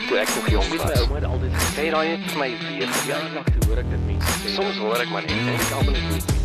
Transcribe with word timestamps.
ek 0.00 0.08
toe 0.08 0.18
ek 0.18 0.30
nog 0.34 0.48
jong 0.50 0.68
was. 0.76 1.00
Ouma 1.00 1.18
het 1.18 1.28
altyd 1.28 1.56
gesê 1.58 1.86
daai 1.92 2.08
het 2.08 2.24
vir 2.30 2.38
my 2.40 2.50
weer 2.64 2.88
toe 3.50 3.68
hoor 3.68 3.82
ek 3.82 3.90
dit 3.92 4.06
mense. 4.08 4.54
Soms 4.56 4.80
hoor 4.80 5.04
ek 5.04 5.12
maar 5.12 5.26
net 5.28 5.36
en 5.36 5.54
ek 5.56 5.72
almal 5.78 5.98
net 6.08 6.36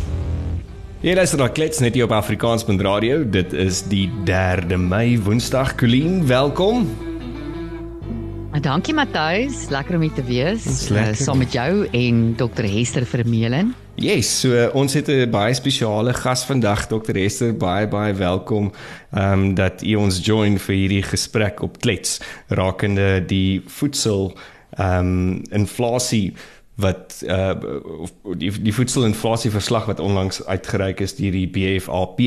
Hier 1.04 1.18
is 1.22 1.34
dan 1.36 1.52
klets 1.52 1.80
net 1.84 1.94
hier 1.94 2.08
op 2.08 2.14
Afrikaanspunt 2.16 2.80
Radio. 2.82 3.20
Dit 3.22 3.52
is 3.52 3.84
die 3.86 4.08
3de 4.28 4.80
Mei 4.80 5.20
Woensdag. 5.22 5.76
Colleen, 5.76 6.24
welkom. 6.26 6.88
Ah, 8.56 8.62
Dankie 8.62 8.94
Matthys, 8.94 9.66
lekker 9.68 9.98
om 9.98 10.00
hier 10.00 10.12
te 10.16 10.22
wees. 10.24 10.62
Dis 10.64 10.86
Uh, 10.88 10.94
lekker. 10.94 11.16
saam 11.16 11.38
met 11.38 11.52
jou 11.52 11.88
en 11.92 12.34
Dr 12.36 12.64
Hester 12.64 13.04
Vermeulen. 13.06 13.74
Yes, 13.94 14.40
so 14.40 14.48
uh, 14.48 14.74
ons 14.74 14.94
het 14.94 15.08
'n 15.08 15.30
baie 15.30 15.54
spesiale 15.54 16.14
gas 16.14 16.44
vandag, 16.46 16.86
Dr 16.86 17.12
Hester, 17.12 17.52
baie 17.56 17.88
baie 17.88 18.14
welkom 18.14 18.72
ehm 19.12 19.32
um, 19.32 19.54
dat 19.54 19.82
u 19.82 19.94
ons 19.94 20.24
join 20.24 20.58
vir 20.58 20.74
hierdie 20.74 21.02
gesprek 21.02 21.60
op 21.62 21.80
klets 21.80 22.20
rakende 22.48 23.24
die 23.26 23.62
voedsel 23.66 24.32
ehm 24.78 24.98
um, 24.98 25.42
inflasie 25.50 26.32
wat 26.76 27.22
uh 27.28 27.52
of 28.00 28.12
die 28.38 28.62
die 28.62 28.74
voedselinflasie 28.74 29.50
verslag 29.50 29.84
wat 29.84 30.00
onlangs 30.00 30.46
uitgereik 30.46 31.00
is 31.00 31.16
deur 31.16 31.32
die 31.32 31.48
BFAP. 31.48 32.20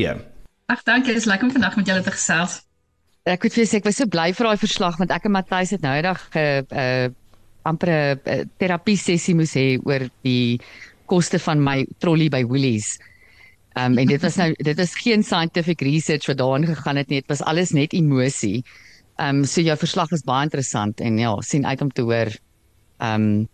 Ag 0.66 0.82
dankie, 0.82 1.14
dis 1.14 1.24
lekker 1.24 1.46
om 1.46 1.52
vandag 1.52 1.76
met 1.76 1.86
julle 1.86 2.02
te 2.02 2.10
gesels. 2.10 2.69
Ek 3.28 3.42
moet 3.44 3.52
vir 3.52 3.60
jou 3.60 3.68
sê 3.68 3.78
ek 3.80 3.84
was 3.84 3.98
so 4.00 4.08
bly 4.08 4.30
vir 4.32 4.46
daai 4.48 4.60
verslag 4.60 4.96
want 4.96 5.10
ek 5.12 5.26
en 5.28 5.34
Matthys 5.34 5.74
het 5.74 5.82
nou 5.84 5.92
eendag 5.92 6.22
'n 6.32 6.40
uh, 6.40 6.62
uh, 6.72 7.08
amper 7.68 7.90
'n 7.92 8.20
uh, 8.24 8.44
terapie 8.56 8.96
sessie 8.96 9.34
moes 9.36 9.52
hê 9.52 9.76
oor 9.84 10.08
die 10.24 10.58
koste 11.04 11.38
van 11.38 11.60
my 11.60 11.84
trolley 12.00 12.30
by 12.30 12.42
Woolies. 12.44 12.98
Um, 13.76 13.98
en 13.98 14.06
dit 14.08 14.22
was 14.22 14.36
nou 14.36 14.54
dit 14.56 14.78
is 14.78 14.94
geen 14.94 15.22
scientific 15.22 15.82
research 15.82 16.26
wat 16.26 16.38
daarin 16.38 16.66
gegaan 16.66 16.96
het 16.96 17.08
nie, 17.08 17.20
dit 17.20 17.28
was 17.28 17.42
alles 17.42 17.72
net 17.72 17.92
emosie. 17.92 18.64
Um, 19.20 19.44
so 19.44 19.60
jou 19.60 19.76
verslag 19.76 20.08
was 20.10 20.24
baie 20.24 20.48
interessant 20.48 21.00
en 21.00 21.18
ja, 21.18 21.36
sien 21.40 21.66
uit 21.66 21.80
om 21.82 21.90
te 21.90 22.02
hoor 22.02 22.32
um, 23.04 23.48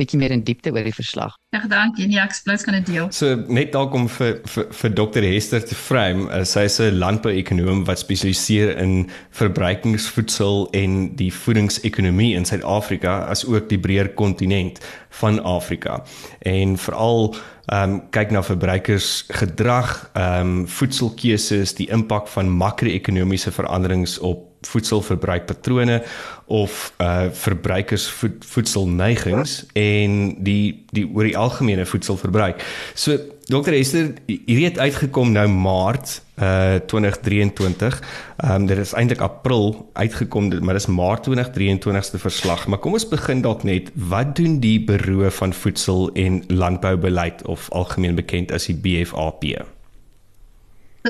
bietjie 0.00 0.18
meer 0.18 0.32
in 0.34 0.42
diepte 0.46 0.72
oor 0.72 0.84
die 0.86 0.94
verslag. 0.94 1.36
Ag 1.52 1.66
dankie, 1.68 2.06
nee, 2.08 2.20
ek 2.20 2.32
splouts 2.32 2.64
kan 2.64 2.76
dit 2.78 2.86
deel. 2.88 3.10
So 3.12 3.36
net 3.52 3.74
dalk 3.74 3.94
om 3.96 4.08
vir 4.08 4.38
vir, 4.48 4.68
vir 4.72 4.94
Dr 4.96 5.26
Hester 5.26 5.64
te 5.64 5.76
frame, 5.76 6.28
uh, 6.30 6.44
sy 6.48 6.64
is 6.68 6.80
'n 6.80 6.98
landbouekonoom 6.98 7.84
wat 7.84 8.00
spesialiseer 8.00 8.76
in 8.78 9.10
verbruikingsvoedsel 9.30 10.68
en 10.72 11.16
die 11.16 11.30
voedingsekonomie 11.32 12.34
in 12.36 12.44
Suid-Afrika 12.48 13.26
as 13.28 13.44
ook 13.44 13.68
die 13.68 13.78
breër 13.78 14.14
kontinent 14.14 14.80
van 15.20 15.42
Afrika. 15.42 16.02
En 16.40 16.78
veral 16.78 17.34
ehm 17.66 17.90
um, 17.90 18.00
kyk 18.10 18.30
na 18.30 18.42
verbruikersgedrag, 18.42 20.10
ehm 20.14 20.40
um, 20.40 20.68
voedselkeuses, 20.68 21.74
die 21.74 21.90
impak 21.90 22.28
van 22.28 22.48
makro-ekonomiese 22.48 23.52
veranderings 23.52 24.18
op 24.18 24.51
voedselverbruikpatrone 24.66 26.02
of 26.46 26.92
uh 26.98 27.22
verbruikersvoedselneigings 27.32 29.64
en 29.72 30.34
die 30.44 30.84
die 30.90 31.08
oor 31.08 31.24
die 31.24 31.38
algemene 31.38 31.86
voedselverbruik. 31.86 32.64
So 32.94 33.18
Dr 33.50 33.74
Esther, 33.74 34.12
hierdie 34.26 34.64
het 34.64 34.78
uitgekom 34.78 35.32
nou 35.32 35.48
Maart 35.50 36.22
uh 36.38 36.78
2023. 36.86 38.02
Ehm 38.36 38.54
um, 38.54 38.66
dit 38.66 38.78
is 38.78 38.92
eintlik 38.92 39.20
April 39.20 39.90
uitgekom, 39.92 40.64
maar 40.64 40.74
dis 40.74 40.86
Maart 40.86 41.22
2023 41.22 42.04
se 42.04 42.18
verslag. 42.18 42.66
Maar 42.66 42.78
kom 42.78 42.92
ons 42.92 43.08
begin 43.08 43.42
dalk 43.42 43.62
net, 43.62 43.90
wat 43.94 44.36
doen 44.36 44.60
die 44.60 44.84
Buro 44.84 45.30
van 45.30 45.52
Voedsel 45.52 46.10
en 46.12 46.44
Landboubeleid 46.48 47.46
of 47.46 47.70
algemeen 47.70 48.14
bekend 48.14 48.52
as 48.52 48.66
die 48.66 48.76
BFAP? 48.76 49.44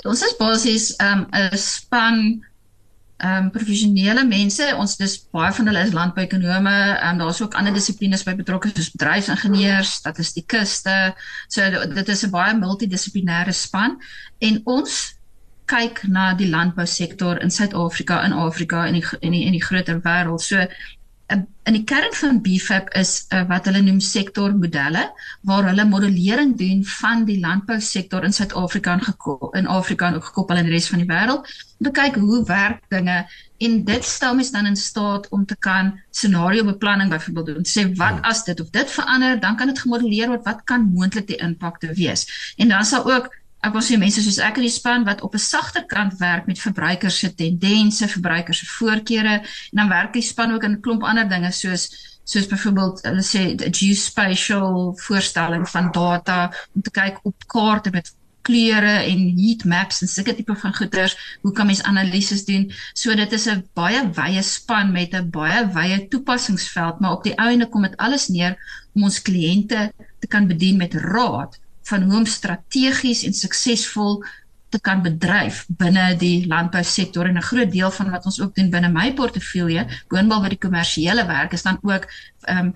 Ons 0.02 0.22
is 0.24 0.36
basies 0.38 0.96
'n 0.96 1.04
um, 1.04 1.26
'n 1.30 1.58
span 1.58 2.44
ehm 3.16 3.44
um, 3.44 3.50
professionele 3.50 4.24
mense. 4.26 4.66
Ons 4.76 4.96
dis 4.96 5.16
baie 5.30 5.52
van 5.52 5.66
hulle 5.70 5.82
is 5.86 5.92
landbouekonome. 5.92 6.76
Ehm 6.96 7.08
um, 7.08 7.18
daar's 7.18 7.42
ook 7.42 7.54
ander 7.54 7.72
dissiplines 7.72 8.24
by 8.26 8.34
betrokke 8.34 8.72
soos 8.74 8.90
bedryfsingenieurs, 8.90 9.92
statistikuste. 10.02 11.14
So 11.48 11.86
dit 11.94 12.08
is 12.08 12.24
'n 12.26 12.30
baie 12.30 12.54
multidissiplinêre 12.58 13.52
span 13.52 13.98
en 14.38 14.60
ons 14.64 15.14
kyk 15.66 16.02
na 16.08 16.34
die 16.34 16.48
landbousektor 16.48 17.40
in 17.42 17.50
Suid-Afrika, 17.50 18.24
in 18.24 18.32
Afrika 18.32 18.86
en 18.86 18.92
die 18.98 19.04
in 19.20 19.32
die 19.32 19.44
in 19.44 19.52
die 19.52 19.64
groter 19.64 20.00
wêreld. 20.00 20.40
So 20.40 20.66
in 21.32 21.48
in 21.62 21.76
die 21.76 21.84
kern 21.86 22.10
van 22.18 22.40
BFAP 22.42 22.88
is 22.98 23.12
uh, 23.30 23.44
wat 23.46 23.68
hulle 23.68 23.84
noem 23.86 24.00
sektormodelle 24.02 25.04
waar 25.46 25.68
hulle 25.68 25.84
modellering 25.86 26.56
doen 26.58 26.80
van 26.98 27.22
die 27.28 27.38
landbousektor 27.40 28.26
in 28.26 28.34
Suid-Afrika 28.34 28.96
en 28.96 29.04
gekoppel 29.06 29.52
in 29.60 29.70
Afrika 29.70 30.08
en 30.08 30.18
ook 30.18 30.26
gekoppel 30.32 30.58
aan 30.58 30.66
die 30.66 30.74
res 30.74 30.90
van 30.90 31.04
die 31.04 31.06
wêreld 31.06 31.46
om 31.78 31.86
te 31.86 31.92
kyk 32.00 32.18
hoe 32.18 32.42
werk 32.48 32.82
dinge 32.90 33.20
en 33.62 33.78
dit 33.86 34.04
stel 34.04 34.34
mens 34.34 34.50
dan 34.50 34.66
in 34.66 34.76
staat 34.76 35.28
om 35.30 35.46
te 35.46 35.56
kan 35.56 35.92
scenario 36.10 36.64
beplanning 36.64 37.10
byvoorbeeld 37.10 37.46
doen. 37.46 37.68
Sê 37.68 37.86
wat 37.98 38.18
as 38.26 38.42
dit 38.44 38.60
of 38.60 38.70
dit 38.74 38.90
verander, 38.90 39.38
dan 39.40 39.56
kan 39.56 39.70
dit 39.70 39.78
gemodelleer 39.78 40.32
word 40.34 40.44
wat 40.44 40.64
kan 40.66 40.88
moontlik 40.94 41.28
die 41.30 41.38
impakte 41.38 41.92
wees. 41.94 42.26
En 42.56 42.74
dan 42.74 42.84
sal 42.84 43.06
ook 43.06 43.30
ek 43.62 43.72
wil 43.72 43.84
sê 43.86 43.98
mense 43.98 44.22
soos 44.24 44.40
ek 44.42 44.56
in 44.58 44.66
die 44.66 44.76
span 44.76 45.04
wat 45.08 45.20
op 45.26 45.34
'n 45.34 45.38
sagter 45.42 45.84
kant 45.86 46.14
werk 46.18 46.46
met 46.46 46.58
verbruikers 46.58 47.18
se 47.18 47.34
tendense, 47.34 48.08
verbruikers 48.08 48.58
se 48.58 48.66
voorkeure 48.78 49.34
en 49.38 49.76
dan 49.80 49.88
werk 49.88 50.12
die 50.12 50.22
span 50.22 50.54
ook 50.54 50.64
in 50.64 50.72
'n 50.72 50.80
klomp 50.80 51.02
ander 51.02 51.28
dinge 51.28 51.52
soos 51.52 51.84
soos 52.24 52.46
byvoorbeeld 52.46 53.02
hulle 53.02 53.22
sê 53.22 53.42
die 53.54 53.70
geospatial 53.70 54.96
voorstelling 55.06 55.68
van 55.68 55.92
data 55.92 56.52
om 56.74 56.82
te 56.82 56.90
kyk 56.90 57.18
op 57.22 57.46
kaarte 57.46 57.90
met 57.90 58.14
kleure 58.42 58.94
en 59.06 59.20
heat 59.38 59.64
maps 59.64 60.02
en 60.02 60.10
sulke 60.10 60.34
tipe 60.34 60.54
van 60.58 60.74
goeders, 60.74 61.14
hoe 61.42 61.52
kan 61.52 61.66
mens 61.66 61.82
analises 61.82 62.44
doen? 62.44 62.72
So 62.94 63.14
dit 63.14 63.32
is 63.32 63.46
'n 63.46 63.68
baie 63.74 64.02
wye 64.18 64.42
span 64.42 64.92
met 64.92 65.14
'n 65.14 65.30
baie 65.30 65.66
wye 65.74 66.08
toepassingsveld, 66.08 67.00
maar 67.00 67.12
op 67.12 67.24
die 67.24 67.34
einde 67.34 67.68
kom 67.68 67.82
dit 67.82 67.96
alles 67.96 68.28
neer 68.28 68.56
om 68.94 69.02
ons 69.04 69.22
kliënte 69.22 69.92
te 70.18 70.26
kan 70.26 70.46
bedien 70.46 70.76
met 70.76 70.94
raad 70.94 71.58
van 71.82 72.02
hoe 72.02 72.16
om 72.16 72.26
strategies 72.26 73.24
en 73.24 73.34
suksesvol 73.34 74.22
te 74.72 74.80
kan 74.80 75.02
bedryf 75.04 75.64
binne 75.68 76.16
die 76.16 76.46
landbousektor. 76.46 77.26
En 77.26 77.36
'n 77.36 77.48
groot 77.50 77.72
deel 77.72 77.90
van 77.90 78.10
wat 78.10 78.24
ons 78.24 78.40
ook 78.40 78.54
doen 78.54 78.70
binne 78.70 78.88
my 78.88 79.12
portefeulje, 79.12 79.86
boonop 80.08 80.40
wat 80.40 80.54
die 80.54 80.64
kommersiële 80.66 81.26
werk 81.26 81.52
is 81.52 81.62
dan 81.62 81.78
ook 81.82 82.08
ehm 82.40 82.58
um, 82.58 82.74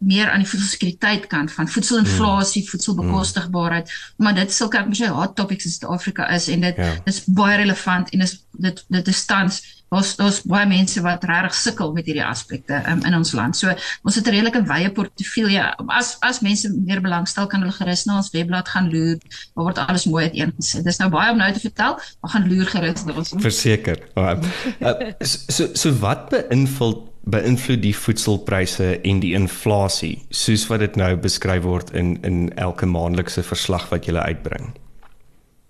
meer 0.00 0.30
aan 0.30 0.42
die 0.42 0.48
voedselsekuriteit 0.48 1.26
kant 1.26 1.52
van 1.52 1.68
voedselinflasie, 1.68 2.64
voedselbekostigbaarheid, 2.70 3.90
maar 4.16 4.34
dit 4.34 4.52
sulke 4.52 4.78
ek 4.78 4.86
moet 4.90 5.00
sê 5.00 5.08
hot 5.12 5.36
topics 5.36 5.64
in 5.64 5.70
Suid-Afrika 5.70 6.28
is 6.34 6.48
en 6.48 6.60
dit 6.60 6.76
Ja. 6.76 6.92
is 7.04 7.24
baie 7.24 7.56
relevant 7.56 8.10
en 8.10 8.20
is 8.20 8.38
dit 8.58 8.84
dit 8.88 9.08
is 9.08 9.24
tans 9.24 9.62
daar's 9.90 10.16
daar's 10.18 10.40
baie 10.42 10.66
mense 10.66 11.00
wat 11.00 11.24
regtig 11.24 11.54
sukkel 11.54 11.92
met 11.94 12.06
hierdie 12.08 12.24
aspekte 12.24 12.80
um, 12.90 13.04
in 13.06 13.14
ons 13.14 13.32
land. 13.32 13.56
So 13.56 13.70
ons 14.02 14.14
het 14.18 14.26
'n 14.26 14.30
redelike 14.34 14.62
wye 14.66 14.90
portefeulje. 14.90 15.62
As 15.86 16.16
as 16.20 16.40
mense 16.40 16.68
meer 16.86 17.00
belangstel 17.00 17.46
kan 17.46 17.60
hulle 17.60 17.72
gerus 17.72 18.04
na 18.04 18.16
ons 18.16 18.30
webblad 18.30 18.68
gaan 18.68 18.90
loer. 18.90 19.18
Daar 19.54 19.64
word 19.64 19.78
alles 19.78 20.04
mooi 20.04 20.24
uiteengesit. 20.24 20.84
Dis 20.84 20.98
nou 20.98 21.10
baie 21.10 21.30
om 21.30 21.38
nou 21.38 21.52
te 21.52 21.60
vertel, 21.60 21.98
maar 22.20 22.30
gaan 22.30 22.48
loer 22.48 22.66
gerus 22.66 23.04
na 23.04 23.12
ons. 23.12 23.32
Verseker. 23.36 23.98
Uh, 24.16 24.34
uh, 24.80 25.12
so 25.20 25.68
so 25.74 25.92
wat 25.92 26.28
beïnvloed 26.30 26.98
beïnvloed 27.26 27.82
die 27.82 27.94
voedselpryse 27.96 28.88
en 29.02 29.20
die 29.22 29.34
inflasie 29.34 30.14
soos 30.30 30.66
wat 30.70 30.84
dit 30.84 30.98
nou 31.00 31.12
beskryf 31.18 31.64
word 31.66 31.90
in 31.98 32.14
in 32.26 32.52
elke 32.54 32.86
maandelikse 32.86 33.42
verslag 33.42 33.88
wat 33.90 34.06
jy 34.06 34.14
uitbring. 34.14 34.74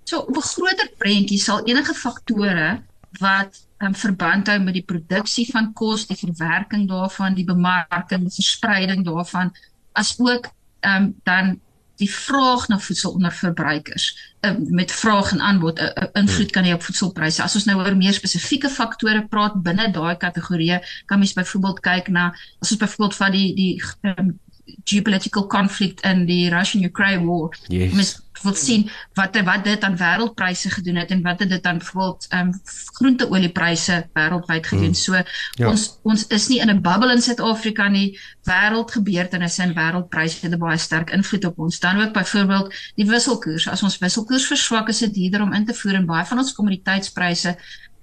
So 0.05 0.19
op 0.19 0.37
'n 0.37 0.49
groter 0.53 0.91
prentjie 0.99 1.39
sal 1.39 1.65
enige 1.65 1.95
faktore 1.95 2.83
wat 3.21 3.56
um, 3.78 3.95
verband 3.95 4.49
hou 4.49 4.59
met 4.61 4.75
die 4.75 4.84
produksie 4.84 5.47
van 5.50 5.72
kos, 5.72 6.06
die 6.06 6.16
verwerking 6.16 6.89
daarvan, 6.89 7.34
die 7.34 7.45
bemarking, 7.45 8.22
die 8.28 8.34
verspreiding 8.34 9.05
daarvan, 9.05 9.53
asook 9.93 10.53
ehm 10.81 11.03
um, 11.03 11.15
dan 11.25 11.61
die 11.97 12.11
vraag 12.11 12.69
na 12.69 12.79
voedsel 12.79 13.12
onder 13.12 13.33
verbruikers 13.33 14.34
um, 14.41 14.57
met 14.69 14.93
vraag 14.93 15.33
en 15.33 15.41
aanbod 15.41 15.79
'n 15.81 15.83
uh, 15.83 15.91
uh, 16.03 16.09
invloed 16.12 16.51
kan 16.51 16.65
hê 16.65 16.73
op 16.73 16.83
voedselpryse. 16.83 17.43
As 17.43 17.55
ons 17.55 17.65
nou 17.65 17.79
oor 17.81 17.97
meer 17.97 18.12
spesifieke 18.12 18.69
faktore 18.69 19.27
praat 19.27 19.62
binne 19.62 19.91
daai 19.91 20.17
kategorieë, 20.17 20.81
kan 21.07 21.19
mens 21.19 21.33
byvoorbeeld 21.33 21.81
kyk 21.81 22.09
na 22.09 22.34
as 22.61 22.71
ons 22.71 22.81
byvoorbeeld 22.81 23.16
van 23.16 23.31
die 23.33 23.54
die 23.54 23.83
um, 24.03 24.39
geopolitical 24.84 25.47
conflict 25.47 26.01
in 26.01 26.27
die 26.27 26.48
Russian-Ukraine 26.51 27.27
war. 27.27 27.57
Yes. 27.68 27.92
Mens 27.92 28.15
wil 28.42 28.54
sien 28.54 28.91
wat 29.15 29.36
wat 29.45 29.65
dit 29.65 29.84
aan 29.84 29.97
wêreldpryse 29.97 30.71
gedoen 30.71 30.98
het 31.01 31.10
en 31.10 31.22
wat 31.22 31.39
het 31.39 31.48
dit 31.48 31.66
aan 31.66 31.78
byvoorbeeld 31.78 32.27
ehm 32.28 32.48
um, 32.48 32.60
groenteoliepryse 32.98 34.09
wêreldwyd 34.13 34.66
gedoen. 34.66 34.95
Mm. 34.95 34.95
So 34.95 35.13
Ja. 35.13 35.68
ons 35.68 35.98
ons 36.03 36.27
is 36.27 36.48
nie 36.48 36.60
in 36.60 36.71
'n 36.71 36.83
bubble 36.83 37.13
in 37.13 37.22
Suid-Afrika 37.22 37.89
nie. 37.89 38.18
Wêreldgebeurtenisse 38.42 39.63
en 39.63 39.74
wêreldpryse 39.74 40.41
het 40.41 40.53
'n 40.53 40.59
baie 40.59 40.78
sterk 40.78 41.10
invloed 41.10 41.45
op 41.45 41.59
ons. 41.59 41.80
Dan 41.80 42.01
ook 42.01 42.12
byvoorbeeld 42.12 42.74
die 42.95 43.07
wisselkoers. 43.07 43.69
As 43.69 43.83
ons 43.83 43.98
wisselkoers 43.98 44.47
verswak, 44.47 44.89
is 44.89 44.98
dit 44.98 45.15
duurder 45.15 45.42
om 45.42 45.53
in 45.53 45.65
te 45.65 45.74
voer 45.74 45.95
en 45.95 46.07
baie 46.07 46.24
van 46.24 46.39
ons 46.39 46.53
kommoditeitspryse 46.53 47.57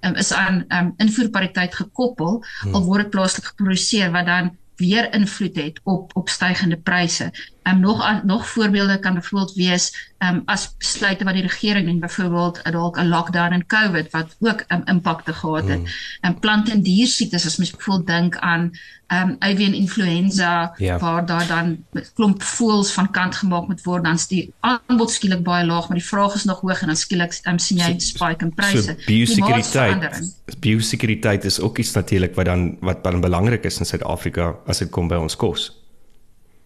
um, 0.04 0.16
is 0.16 0.34
aan 0.34 0.66
um, 0.68 0.94
invoerpariteit 0.98 1.76
gekoppel 1.76 2.46
hmm. 2.62 2.74
al 2.74 2.84
word 2.84 3.02
dit 3.02 3.10
plaaslik 3.10 3.46
geproduseer 3.46 4.12
wat 4.12 4.26
dan 4.26 4.58
weer 4.88 5.14
invloed 5.14 5.56
het 5.56 5.80
op 5.84 6.16
op 6.16 6.30
stygende 6.30 6.78
pryse. 6.78 7.53
Ehm 7.64 7.76
um, 7.76 7.82
nog 7.82 8.24
nog 8.24 8.48
voorbeelde 8.48 9.00
kan 9.00 9.14
byvoorbeeld 9.14 9.54
wees 9.54 10.12
ehm 10.18 10.36
um, 10.36 10.42
as 10.46 10.76
besluite 10.78 11.24
wat 11.24 11.34
die 11.34 11.42
regering 11.42 11.86
neem 11.86 12.00
byvoorbeeld 12.00 12.60
dalk 12.72 12.98
'n 12.98 13.08
lockdown 13.08 13.54
in 13.54 13.66
COVID 13.66 14.12
wat 14.12 14.36
ook 14.40 14.64
'n 14.68 14.74
um, 14.74 14.82
impakte 14.86 15.34
gehad 15.34 15.68
het. 15.68 15.80
Mm. 15.80 15.86
En 16.22 16.32
um, 16.32 16.40
plant 16.40 16.70
en 16.70 16.82
dier 16.82 17.08
siektes 17.08 17.46
as 17.46 17.58
mens 17.58 17.72
byvoorbeeld 17.72 18.08
dink 18.08 18.38
aan 18.38 18.72
ehm 19.08 19.30
um, 19.30 19.36
avian 19.40 19.74
influenza 19.74 20.74
yeah. 20.76 20.78
Ja. 20.78 21.00
waar 21.00 21.26
daar 21.26 21.48
dan 21.48 21.86
klomp 22.14 22.44
voëls 22.44 22.92
van 22.92 23.12
kant 23.12 23.36
gemaak 23.36 23.68
moet 23.68 23.84
word 23.84 24.04
dan 24.04 24.14
is 24.14 24.28
die 24.28 24.54
aanbod 24.60 25.12
skielik 25.12 25.44
baie 25.44 25.66
laag 25.66 25.88
maar 25.88 25.98
die 25.98 26.08
vraag 26.08 26.36
is 26.36 26.44
nog 26.44 26.60
hoog 26.60 26.82
en 26.82 26.88
dan 26.88 26.96
skielik 26.96 27.40
um, 27.44 27.60
sien 27.60 27.78
jy 27.78 27.94
'n 27.94 28.00
so, 28.00 28.08
spike 28.08 28.46
in 28.46 28.54
pryse. 28.54 28.84
So, 28.84 28.96
biosekuriteit. 29.06 30.34
Biosekuriteit 30.60 31.46
is 31.46 31.60
ook 31.60 31.78
iets 31.78 31.94
natuurlik 31.94 32.36
wat 32.36 32.46
dan 32.46 32.78
wat 32.80 33.04
dan 33.04 33.22
belangrik 33.22 33.64
is 33.64 33.80
in 33.80 33.86
Suid-Afrika 33.86 34.56
as 34.66 34.78
dit 34.78 34.90
kom 34.90 35.08
by 35.08 35.16
ons 35.16 35.36
kos 35.36 35.83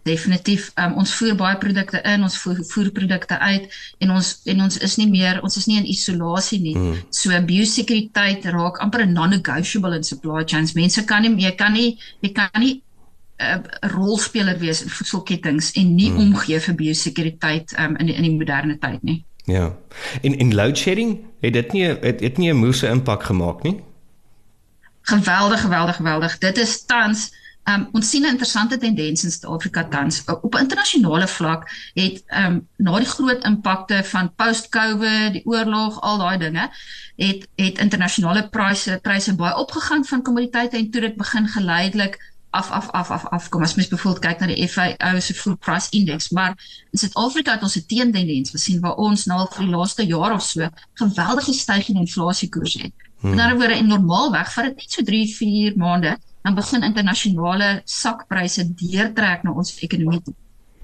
definitief 0.07 0.71
um, 0.81 0.98
ons 1.01 1.13
voer 1.19 1.36
baie 1.38 1.57
produkte 1.62 2.01
in 2.07 2.24
ons 2.25 2.38
voer, 2.42 2.63
voer 2.71 2.89
produkte 2.95 3.38
uit 3.39 3.68
en 4.04 4.15
ons 4.15 4.31
en 4.54 4.65
ons 4.65 4.80
is 4.88 4.98
nie 5.01 5.07
meer 5.12 5.42
ons 5.44 5.59
is 5.59 5.68
nie 5.69 5.77
in 5.81 5.88
isolasie 5.92 6.59
nie. 6.63 6.75
Mm. 6.77 6.98
so 7.09 7.42
biosekuriteit 7.51 8.45
raak 8.56 8.81
amper 8.83 9.06
'n 9.06 9.13
non-negotiable 9.13 9.95
in 9.95 10.04
supply 10.04 10.44
chains. 10.44 10.74
Mense 10.74 11.06
kan 11.06 11.21
nie 11.21 11.36
jy 11.45 11.56
kan 11.56 11.74
nie 11.74 11.98
jy 12.21 12.33
kan 12.33 12.50
nie 12.59 12.81
'n 13.38 13.62
uh, 13.62 13.89
rolspeler 13.94 14.57
wees 14.57 14.81
in 14.83 14.89
voedselketTINGS 14.89 15.71
en 15.77 15.95
nie 15.95 16.12
mm. 16.12 16.18
omgee 16.18 16.60
vir 16.60 16.75
biosekuriteit 16.75 17.74
um, 17.80 17.95
in 17.98 18.06
die, 18.10 18.15
in 18.15 18.24
die 18.24 18.38
moderne 18.38 18.77
tyd 18.77 19.03
nie. 19.03 19.24
Ja. 19.45 19.75
En 20.21 20.38
en 20.38 20.56
load 20.56 20.77
shedding 20.77 21.19
het 21.39 21.53
dit 21.53 21.71
nie 21.71 21.83
het, 21.83 22.19
het 22.19 22.38
nie 22.38 22.50
'n 22.51 22.57
moeëse 22.57 22.88
impak 22.89 23.24
gemaak 23.24 23.63
nie? 23.63 23.83
Geweldig 25.01 25.62
geweldig 25.62 25.95
geweldig. 25.95 26.38
Dit 26.38 26.57
is 26.57 26.86
tans 26.86 27.31
Um, 27.67 27.89
ons 27.91 28.09
sien 28.09 28.23
'n 28.23 28.29
interessante 28.31 28.77
tendens 28.77 29.23
in 29.23 29.31
Suid-Afrika 29.31 29.83
tans. 29.83 30.23
Op 30.25 30.55
'n 30.55 30.59
internasionale 30.59 31.27
vlak 31.27 31.69
het 31.93 32.23
um, 32.27 32.67
na 32.77 32.97
die 32.97 33.07
groot 33.07 33.43
impakte 33.43 34.03
van 34.03 34.35
post-COVID, 34.35 35.33
die 35.33 35.45
oorlog, 35.45 36.01
al 36.01 36.17
daai 36.17 36.37
dinge, 36.37 36.69
het 37.15 37.47
het 37.55 37.77
internasionale 37.77 38.49
pryse 38.49 38.99
pryse 39.01 39.35
baie 39.35 39.57
opgegaan 39.57 40.05
van 40.05 40.21
kommoditeite 40.21 40.77
en 40.77 40.91
toe 40.91 41.01
dit 41.01 41.15
begin 41.15 41.47
geleidelik 41.47 42.35
af 42.49 42.71
af 42.71 42.89
af 42.91 43.09
af 43.11 43.25
af 43.25 43.49
kom 43.49 43.61
as 43.61 43.75
mens 43.75 43.87
byvoorbeeld 43.87 44.25
kyk 44.25 44.39
na 44.39 44.47
die 44.47 44.67
FAO 44.67 45.19
se 45.19 45.33
food 45.33 45.59
price 45.59 45.87
index 45.89 46.29
maar 46.29 46.53
in 46.91 46.99
Suid-Afrika 46.99 47.51
het 47.51 47.61
ons 47.61 47.75
'n 47.75 47.85
teendendens 47.87 48.49
gesien 48.49 48.79
waar 48.79 48.95
ons 48.95 49.25
nou 49.25 49.39
al 49.39 49.51
vir 49.51 49.65
die 49.65 49.75
laaste 49.75 50.05
jaar 50.05 50.33
of 50.33 50.41
so 50.41 50.69
geweldige 50.93 51.53
stygings 51.53 51.89
in 51.89 52.05
inflasiekoers 52.05 52.73
het. 52.73 52.93
Hmm. 53.19 53.35
'n 53.35 53.39
ander 53.39 53.57
woorde 53.57 53.73
en 53.73 53.87
normaalweg 53.87 54.53
vat 54.53 54.63
dit 54.63 54.75
net 54.75 54.91
so 54.91 55.03
3 55.03 55.35
4 55.35 55.77
maande 55.77 56.17
dan 56.44 56.56
begin 56.56 56.84
internasionale 56.84 57.81
sakpryse 57.86 58.63
deurtrek 58.80 59.44
na 59.44 59.51
ons 59.51 59.74
ekonomie 59.81 60.22
toe. 60.24 60.36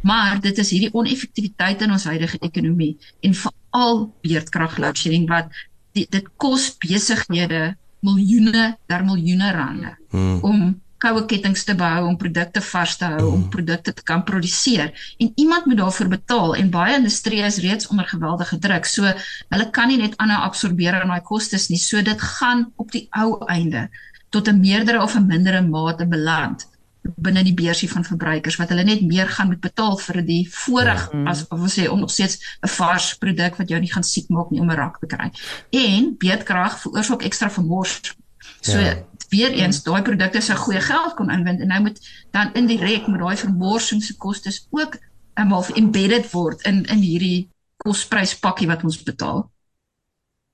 Maar 0.03 0.41
dit 0.43 0.57
is 0.59 0.69
hierdie 0.75 0.91
oneffektiwiteit 0.93 1.85
in 1.85 1.93
ons 1.95 2.07
huidige 2.11 2.39
ekonomie 2.43 2.97
en 3.23 3.37
veral 3.43 4.01
beerdkrag 4.25 4.77
load 4.77 4.99
shedding 4.99 5.29
wat 5.29 5.53
die, 5.95 6.05
dit 6.09 6.27
kos 6.41 6.73
besighede 6.81 7.73
miljoene 8.03 8.73
ter 8.91 9.05
miljoene 9.07 9.51
rande 9.55 9.93
hmm. 10.11 10.39
om 10.43 10.63
koue 11.03 11.23
ketTINGS 11.27 11.65
te 11.67 11.75
bou 11.79 12.05
om 12.07 12.17
produkte 12.19 12.63
vas 12.63 12.95
te 12.99 13.07
hou 13.13 13.21
hmm. 13.21 13.33
om 13.37 13.47
produkte 13.51 13.93
te 13.95 14.05
kan 14.07 14.23
produseer 14.27 14.91
en 15.23 15.31
iemand 15.39 15.67
moet 15.69 15.79
daarvoor 15.81 16.11
betaal 16.17 16.55
en 16.59 16.71
baie 16.73 16.97
industrieë 16.99 17.47
is 17.47 17.59
reeds 17.63 17.89
onder 17.91 18.07
geweldige 18.11 18.59
druk 18.65 18.87
so 18.89 19.07
hulle 19.07 19.69
kan 19.75 19.91
nie 19.91 19.99
net 20.03 20.17
aanhou 20.23 20.41
absorbeer 20.47 20.99
aan 20.99 21.13
daai 21.15 21.23
kostes 21.27 21.69
nie 21.71 21.81
so 21.81 22.03
dit 22.03 22.27
gaan 22.37 22.67
op 22.75 22.91
die 22.95 23.07
ou 23.23 23.39
einde 23.51 23.87
tot 24.33 24.49
'n 24.49 24.59
meerdere 24.59 25.01
of 25.01 25.15
'n 25.15 25.27
mindere 25.27 25.61
mate 25.61 26.07
beland 26.07 26.67
binne 27.03 27.43
die 27.43 27.53
beursie 27.53 27.89
van 27.91 28.05
verbruikers 28.07 28.55
wat 28.59 28.71
hulle 28.71 28.83
net 28.87 29.01
meer 29.03 29.27
gaan 29.27 29.49
moet 29.51 29.61
betaal 29.63 29.97
vir 29.99 30.21
die 30.25 30.43
voorreg 30.49 31.07
ja. 31.11 31.23
as 31.31 31.43
of 31.49 31.59
ons 31.59 31.75
sê 31.77 31.87
om 31.91 31.99
nog 31.99 32.11
steeds 32.11 32.39
'n 32.63 32.71
vars 32.77 33.13
produk 33.19 33.57
wat 33.59 33.69
jou 33.69 33.79
nie 33.79 33.91
gaan 33.91 34.03
siek 34.03 34.29
maak 34.29 34.51
nie 34.51 34.61
om 34.61 34.71
'n 34.71 34.75
rak 34.75 34.99
te 34.99 35.05
kry. 35.05 35.31
En 35.69 36.15
beedkrag 36.17 36.79
veroorsaak 36.79 37.23
ekstra 37.23 37.49
vermors. 37.49 38.15
So 38.61 38.79
ja. 38.79 39.03
weer 39.29 39.51
eens 39.51 39.83
daai 39.83 40.01
produkte 40.01 40.41
se 40.41 40.55
goeie 40.55 40.81
geld 40.81 41.13
kon 41.15 41.29
inwind 41.29 41.59
en 41.59 41.67
nou 41.67 41.81
moet 41.81 41.99
dan 42.31 42.53
indirek 42.53 43.07
met 43.07 43.19
daai 43.19 43.37
vermorsing 43.37 44.03
se 44.03 44.15
kostes 44.17 44.67
ook 44.69 44.97
eenmal 45.35 45.65
embedded 45.75 46.31
word 46.31 46.61
in 46.61 46.85
in 46.85 46.99
hierdie 46.99 47.49
kospryspakkie 47.77 48.67
wat 48.67 48.83
ons 48.83 49.03
betaal. 49.03 49.51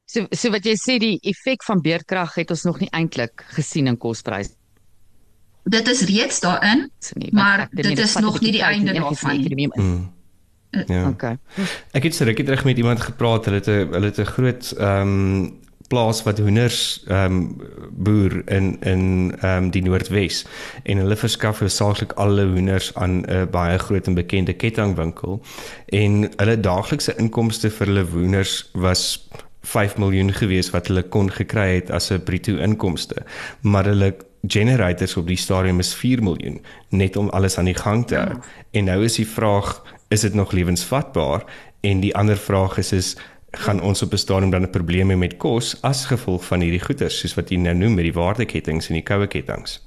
So 0.09 0.25
so 0.33 0.49
wat 0.49 0.65
jy 0.65 0.73
sê 0.79 0.97
die 1.01 1.17
effek 1.29 1.63
van 1.67 1.83
beerdkrag 1.85 2.39
het 2.41 2.49
ons 2.55 2.65
nog 2.65 2.79
nie 2.81 2.89
eintlik 2.97 3.43
gesien 3.53 3.87
in 3.91 3.97
kospryse. 3.97 4.55
Dit 5.69 5.87
is 5.91 6.01
reeds 6.09 6.39
daarin, 6.41 6.87
nie, 7.21 7.29
maar 7.35 7.67
dit 7.69 7.99
is 7.99 8.15
nog 8.17 8.39
nie 8.41 8.55
die 8.55 8.63
einde 8.65 8.95
daarvan 8.95 9.43
nie. 9.43 9.67
Mm. 9.69 10.07
Ja. 10.87 11.03
Okay. 11.09 11.37
Ek 11.97 12.07
het 12.07 12.15
seker 12.15 12.45
reg 12.45 12.63
met 12.65 12.77
iemand 12.77 13.01
gepraat, 13.01 13.45
hulle 13.45 13.61
het 13.61 13.69
'n 13.69 13.93
hulle 13.93 14.09
het 14.09 14.19
'n 14.19 14.33
groot 14.33 14.73
ehm 14.77 15.01
um, 15.01 15.59
plaas 15.89 16.23
wat 16.23 16.39
hoenders 16.39 17.03
ehm 17.07 17.25
um, 17.25 17.61
boer 17.91 18.41
in 18.49 18.77
in 18.81 19.03
ehm 19.41 19.63
um, 19.63 19.69
die 19.71 19.81
Noordwes 19.81 20.45
en 20.83 20.97
hulle 20.97 21.15
verskaf 21.15 21.59
hoofsaaklik 21.59 22.13
al 22.13 22.33
hulle 22.33 22.51
hoenders 22.53 22.93
aan 22.95 23.25
'n 23.25 23.49
baie 23.51 23.77
groot 23.77 24.07
en 24.07 24.13
bekende 24.13 24.53
kettingwinkel 24.53 25.41
en 25.85 26.29
hulle 26.35 26.59
daaglikse 26.59 27.15
inkomste 27.17 27.69
vir 27.69 27.87
hulle 27.87 28.05
hoenders 28.05 28.69
was 28.73 29.27
5 29.69 29.97
miljoen 30.01 30.33
gewees 30.33 30.71
wat 30.73 30.89
hulle 30.89 31.03
kon 31.03 31.29
gekry 31.31 31.75
het 31.75 31.91
as 31.91 32.11
'n 32.11 32.23
bruto 32.23 32.57
inkomste, 32.57 33.25
maar 33.61 33.85
hulle 33.85 34.15
generators 34.47 35.17
op 35.17 35.27
die 35.27 35.37
stadium 35.37 35.79
is 35.79 35.93
4 35.93 36.23
miljoen 36.23 36.61
net 36.89 37.15
om 37.15 37.29
alles 37.29 37.57
aan 37.57 37.65
die 37.65 37.75
gang 37.75 38.07
te 38.07 38.15
hou. 38.15 38.29
Ja. 38.29 38.41
En 38.71 38.83
nou 38.83 39.03
is 39.03 39.15
die 39.15 39.27
vraag, 39.27 39.83
is 40.07 40.21
dit 40.21 40.33
nog 40.33 40.51
lewensvatbaar? 40.51 41.43
En 41.81 41.99
die 41.99 42.15
ander 42.15 42.37
vraag 42.37 42.77
is 42.77 42.91
is 42.91 43.15
gaan 43.51 43.81
ons 43.81 44.01
op 44.01 44.13
'n 44.13 44.17
stadium 44.17 44.51
dan 44.51 44.61
'n 44.61 44.69
probleem 44.69 45.09
hê 45.09 45.17
met 45.17 45.37
kos 45.37 45.81
as 45.81 46.05
gevolg 46.05 46.45
van 46.45 46.61
hierdie 46.61 46.85
goeder 46.85 47.11
soos 47.11 47.33
wat 47.33 47.49
jy 47.49 47.57
nou 47.57 47.75
noem 47.75 47.93
met 47.93 48.03
die 48.03 48.13
waardeketTINGS 48.13 48.87
en 48.87 48.93
die 48.93 49.03
koue 49.03 49.27
ketTINGS? 49.27 49.81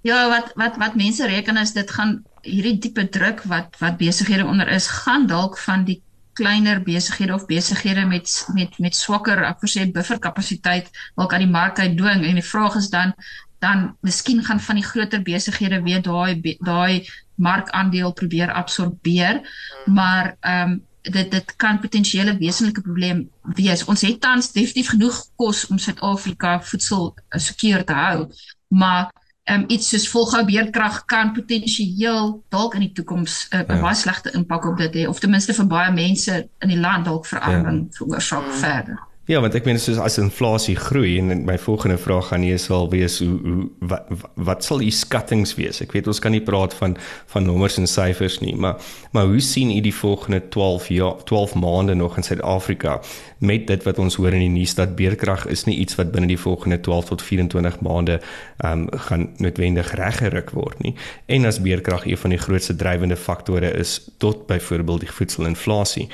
Ja, 0.00 0.28
wat 0.28 0.52
wat 0.54 0.76
wat 0.76 0.94
mense 0.94 1.26
reken 1.26 1.56
is 1.56 1.72
dit 1.72 1.90
gaan 1.90 2.22
hierdie 2.42 2.78
tipe 2.78 3.08
druk 3.08 3.42
wat 3.42 3.76
wat 3.78 3.96
besighede 3.96 4.44
onder 4.44 4.68
is, 4.68 4.86
gaan 4.86 5.26
dalk 5.26 5.58
van 5.58 5.84
die 5.84 6.02
kleiner 6.40 6.82
besighede 6.82 7.36
of 7.36 7.46
besighede 7.46 8.06
met 8.08 8.32
met 8.56 8.78
met 8.78 8.96
swakker 8.96 9.44
ek 9.52 9.68
sê 9.68 9.86
bufferkapasiteit 9.92 10.90
dalk 11.16 11.36
aan 11.36 11.46
die 11.46 11.54
mark 11.58 11.78
uitdwing 11.78 12.24
en 12.24 12.40
die 12.40 12.50
vraag 12.52 12.80
is 12.80 12.90
dan 12.96 13.14
dan 13.60 13.96
miskien 14.00 14.44
gaan 14.44 14.60
van 14.60 14.78
die 14.80 14.84
groter 14.84 15.22
besighede 15.22 15.82
weer 15.84 16.02
daai 16.02 16.56
daai 16.64 17.04
markandeel 17.40 18.12
probeer 18.12 18.52
absorbeer. 18.52 19.40
Maar 19.84 20.36
ehm 20.40 20.70
um, 20.70 20.88
dit 21.02 21.30
dit 21.30 21.56
kan 21.56 21.78
potensiële 21.80 22.36
wesenlike 22.36 22.80
probleem 22.80 23.30
wees. 23.56 23.84
Ons 23.84 24.02
het 24.04 24.20
tans 24.20 24.52
definitief 24.52 24.90
genoeg 24.92 25.22
kos 25.40 25.66
om 25.66 25.78
Suid-Afrika 25.78 26.58
voedsel 26.60 27.14
eh, 27.28 27.40
seker 27.40 27.84
te 27.84 27.96
hou. 27.96 28.26
Maar 28.68 29.08
um, 29.50 29.64
iets 29.68 29.88
soos 29.88 30.08
volgou 30.08 30.44
beerdkrag 30.46 31.04
kan 31.10 31.32
potensieel 31.32 32.42
dalk 32.48 32.74
in 32.78 32.86
die 32.86 32.92
toekoms 32.92 33.46
'n 33.50 33.56
uh, 33.56 33.66
ja. 33.66 33.80
baie 33.80 33.94
slegte 33.94 34.32
impak 34.32 34.66
op 34.66 34.78
dit 34.78 34.94
hê 34.94 35.06
of 35.08 35.20
ten 35.20 35.30
minste 35.30 35.54
vir 35.54 35.66
baie 35.66 35.92
mense 35.92 36.48
in 36.58 36.68
die 36.68 36.80
land 36.80 37.04
dalk 37.04 37.26
verandering 37.26 37.86
ja. 37.90 37.96
veroorsaak 37.98 38.46
ja. 38.46 38.58
verder. 38.64 38.98
Ja, 39.30 39.38
want 39.38 39.54
ek 39.54 39.66
meen 39.68 39.78
soos 39.78 39.98
as 40.02 40.16
inflasie 40.18 40.74
groei 40.74 41.12
en 41.20 41.44
my 41.46 41.54
volgende 41.62 41.94
vraag 42.02 42.32
gaan 42.32 42.40
nie 42.42 42.56
sal 42.58 42.88
wees 42.90 43.20
hoe 43.22 43.36
hoe 43.44 43.68
wat, 43.92 44.08
wat 44.34 44.64
sal 44.66 44.82
u 44.82 44.88
skattings 44.90 45.52
wees? 45.54 45.78
Ek 45.84 45.92
weet 45.94 46.08
ons 46.10 46.18
kan 46.18 46.34
nie 46.34 46.42
praat 46.42 46.74
van 46.74 46.96
van 47.30 47.46
nommers 47.46 47.78
en 47.78 47.86
syfers 47.86 48.40
nie, 48.42 48.56
maar 48.56 48.80
maar 49.14 49.30
hoe 49.30 49.42
sien 49.44 49.70
u 49.70 49.78
die 49.84 49.94
volgende 49.94 50.40
12 50.48 50.88
jaar 50.96 51.22
12 51.30 51.54
maande 51.54 51.94
nog 51.94 52.16
in 52.16 52.26
Suid-Afrika 52.26 52.98
met 53.40 53.66
dit 53.66 53.84
wat 53.88 53.98
ons 53.98 54.14
hoor 54.20 54.34
in 54.36 54.44
die 54.44 54.52
nuus 54.52 54.74
dat 54.76 54.96
beerkrag 54.98 55.46
is 55.48 55.64
nie 55.64 55.76
iets 55.80 55.96
wat 55.98 56.12
binne 56.12 56.28
die 56.28 56.38
volgende 56.40 56.80
12 56.80 57.10
tot 57.12 57.22
24 57.24 57.80
maande 57.80 58.20
um, 58.64 58.86
gaan 59.08 59.28
noodwendig 59.40 59.94
reggeruk 59.96 60.52
word 60.56 60.78
nie. 60.84 60.94
En 61.26 61.48
as 61.48 61.60
beerkrag 61.64 62.06
een 62.06 62.20
van 62.20 62.36
die 62.36 62.40
grootste 62.40 62.76
drywende 62.76 63.16
faktore 63.16 63.72
is 63.80 63.96
tot 64.18 64.46
byvoorbeeld 64.46 65.06
die 65.06 65.12
voedselinflasie. 65.12 66.08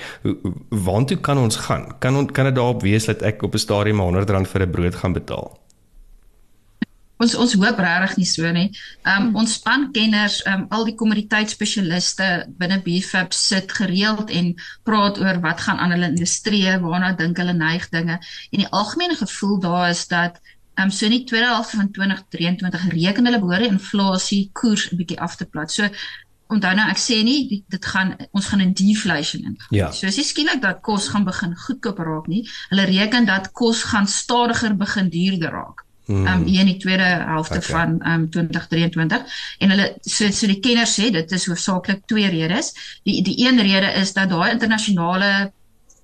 Waartoe 0.69 1.19
kan 1.21 1.39
ons 1.39 1.57
gaan? 1.67 1.95
Kan 1.99 2.17
on, 2.17 2.31
kan 2.31 2.45
dit 2.45 2.55
daarop 2.55 2.83
wees 2.87 3.11
dat 3.11 3.23
ek 3.23 3.43
op 3.43 3.55
'n 3.55 3.59
stadium 3.59 4.01
R100 4.01 4.51
vir 4.53 4.63
'n 4.63 4.71
brood 4.71 4.95
gaan 4.95 5.13
betaal. 5.13 5.66
Ons 7.23 7.35
ons 7.41 7.55
hoop 7.57 7.79
regtig 7.81 8.17
nie 8.21 8.29
so 8.29 8.51
nie. 8.53 8.67
Um 9.03 9.13
hmm. 9.13 9.37
ons 9.41 9.55
spankenners, 9.57 10.43
um 10.53 10.67
al 10.77 10.85
die 10.89 10.97
kommoditeitsspesialiste 11.01 12.27
binne 12.61 12.83
BFAP 12.85 13.33
sit 13.37 13.73
gereeld 13.79 14.31
en 14.31 14.53
praat 14.89 15.21
oor 15.23 15.41
wat 15.45 15.65
gaan 15.65 15.81
aan 15.81 15.97
hulle 15.97 16.11
industrie, 16.13 16.67
waarna 16.83 17.15
dink 17.17 17.41
hulle 17.41 17.57
neig 17.57 17.89
dinge. 17.95 18.21
En 18.53 18.65
die 18.65 18.69
algemene 18.69 19.17
gevoel 19.17 19.59
daar 19.65 19.89
is 19.95 20.05
dat 20.13 20.43
um 20.77 20.93
so 20.93 21.09
in 21.09 21.17
die 21.17 21.25
tweede 21.25 21.49
helfte 21.49 21.81
van 21.81 21.91
2023 21.91 22.87
reken 22.93 23.25
hulle 23.25 23.41
behoort 23.41 23.65
die 23.65 23.73
inflasie 23.73 24.43
koers 24.53 24.91
'n 24.93 25.01
bietjie 25.01 25.21
af 25.21 25.37
te 25.37 25.47
plat. 25.49 25.73
So 25.73 25.89
onthou 26.53 26.75
nou 26.77 26.87
ek 26.91 27.01
sê 27.01 27.23
nie 27.25 27.65
dit 27.69 27.87
gaan 27.93 28.15
ons 28.31 28.47
gaan 28.47 28.61
in 28.61 28.75
deflation 28.77 29.43
in. 29.45 29.57
Ja. 29.71 29.91
So 29.91 30.07
as 30.07 30.17
jy 30.17 30.23
skielik 30.23 30.61
dat 30.63 30.83
kos 30.83 31.09
gaan 31.09 31.25
begin 31.25 31.57
goedkoop 31.57 31.99
raak 31.99 32.29
nie, 32.29 32.45
hulle 32.69 32.87
reken 32.93 33.27
dat 33.27 33.51
kos 33.53 33.83
gaan 33.83 34.07
stadiger 34.07 34.77
begin 34.77 35.09
duurder 35.09 35.51
raak. 35.51 35.86
Hmm. 36.07 36.27
um 36.27 36.45
hier 36.45 36.61
in 36.61 36.73
die 36.73 36.81
tweede 36.83 37.03
helfte 37.03 37.61
okay. 37.61 37.71
van 37.71 37.99
um 38.13 38.31
2023 38.31 39.37
en 39.59 39.75
hulle 39.75 39.89
so 40.01 40.31
so 40.31 40.47
die 40.47 40.61
kenners 40.61 40.97
sê 40.99 41.11
dit 41.15 41.33
is 41.33 41.47
hoofsaaklik 41.51 42.07
twee 42.07 42.31
redes. 42.31 42.73
Die 43.05 43.23
die 43.23 43.39
een 43.47 43.61
rede 43.61 43.93
is 44.01 44.13
dat 44.13 44.31
daai 44.31 44.51
internasionale 44.51 45.53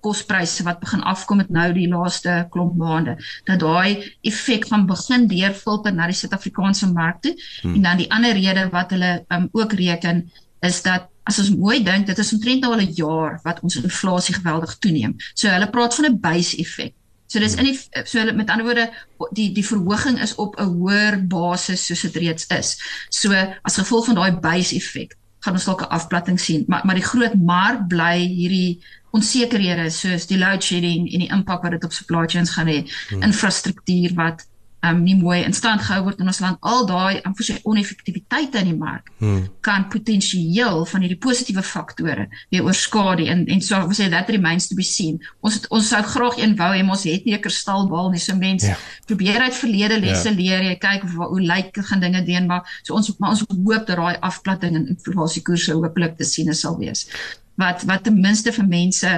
kospryse 0.02 0.64
wat 0.66 0.80
begin 0.82 1.02
afkom 1.06 1.38
met 1.42 1.50
nou 1.54 1.68
die 1.72 1.88
laaste 1.88 2.46
klomp 2.50 2.74
maande 2.76 3.14
dat 3.46 3.60
daai 3.62 4.02
effek 4.26 4.66
van 4.66 4.86
begin 4.86 5.28
deurfilter 5.30 5.94
na 5.94 6.08
die 6.10 6.18
Suid-Afrikaanse 6.18 6.90
mark 6.92 7.22
toe 7.22 7.34
hmm. 7.62 7.76
en 7.76 7.82
dan 7.86 8.02
die 8.02 8.10
ander 8.10 8.34
rede 8.38 8.66
wat 8.74 8.90
hulle 8.90 9.12
um, 9.28 9.48
ook 9.52 9.78
reken 9.78 10.26
is 10.66 10.82
dat 10.82 11.06
as 11.30 11.38
ons 11.38 11.52
mooi 11.54 11.78
dink 11.86 12.08
dit 12.10 12.18
is 12.18 12.32
omtrent 12.34 12.64
nou 12.64 12.72
al 12.74 12.82
'n 12.82 12.96
jaar 12.98 13.38
wat 13.44 13.60
ons 13.62 13.78
inflasie 13.78 14.34
geweldig 14.34 14.74
toeneem. 14.78 15.14
So 15.34 15.48
hulle 15.48 15.70
praat 15.70 15.94
van 15.94 16.06
'n 16.10 16.20
base 16.20 16.56
effek. 16.56 16.94
So 17.32 17.40
dis 17.40 17.54
in 17.56 17.64
die 17.70 17.78
so 18.04 18.24
met 18.36 18.50
ander 18.52 18.66
woorde 18.66 18.90
die 19.32 19.48
die 19.56 19.64
verhoging 19.64 20.18
is 20.20 20.34
op 20.34 20.58
'n 20.60 20.74
hoër 20.76 21.16
basis 21.26 21.86
soos 21.86 22.04
dit 22.04 22.16
reeds 22.24 22.46
is. 22.58 22.76
So 23.08 23.32
as 23.62 23.80
gevolg 23.80 24.04
van 24.10 24.20
daai 24.20 24.32
base 24.36 24.76
effek 24.76 25.16
gaan 25.40 25.56
ons 25.58 25.64
dalk 25.64 25.82
'n 25.82 25.94
afplatting 25.96 26.40
sien, 26.40 26.64
maar 26.68 26.84
maar 26.84 26.94
die 26.94 27.10
groot 27.12 27.34
mark 27.34 27.88
bly 27.88 28.18
hierdie 28.26 28.82
onsekerhede 29.16 29.90
soos 29.90 30.26
die 30.26 30.38
load 30.38 30.64
shedding 30.64 31.08
en 31.12 31.24
die 31.24 31.32
impak 31.32 31.62
wat 31.62 31.74
dit 31.76 31.84
op 31.84 31.92
supply 31.92 32.26
chains 32.26 32.50
gaan 32.50 32.68
hê, 32.68 32.84
hmm. 33.08 33.22
infrastruktuur 33.22 34.14
wat 34.14 34.46
um 34.82 35.02
nie 35.06 35.14
mooi 35.18 35.42
in 35.46 35.54
stand 35.54 35.82
gehou 35.86 36.02
word 36.08 36.20
in 36.22 36.30
ons 36.30 36.40
land 36.42 36.58
al 36.72 36.86
daai 36.88 37.20
um, 37.22 37.34
vir 37.38 37.46
sy 37.46 37.56
oneffektiwiteit 37.68 38.56
in 38.60 38.70
die 38.72 38.78
mark 38.78 39.10
hmm. 39.20 39.44
kan 39.66 39.86
potensieel 39.92 40.82
van 40.90 41.04
hierdie 41.04 41.20
positiewe 41.22 41.62
faktore 41.66 42.26
weer 42.50 42.66
oorskadu 42.66 43.28
en 43.30 43.44
en 43.46 43.62
so 43.62 43.78
we 43.86 43.94
say 43.98 44.08
that 44.12 44.30
remains 44.34 44.66
to 44.70 44.78
be 44.78 44.86
seen 44.86 45.20
ons 45.40 45.60
het, 45.60 45.68
ons 45.70 45.92
sou 45.94 46.02
graag 46.14 46.40
een 46.40 46.56
wou 46.58 46.70
hê 46.74 46.82
ons 46.82 47.06
het 47.06 47.28
nie 47.28 47.36
'n 47.36 47.44
kristalbal 47.46 48.10
nie 48.10 48.22
so 48.22 48.34
mense 48.36 48.72
ja. 48.72 48.78
probeer 49.06 49.40
uit 49.46 49.54
verlede 49.54 50.00
lesse 50.00 50.30
ja. 50.30 50.36
leer 50.40 50.62
jy 50.70 50.76
kyk 50.86 51.06
hoe, 51.06 51.28
hoe 51.34 51.42
lyk 51.52 51.78
gaan 51.90 52.02
dinge 52.02 52.24
deen 52.26 52.46
maar 52.50 52.66
so 52.82 52.94
ons 52.94 53.12
maar 53.18 53.36
ons 53.36 53.44
hoop 53.46 53.86
dat 53.86 53.96
daai 53.96 54.16
afplatting 54.20 54.74
in 54.76 54.88
inflasiekoerse 54.96 55.78
hopelik 55.78 56.16
te 56.18 56.24
sien 56.24 56.54
sal 56.54 56.78
wees 56.78 57.06
wat 57.54 57.84
wat 57.86 58.04
ten 58.04 58.18
minste 58.20 58.52
vir 58.52 58.66
mense 58.66 59.10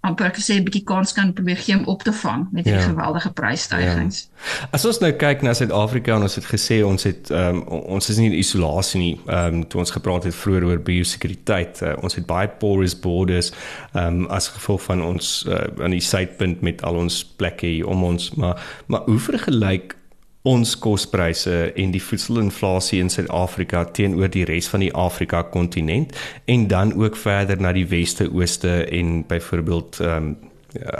amper 0.00 0.30
gesê 0.30 0.54
'n 0.58 0.64
bietjie 0.64 0.84
kans 0.84 1.12
kan 1.12 1.32
probeer 1.32 1.56
gee 1.56 1.76
om 1.76 1.84
op 1.84 2.02
te 2.02 2.12
vang 2.12 2.46
met 2.52 2.64
hierdie 2.64 2.82
ja. 2.82 2.88
geweldige 2.88 3.32
prysstygings. 3.32 4.28
Ja. 4.30 4.68
As 4.70 4.84
ons 4.84 4.98
nou 4.98 5.12
kyk 5.12 5.42
na 5.42 5.54
Suid-Afrika 5.54 6.14
en 6.14 6.22
ons 6.22 6.34
het 6.34 6.44
gesê 6.46 6.84
ons 6.84 7.02
het 7.02 7.30
um, 7.30 7.62
ons 7.68 8.08
is 8.08 8.16
nie 8.16 8.30
in 8.30 8.38
isolasie 8.38 9.00
nie. 9.00 9.20
Ehm 9.26 9.54
um, 9.54 9.68
toe 9.68 9.80
ons 9.80 9.90
gepraat 9.90 10.24
het 10.24 10.34
vroeër 10.34 10.64
oor 10.64 10.82
biosekuriteit. 10.82 11.82
Uh, 11.82 11.96
ons 12.02 12.14
het 12.14 12.26
baie 12.26 12.48
porous 12.48 12.94
borders 13.00 13.52
ehm 13.92 14.06
um, 14.06 14.26
as 14.26 14.48
gevolg 14.48 14.82
van 14.82 15.02
ons 15.02 15.44
uh, 15.48 15.66
aan 15.82 15.96
die 15.96 16.04
suidpunt 16.04 16.60
met 16.60 16.82
al 16.82 16.94
ons 16.94 17.24
plekke 17.36 17.66
hier 17.66 17.86
om 17.86 18.04
ons 18.04 18.30
maar 18.34 18.62
maar 18.86 19.02
hoe 19.06 19.18
vergelyk 19.18 19.96
ons 20.42 20.78
kospryse 20.78 21.72
en 21.74 21.90
die 21.90 22.02
voedselinflasie 22.02 23.00
in 23.02 23.10
Suid-Afrika 23.10 23.84
teenoor 23.84 24.30
die 24.30 24.44
res 24.44 24.68
van 24.70 24.84
die 24.84 24.92
Afrika 24.94 25.42
kontinent 25.42 26.14
en 26.46 26.66
dan 26.68 26.94
ook 26.94 27.16
verder 27.16 27.60
na 27.60 27.72
die 27.72 27.86
weste 27.88 28.30
ooste 28.32 28.84
en 28.84 29.26
byvoorbeeld 29.26 30.00
ehm 30.00 30.30
um, 30.30 30.36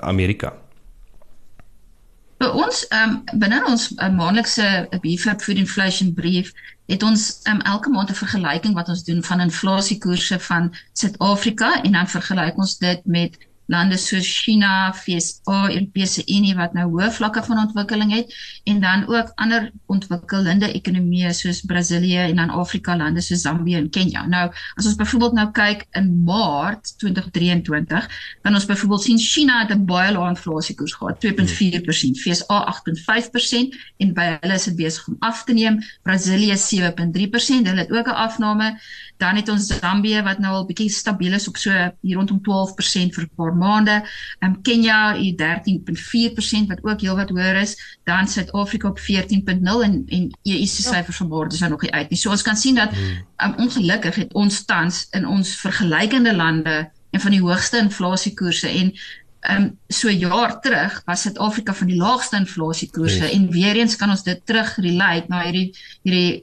Amerika. 0.00 0.52
By 2.38 2.46
ons 2.46 2.86
ehm 2.88 3.10
um, 3.10 3.40
binne 3.40 3.62
ons 3.66 3.90
uh, 3.98 4.08
maandelikse 4.14 4.88
beef 5.02 5.26
food 5.26 5.56
inflation 5.56 6.14
brief 6.14 6.52
het 6.88 7.02
ons 7.02 7.40
um, 7.50 7.60
elke 7.60 7.90
maand 7.90 8.10
'n 8.10 8.14
vergelyking 8.14 8.74
wat 8.74 8.88
ons 8.88 9.04
doen 9.04 9.22
van 9.22 9.40
inflasiekoerse 9.40 10.38
van 10.40 10.74
Suid-Afrika 10.92 11.82
en 11.82 11.92
dan 11.92 12.08
vergelyk 12.08 12.56
ons 12.56 12.78
dit 12.78 13.00
met 13.04 13.38
lande 13.68 13.96
soos 14.00 14.26
China, 14.26 14.92
FSA, 14.92 15.68
Europese 15.70 16.24
Unie 16.26 16.54
wat 16.56 16.72
nou 16.76 16.86
hoë 16.94 17.10
vlakke 17.18 17.42
van 17.44 17.60
ontwikkeling 17.66 18.12
het 18.14 18.32
en 18.68 18.80
dan 18.80 19.04
ook 19.08 19.32
ander 19.36 19.68
ontwikkelende 19.92 20.70
ekonomieë 20.72 21.32
soos 21.36 21.60
Brasilië 21.68 22.28
en 22.30 22.40
dan 22.40 22.50
Afrika 22.50 22.96
lande 22.96 23.20
soos 23.24 23.44
Zambië 23.44 23.78
en 23.82 23.90
Kenia. 23.92 24.24
Nou, 24.26 24.46
as 24.76 24.88
ons 24.88 24.96
byvoorbeeld 24.96 25.36
nou 25.36 25.46
kyk 25.56 25.84
in 26.00 26.08
Maart 26.24 26.94
2023, 27.02 28.08
kan 28.42 28.56
ons 28.56 28.68
byvoorbeeld 28.68 29.04
sien 29.04 29.18
China 29.18 29.60
het 29.62 29.74
'n 29.76 29.84
baie 29.84 30.12
lae 30.12 30.28
inflasiekoers 30.28 30.94
gehad, 30.94 31.20
2.4%, 31.20 32.16
FSA 32.24 32.58
8.5% 32.72 33.76
en 33.98 34.14
by 34.14 34.38
hulle 34.40 34.54
is 34.54 34.64
dit 34.64 34.76
besig 34.76 35.08
om 35.08 35.16
af 35.20 35.44
te 35.44 35.52
neem. 35.52 35.78
Brasilië 36.02 36.56
7.3%, 36.56 37.68
hulle 37.68 37.84
het 37.84 37.92
ook 37.92 38.06
'n 38.06 38.20
afname 38.26 38.80
dan 39.18 39.36
het 39.36 39.48
ons 39.48 39.66
Zambië 39.66 40.22
wat 40.22 40.38
nou 40.38 40.52
al 40.54 40.66
bietjie 40.66 40.88
stabiel 40.90 41.34
is 41.38 41.48
op 41.48 41.56
so 41.56 41.70
hier 42.00 42.16
rondom 42.16 42.40
12% 42.40 43.14
vir 43.14 43.24
'n 43.24 43.30
paar 43.36 43.54
maande. 43.56 43.96
Ehm 44.38 44.50
um, 44.50 44.62
Kenia 44.62 45.14
hier 45.14 45.34
13.4% 45.36 46.66
wat 46.68 46.82
ook 46.82 47.00
heelwat 47.00 47.30
hoër 47.30 47.60
is, 47.60 47.98
dan 48.04 48.28
Suid-Afrika 48.28 48.88
op 48.88 48.98
14.0 48.98 49.82
en 49.82 50.02
en 50.06 50.30
EU 50.42 50.66
se 50.66 50.82
ja. 50.82 50.88
syfers 50.92 51.16
van 51.16 51.28
môre 51.28 51.52
is 51.52 51.60
nou 51.60 51.70
nog 51.70 51.82
nie 51.82 51.92
uit 51.92 52.10
nie. 52.10 52.18
So 52.18 52.30
ons 52.30 52.42
kan 52.42 52.56
sien 52.56 52.74
dat 52.74 52.90
um, 53.36 53.54
ongelukkig 53.56 54.14
het 54.14 54.32
ons 54.32 54.64
tans 54.64 55.06
in 55.10 55.26
ons 55.26 55.56
vergelykende 55.56 56.36
lande 56.36 56.90
en 57.10 57.20
van 57.20 57.30
die 57.30 57.40
hoogste 57.40 57.78
inflasiekoerse 57.78 58.68
en 58.68 58.92
ehm 59.40 59.62
um, 59.62 59.78
so 59.88 60.10
jaar 60.10 60.60
terug 60.60 61.02
was 61.06 61.22
Suid-Afrika 61.22 61.74
van 61.74 61.86
die 61.86 61.96
laagste 61.96 62.36
inflasiekoerse 62.36 63.24
yes. 63.24 63.32
en 63.32 63.50
weer 63.50 63.76
eens 63.76 63.96
kan 63.96 64.10
ons 64.10 64.22
dit 64.22 64.40
terug 64.44 64.76
relate 64.76 65.30
na 65.30 65.44
hierdie 65.44 65.74
hierdie 66.02 66.42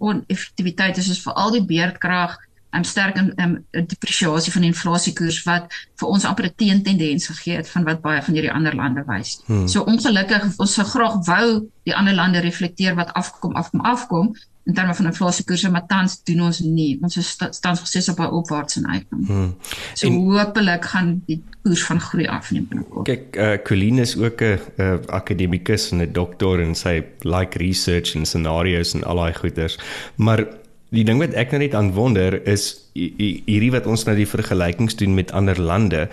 oneffektiwiteit 0.00 0.98
is 0.98 1.22
vir 1.22 1.32
al 1.38 1.54
die 1.54 1.62
beerdkrag 1.64 2.34
en 2.74 2.82
um, 2.82 2.84
sterk 2.84 3.16
en 3.16 3.30
um, 3.38 3.54
depresiasie 3.70 4.52
van 4.52 4.66
die 4.66 4.70
inflasiekoers 4.72 5.42
wat 5.46 5.70
vir 6.00 6.08
ons 6.08 6.24
amper 6.26 6.48
'n 6.48 6.54
teentendens 6.56 7.28
gegee 7.30 7.56
het 7.56 7.70
van 7.70 7.84
wat 7.84 8.02
baie 8.02 8.22
van 8.22 8.34
hierdie 8.34 8.52
ander 8.52 8.74
lande 8.74 9.04
wys. 9.06 9.38
Hmm. 9.46 9.68
So 9.68 9.86
ongelukkig 9.86 10.58
ons 10.58 10.74
sou 10.74 10.86
graag 10.86 11.22
wou 11.26 11.46
die 11.86 11.94
ander 11.94 12.14
lande 12.14 12.42
reflekteer 12.42 12.94
wat 12.98 13.12
afkom 13.14 13.54
afkom 13.54 13.80
afkom 13.80 14.34
in 14.64 14.74
terme 14.74 14.94
van 14.94 15.06
inflasiekoerse 15.06 15.70
maar 15.70 15.86
tans 15.86 16.22
doen 16.24 16.40
ons 16.40 16.60
nie. 16.60 16.98
Ons 17.02 17.16
is 17.20 17.36
tans 17.60 17.80
gesê 17.84 18.00
op 18.10 18.18
'n 18.18 18.32
opwaartse 18.40 18.80
neiging. 18.80 19.26
Hmm. 19.26 19.54
So 19.92 20.06
en, 20.06 20.12
hopelik 20.12 20.84
gaan 20.84 21.22
die 21.26 21.42
koers 21.62 21.84
van 21.84 22.00
groei 22.00 22.26
afneem 22.26 22.66
binnekort. 22.68 23.04
Kyk, 23.04 23.36
uh, 23.36 23.56
Colleen 23.64 23.98
is 23.98 24.16
ook 24.16 24.40
'n 24.40 24.58
uh, 24.76 24.94
akademikus 25.06 25.90
en 25.90 26.00
'n 26.00 26.12
dokter 26.12 26.60
en 26.60 26.74
sy 26.74 27.02
like 27.20 27.58
research 27.58 28.14
en 28.14 28.26
scenario's 28.26 28.94
en 28.94 29.04
al 29.04 29.16
daai 29.16 29.34
goeders. 29.34 29.78
Maar 30.16 30.46
Die 30.94 31.04
ding 31.06 31.18
wat 31.18 31.34
ek 31.34 31.50
nou 31.50 31.60
net 31.62 31.74
aan 31.74 31.92
wonder 31.96 32.36
is 32.46 32.84
hierdie 32.94 33.72
wat 33.74 33.88
ons 33.90 34.04
nou 34.06 34.14
die 34.14 34.28
vergelykings 34.28 34.94
doen 35.00 35.16
met 35.16 35.32
ander 35.34 35.58
lande 35.58 36.04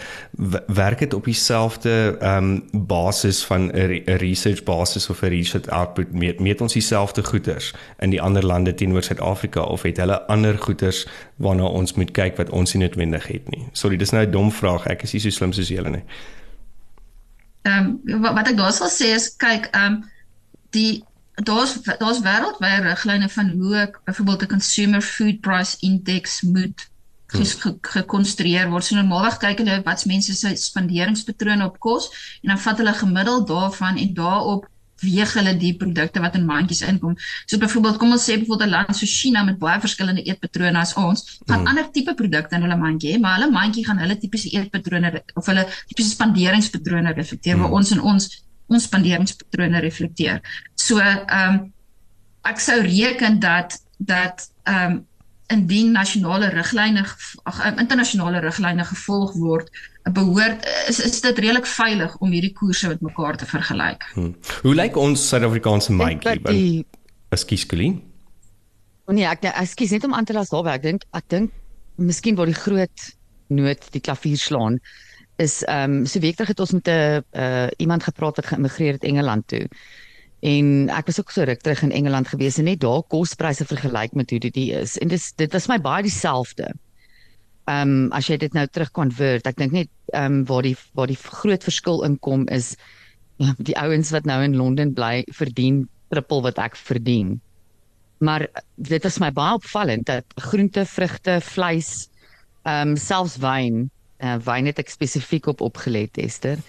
werk 0.73 1.03
dit 1.03 1.13
op 1.13 1.27
dieselfde 1.29 2.17
ehm 2.17 2.47
um, 2.71 2.87
basis 2.89 3.43
van 3.45 3.69
'n 3.69 4.17
research 4.23 4.63
basis 4.63 5.09
of 5.09 5.21
'n 5.21 5.29
research 5.29 5.67
output 5.69 6.11
meet, 6.11 6.39
meet 6.39 6.61
ons 6.61 6.73
dieselfde 6.73 7.23
goeders 7.23 7.73
in 7.99 8.09
die 8.09 8.21
ander 8.21 8.45
lande 8.45 8.73
teenoor 8.73 9.03
Suid-Afrika 9.03 9.61
of 9.61 9.81
het 9.81 9.97
hulle 9.97 10.21
ander 10.27 10.57
goeders 10.57 11.07
waarna 11.35 11.63
ons 11.63 11.93
moet 11.93 12.11
kyk 12.11 12.37
wat 12.37 12.49
ons 12.49 12.73
nie 12.73 12.83
noodwendig 12.83 13.27
het 13.27 13.49
nie. 13.49 13.67
Sorry, 13.71 13.97
dis 13.97 14.11
nou 14.11 14.25
'n 14.25 14.31
dom 14.31 14.51
vraag. 14.51 14.87
Ek 14.87 15.03
is 15.03 15.13
nie 15.13 15.21
so 15.21 15.29
slim 15.29 15.53
soos 15.53 15.67
julle 15.67 15.89
nie. 15.89 16.03
Ehm 17.61 17.99
um, 18.05 18.21
wat, 18.21 18.47
ek 18.47 18.57
daar 18.57 18.73
sal 18.73 18.89
sê 18.89 19.13
is 19.13 19.35
kyk 19.37 19.69
ehm 19.71 19.93
um, 19.93 20.03
die 20.69 21.03
daar's 21.35 21.77
daar's 21.97 22.21
wêreldwye 22.21 22.81
riglyne 22.85 23.29
van 23.29 23.49
hoe 23.49 23.75
ek 23.75 23.99
byvoorbeeld 24.05 24.41
'n 24.41 24.53
consumer 24.55 25.01
food 25.01 25.39
price 25.39 25.77
index 25.79 26.41
moet 26.41 26.89
hmm. 27.31 27.77
gekonstrueer 27.81 28.69
word. 28.69 28.83
So 28.83 28.95
normaalweg 28.95 29.37
kyk 29.37 29.63
hulle 29.63 29.81
wat 29.83 30.05
mense 30.05 30.33
se 30.33 30.55
spanderingspatrone 30.55 31.65
op 31.65 31.79
kos 31.79 32.11
en 32.41 32.53
dan 32.53 32.59
vat 32.59 32.77
hulle 32.77 32.93
gemiddeld 32.93 33.47
daarvan 33.47 33.97
en 33.97 34.13
daarop 34.13 34.67
weeg 35.01 35.33
hulle 35.33 35.57
die 35.57 35.73
produkte 35.77 36.21
wat 36.21 36.35
in 36.35 36.45
mandjies 36.45 36.81
inkom. 36.85 37.15
So 37.45 37.57
byvoorbeeld 37.57 37.97
kom 37.97 38.11
ons 38.11 38.29
sê 38.29 38.37
byvoorbeeld 38.37 38.69
'n 38.69 38.73
land 38.75 38.95
so 38.95 39.05
China 39.05 39.43
met 39.43 39.57
baie 39.57 39.79
verskillende 39.79 40.23
eetpatrone 40.23 40.77
as 40.77 40.93
ons, 40.93 41.39
gaan 41.45 41.59
hmm. 41.59 41.67
ander 41.67 41.91
tipe 41.91 42.13
produkte 42.13 42.55
in 42.55 42.61
hulle 42.61 42.77
mandjie 42.77 43.15
hê, 43.15 43.19
maar 43.19 43.39
hulle 43.39 43.51
mandjie 43.51 43.85
gaan 43.85 43.97
hulle 43.97 44.17
tipiese 44.17 44.49
eetpatrone 44.49 45.23
of 45.33 45.45
hulle 45.45 45.67
tipiese 45.87 46.09
spanderingspatrone 46.09 47.13
reflekteer 47.13 47.55
hmm. 47.55 47.63
waar 47.63 47.71
ons 47.71 47.91
en 47.91 48.01
ons 48.01 48.29
ons 48.71 48.87
spanderingspatrone 48.89 49.83
reflekteer. 49.83 50.41
So 50.75 50.99
ehm 51.03 51.47
um, 51.47 51.61
ek 52.49 52.59
sou 52.59 52.79
reken 52.81 53.39
dat 53.39 53.77
dat 53.97 54.49
ehm 54.65 54.91
um, 54.91 54.99
indien 55.51 55.91
nasionale 55.91 56.47
riglyne 56.53 57.03
ag 57.43 57.57
internasionale 57.75 58.39
riglyne 58.39 58.85
gevolg 58.87 59.33
word, 59.35 59.67
behoort 60.15 60.65
is 60.87 61.01
is 61.03 61.19
dit 61.21 61.41
redelik 61.43 61.67
veilig 61.67 62.15
om 62.23 62.31
hierdie 62.31 62.53
koerse 62.55 62.87
met 62.87 63.01
mekaar 63.01 63.37
te 63.37 63.45
vergelyk. 63.45 64.05
Hmm. 64.13 64.35
Hoe 64.63 64.75
lyk 64.75 64.97
ons 64.97 65.27
Suid-Afrikaanse 65.27 65.91
mandjie? 65.91 66.85
Ekskuus 67.35 67.65
Colleen. 67.67 67.99
Nee, 69.11 69.27
ek 69.27 69.43
ekskuus 69.51 69.91
net 69.91 70.07
om 70.07 70.15
aan 70.15 70.25
te 70.25 70.33
las 70.33 70.51
daar 70.53 70.63
werk. 70.63 70.85
Ek 70.85 70.87
dink 70.87 71.07
ek 71.11 71.27
dink 71.27 71.51
miskien 71.99 72.37
word 72.39 72.53
die 72.53 72.61
groot 72.61 73.07
noot 73.51 73.89
die 73.91 74.01
klavier 74.01 74.39
slaan 74.39 74.79
is 75.41 75.61
ehm 75.65 76.01
um, 76.01 76.05
so 76.05 76.19
week 76.19 76.37
terug 76.37 76.53
het 76.53 76.59
ons 76.63 76.71
met 76.77 76.87
'n 76.87 77.23
uh, 77.33 77.67
iemand 77.77 78.03
gepraat 78.03 78.35
wat 78.35 78.51
geïmmigreer 78.51 78.93
het 78.93 79.03
Engeland 79.03 79.47
toe. 79.47 79.67
En 80.41 80.89
ek 80.89 81.05
was 81.05 81.19
ook 81.19 81.31
so 81.31 81.43
ruk 81.43 81.61
terug 81.61 81.81
in 81.81 81.91
Engeland 81.91 82.27
gewees 82.27 82.57
en 82.57 82.65
net 82.65 82.79
daar 82.81 83.03
kospryse 83.03 83.65
vergelyk 83.65 84.13
met 84.13 84.29
hoe 84.29 84.39
dit 84.39 84.55
is. 84.55 84.97
En 84.97 85.07
dis 85.07 85.33
dit 85.35 85.51
was 85.51 85.67
my 85.67 85.77
baie 85.81 86.03
dieselfde. 86.03 86.73
Ehm 87.65 87.89
um, 87.89 88.11
as 88.11 88.27
jy 88.27 88.37
dit 88.37 88.53
nou 88.53 88.65
terug 88.67 88.91
convert, 88.91 89.47
ek 89.47 89.57
dink 89.57 89.71
net 89.71 89.89
ehm 90.13 90.41
um, 90.41 90.45
waar 90.45 90.65
die 90.65 90.77
waar 90.93 91.07
die 91.07 91.19
groot 91.21 91.63
verskil 91.63 92.03
inkom 92.03 92.47
is 92.47 92.75
ja, 93.37 93.53
die 93.57 93.77
ouens 93.77 94.09
wat 94.11 94.25
nou 94.25 94.41
in 94.43 94.57
Londen 94.57 94.93
bly 94.93 95.23
verdien 95.29 95.87
trippel 96.09 96.41
wat 96.41 96.57
ek 96.57 96.75
verdien. 96.75 97.39
Maar 98.17 98.47
dit 98.75 99.05
is 99.05 99.19
my 99.19 99.31
baie 99.31 99.57
opvallend 99.57 100.05
dat 100.05 100.25
groente, 100.35 100.85
vrugte, 100.85 101.39
vleis, 101.41 102.09
ehm 102.65 102.93
um, 102.93 102.97
selfs 102.97 103.37
wyn, 103.41 103.89
uh, 104.23 104.37
wyn 104.45 104.69
het 104.69 104.79
ek 104.79 104.89
spesifiek 104.89 105.47
op 105.51 105.61
opgelet, 105.61 106.17
Esther. 106.17 106.61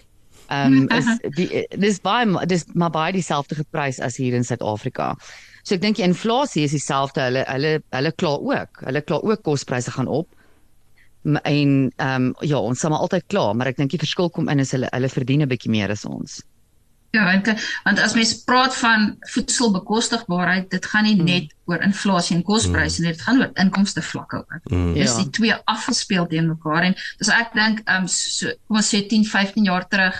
Ehm 0.48 0.82
um, 0.82 0.88
is 0.98 1.08
die 1.38 1.64
dis 1.80 2.00
baie 2.04 2.46
dis 2.46 2.66
maar 2.74 2.92
baie 2.92 3.12
dieselfde 3.12 3.54
geprys 3.62 4.00
as 4.00 4.16
hier 4.16 4.34
in 4.34 4.44
Suid-Afrika. 4.44 5.14
So 5.62 5.76
ek 5.76 5.82
dink 5.84 6.00
die 6.00 6.06
inflasie 6.06 6.66
is 6.66 6.76
dieselfde. 6.76 7.24
Hulle 7.28 7.44
hulle 7.48 7.74
hulle 7.94 8.12
kla 8.12 8.36
ook. 8.36 8.84
Hulle 8.88 9.04
kla 9.06 9.20
ook 9.22 9.44
kospryse 9.46 9.94
gaan 9.96 10.10
op 10.10 10.28
en 11.22 11.92
ehm 11.96 12.24
um, 12.24 12.34
ja, 12.40 12.58
ons 12.58 12.80
sal 12.80 12.90
maar 12.90 13.04
altyd 13.06 13.26
kla, 13.30 13.52
maar 13.52 13.70
ek 13.70 13.76
dink 13.78 13.92
die 13.94 14.00
verskil 14.02 14.30
kom 14.30 14.48
in 14.50 14.62
is 14.62 14.72
hulle 14.74 14.88
hulle 14.90 15.08
verdien 15.08 15.42
'n 15.42 15.48
bietjie 15.48 15.70
meer 15.70 15.90
as 15.90 16.04
ons. 16.04 16.42
Ja, 17.12 17.24
want 17.24 17.48
want 17.84 18.00
as 18.00 18.14
mens 18.16 18.30
praat 18.44 18.76
van 18.76 19.16
voedselbekostigbaarheid, 19.34 20.70
dit 20.70 20.86
gaan 20.86 21.04
nie 21.04 21.16
mm. 21.18 21.24
net 21.28 21.50
oor 21.68 21.82
inflasie 21.84 22.36
en 22.38 22.42
kospryse 22.42 23.00
mm. 23.00 23.04
nie, 23.04 23.12
dit 23.12 23.24
gaan 23.26 23.40
oor 23.42 23.50
inkomste 23.60 24.02
vlakke 24.02 24.38
ook. 24.40 24.70
Mm. 24.72 24.94
Dis 24.96 25.10
ja. 25.10 25.18
die 25.18 25.30
twee 25.36 25.58
afgespeel 25.74 26.26
teen 26.30 26.48
mekaar 26.48 26.88
en 26.88 26.96
dis 27.20 27.28
ek 27.28 27.52
dink 27.58 27.82
ehm 27.84 28.06
um, 28.06 28.08
so 28.08 28.48
kom 28.64 28.80
ons 28.80 28.88
sê 28.94 29.02
10, 29.10 29.26
15 29.28 29.68
jaar 29.68 29.84
terug, 29.92 30.16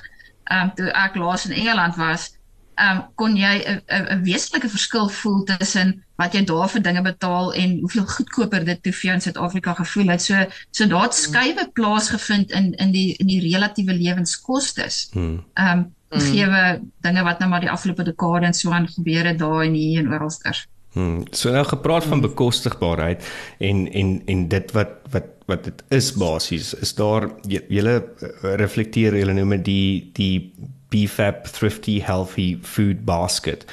ehm 0.50 0.68
um, 0.68 0.74
toe 0.76 0.90
ek 1.04 1.16
laas 1.22 1.46
in 1.48 1.56
Engeland 1.62 1.96
was, 1.96 2.28
ehm 2.76 3.00
um, 3.00 3.00
kon 3.22 3.40
jy 3.40 3.54
'n 3.64 4.20
wesentlike 4.28 4.68
verskil 4.74 5.08
voel 5.08 5.40
tussen 5.48 5.94
wat 6.20 6.36
jy 6.36 6.44
daar 6.44 6.68
vir 6.74 6.84
dinge 6.84 7.02
betaal 7.08 7.54
en 7.56 7.78
hoeveel 7.86 8.06
goedkoper 8.18 8.68
dit 8.68 8.82
toe 8.82 8.92
vir 8.92 9.08
jou 9.08 9.16
in 9.16 9.24
Suid-Afrika 9.30 9.74
gevoel 9.80 10.12
het. 10.12 10.22
So 10.28 10.44
so 10.70 10.86
daar 10.92 11.08
het 11.08 11.16
skuwe 11.16 11.66
plaasgevind 11.72 12.52
in 12.52 12.74
in 12.76 12.92
die 12.92 13.16
in 13.16 13.32
die 13.32 13.40
relatiewe 13.48 13.96
lewenskoste. 13.96 14.90
Ehm 15.16 15.40
um, 15.56 15.88
mm. 16.12 16.90
dinge 17.00 17.22
wat 17.22 17.38
nou 17.38 17.50
maar 17.50 17.60
die 17.60 17.70
afgelope 17.70 18.04
dekade 18.04 18.46
en 18.46 18.54
so 18.54 18.70
aan 18.70 18.88
gebeur 18.88 19.26
het 19.26 19.38
daar 19.38 19.62
en 19.64 19.74
hier 19.74 20.04
en 20.04 20.12
oralsters. 20.12 20.66
Hmm. 20.92 21.22
So 21.30 21.50
nou 21.50 21.64
gepraat 21.64 22.04
van 22.04 22.20
bekostigbaarheid 22.20 23.24
en 23.58 23.92
en 23.92 24.22
en 24.26 24.48
dit 24.48 24.72
wat 24.72 24.88
wat 25.10 25.24
wat 25.46 25.64
dit 25.64 25.82
is 25.88 26.12
basies 26.12 26.74
is 26.74 26.94
daar 26.94 27.30
julle 27.68 27.94
reflekteer 28.42 29.16
julle 29.16 29.32
noem 29.32 29.56
dit 29.56 29.64
die 29.64 30.10
die 30.12 30.52
BFAP 30.92 31.46
thrifty 31.48 32.00
healthy 32.04 32.58
food 32.62 33.04
basket. 33.04 33.64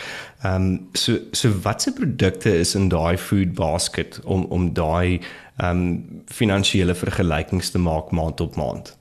Ehm 0.41 0.55
um, 0.55 0.88
so 0.93 1.17
so 1.31 1.51
watse 1.63 1.93
produkte 1.93 2.55
is 2.60 2.75
in 2.75 2.88
daai 2.89 3.17
food 3.17 3.53
basket 3.53 4.22
om 4.24 4.46
om 4.50 4.74
daai 4.74 5.19
ehm 5.58 5.69
um, 5.69 6.24
finansiële 6.25 6.96
vergelykings 6.96 7.69
te 7.69 7.79
maak 7.79 8.12
maand 8.12 8.39
op 8.41 8.55
maand? 8.55 8.99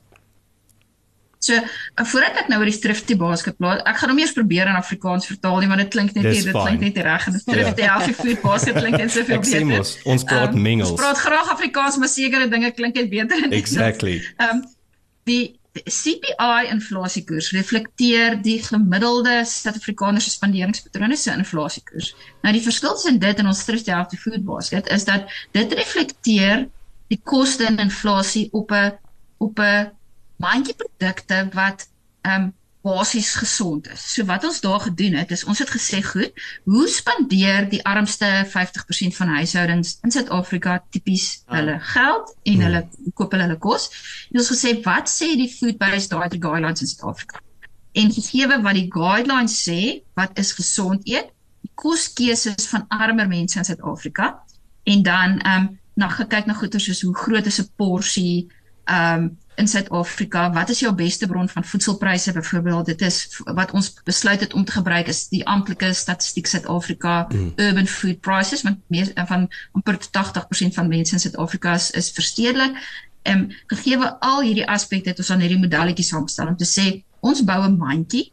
So, 1.38 1.54
uh, 1.54 2.04
voordat 2.10 2.40
ek 2.42 2.48
nou 2.50 2.58
oor 2.58 2.66
die 2.66 2.78
thrifty 2.82 3.14
basket 3.18 3.58
praat, 3.60 3.84
ek 3.86 4.00
gaan 4.00 4.10
hom 4.10 4.18
eers 4.18 4.34
probeer 4.34 4.70
in 4.70 4.78
Afrikaans 4.78 5.28
vertaal 5.30 5.60
nie, 5.62 5.68
want 5.70 5.84
dit 5.84 5.92
klink 5.94 6.16
net 6.16 6.26
nie, 6.26 6.40
dit 6.42 6.56
klink 6.56 6.82
net 6.82 6.98
reg 7.06 7.28
en 7.30 7.36
dit 7.36 7.44
thrifty 7.46 7.84
ja. 7.84 7.92
healthy 7.92 8.16
food 8.18 8.42
basket 8.42 8.80
klink 8.80 8.98
net 8.98 9.14
soveel 9.14 9.44
beter. 9.44 9.68
Ons, 9.78 9.94
ons 10.16 10.26
praat 10.26 10.56
um, 10.56 10.64
mengels. 10.64 10.90
Ons 10.90 11.00
praat 11.00 11.22
graag 11.22 11.52
Afrikaans, 11.54 12.00
maar 12.02 12.10
sekere 12.10 12.50
dinge 12.50 12.72
klink 12.74 12.98
net 12.98 13.12
beter 13.12 13.38
in 13.38 13.52
Engels. 13.52 13.62
Exactly. 13.62 14.18
Ehm 14.38 14.58
um, 14.58 14.66
die 15.28 15.58
CPI 15.84 16.70
inflasiekoers 16.72 17.50
reflekteer 17.54 18.38
die 18.42 18.56
gemiddelde 18.64 19.42
Suid-Afrikaner 19.46 20.24
se 20.24 20.32
spanderingspatrone 20.32 21.16
se 21.16 21.34
inflasiekoers. 21.36 22.14
Nou 22.42 22.54
die 22.56 22.62
verskil 22.64 22.96
tussen 22.96 23.20
dit 23.22 23.42
en 23.42 23.50
ons 23.52 23.62
thrifty 23.68 23.92
healthy 23.94 24.18
food 24.18 24.42
basket 24.48 24.88
is 24.94 25.06
dat 25.06 25.28
dit 25.54 25.76
reflekteer 25.78 26.66
die 27.12 27.20
koste 27.22 27.68
en 27.68 27.78
inflasie 27.84 28.48
op 28.52 28.72
'n 28.72 28.96
op 29.38 29.60
'n 29.60 29.90
mandjie 30.42 30.74
produkte 30.74 31.48
wat 31.52 31.88
ehm 32.22 32.48
um, 32.48 32.54
basies 32.82 33.34
gesond 33.34 33.88
is. 33.90 34.02
So 34.14 34.24
wat 34.24 34.44
ons 34.46 34.60
daar 34.60 34.80
gedoen 34.80 35.16
het 35.18 35.30
is 35.34 35.44
ons 35.44 35.58
het 35.58 35.70
gesê 35.70 35.98
goed, 36.04 36.32
hoe 36.64 36.86
spandeer 36.88 37.66
die 37.68 37.80
armste 37.84 38.28
50% 38.46 39.16
van 39.18 39.32
huishoudings 39.38 39.96
in 40.06 40.14
Suid-Afrika 40.14 40.78
tipies 40.94 41.42
ah. 41.46 41.58
hulle 41.58 41.78
geld 41.80 42.34
en 42.42 42.54
hmm. 42.54 42.62
hulle 42.62 43.12
koop 43.18 43.34
hulle 43.34 43.58
kos. 43.58 43.88
En 44.30 44.40
ons 44.42 44.52
gesê 44.54 44.76
wat 44.84 45.10
sê 45.10 45.32
die 45.40 45.50
food 45.50 45.78
based 45.80 46.14
diet 46.14 46.38
guidelines 46.38 46.84
in 46.84 46.92
Suid-Afrika? 46.92 47.42
En 47.98 48.14
gegee 48.14 48.46
wat 48.48 48.78
die 48.78 48.86
guidelines 48.94 49.58
sê, 49.64 49.80
wat 50.18 50.38
is 50.38 50.54
gesond 50.54 51.06
eet? 51.08 51.34
Die 51.66 51.72
koskeuses 51.74 52.68
van 52.70 52.86
armer 52.94 53.28
mense 53.28 53.58
in 53.58 53.66
Suid-Afrika 53.66 54.36
en 54.88 55.02
dan 55.02 55.38
ehm 55.42 55.66
um, 55.66 55.76
na 55.98 56.06
gekyk 56.14 56.46
na 56.46 56.54
goeder 56.54 56.78
soos 56.78 57.00
hoe 57.02 57.14
groot 57.16 57.46
is 57.50 57.58
'n 57.58 57.70
porsie 57.76 58.46
ehm 58.86 59.24
um, 59.24 59.30
in 59.58 59.68
Suid-Afrika, 59.68 60.46
wat 60.54 60.70
is 60.70 60.80
jou 60.80 60.92
beste 60.94 61.26
bron 61.26 61.48
van 61.48 61.64
voedselpryse 61.64 62.32
byvoorbeeld? 62.32 62.86
Dit 62.86 63.00
is 63.00 63.18
wat 63.44 63.74
ons 63.76 63.90
besluit 64.04 64.40
het 64.40 64.54
om 64.54 64.64
te 64.64 64.72
gebruik 64.72 65.10
is 65.10 65.26
die 65.32 65.42
amptelike 65.46 65.92
statistiek 65.92 66.46
Suid-Afrika 66.46 67.26
mm. 67.28 67.52
urban 67.56 67.86
food 67.86 68.20
prices 68.20 68.62
want 68.62 68.78
meer 68.86 69.10
van 69.26 69.48
amper 69.72 69.98
80% 69.98 70.78
van 70.78 70.88
mense 70.88 71.14
in 71.14 71.20
Suid-Afrika 71.20 71.74
is, 71.74 71.90
is 71.90 72.10
verstedelik. 72.14 72.78
Ehm 73.22 73.38
um, 73.38 73.46
gegee 73.66 73.98
al 73.98 74.42
hierdie 74.46 74.66
aspekte 74.66 75.10
het 75.10 75.18
ons 75.18 75.30
aan 75.34 75.42
hierdie 75.44 75.60
modelletjie 75.60 76.06
saamgestel 76.06 76.54
om 76.54 76.56
te 76.56 76.68
sê 76.68 76.88
ons 77.20 77.44
bou 77.44 77.62
'n 77.66 77.76
mandjie 77.76 78.28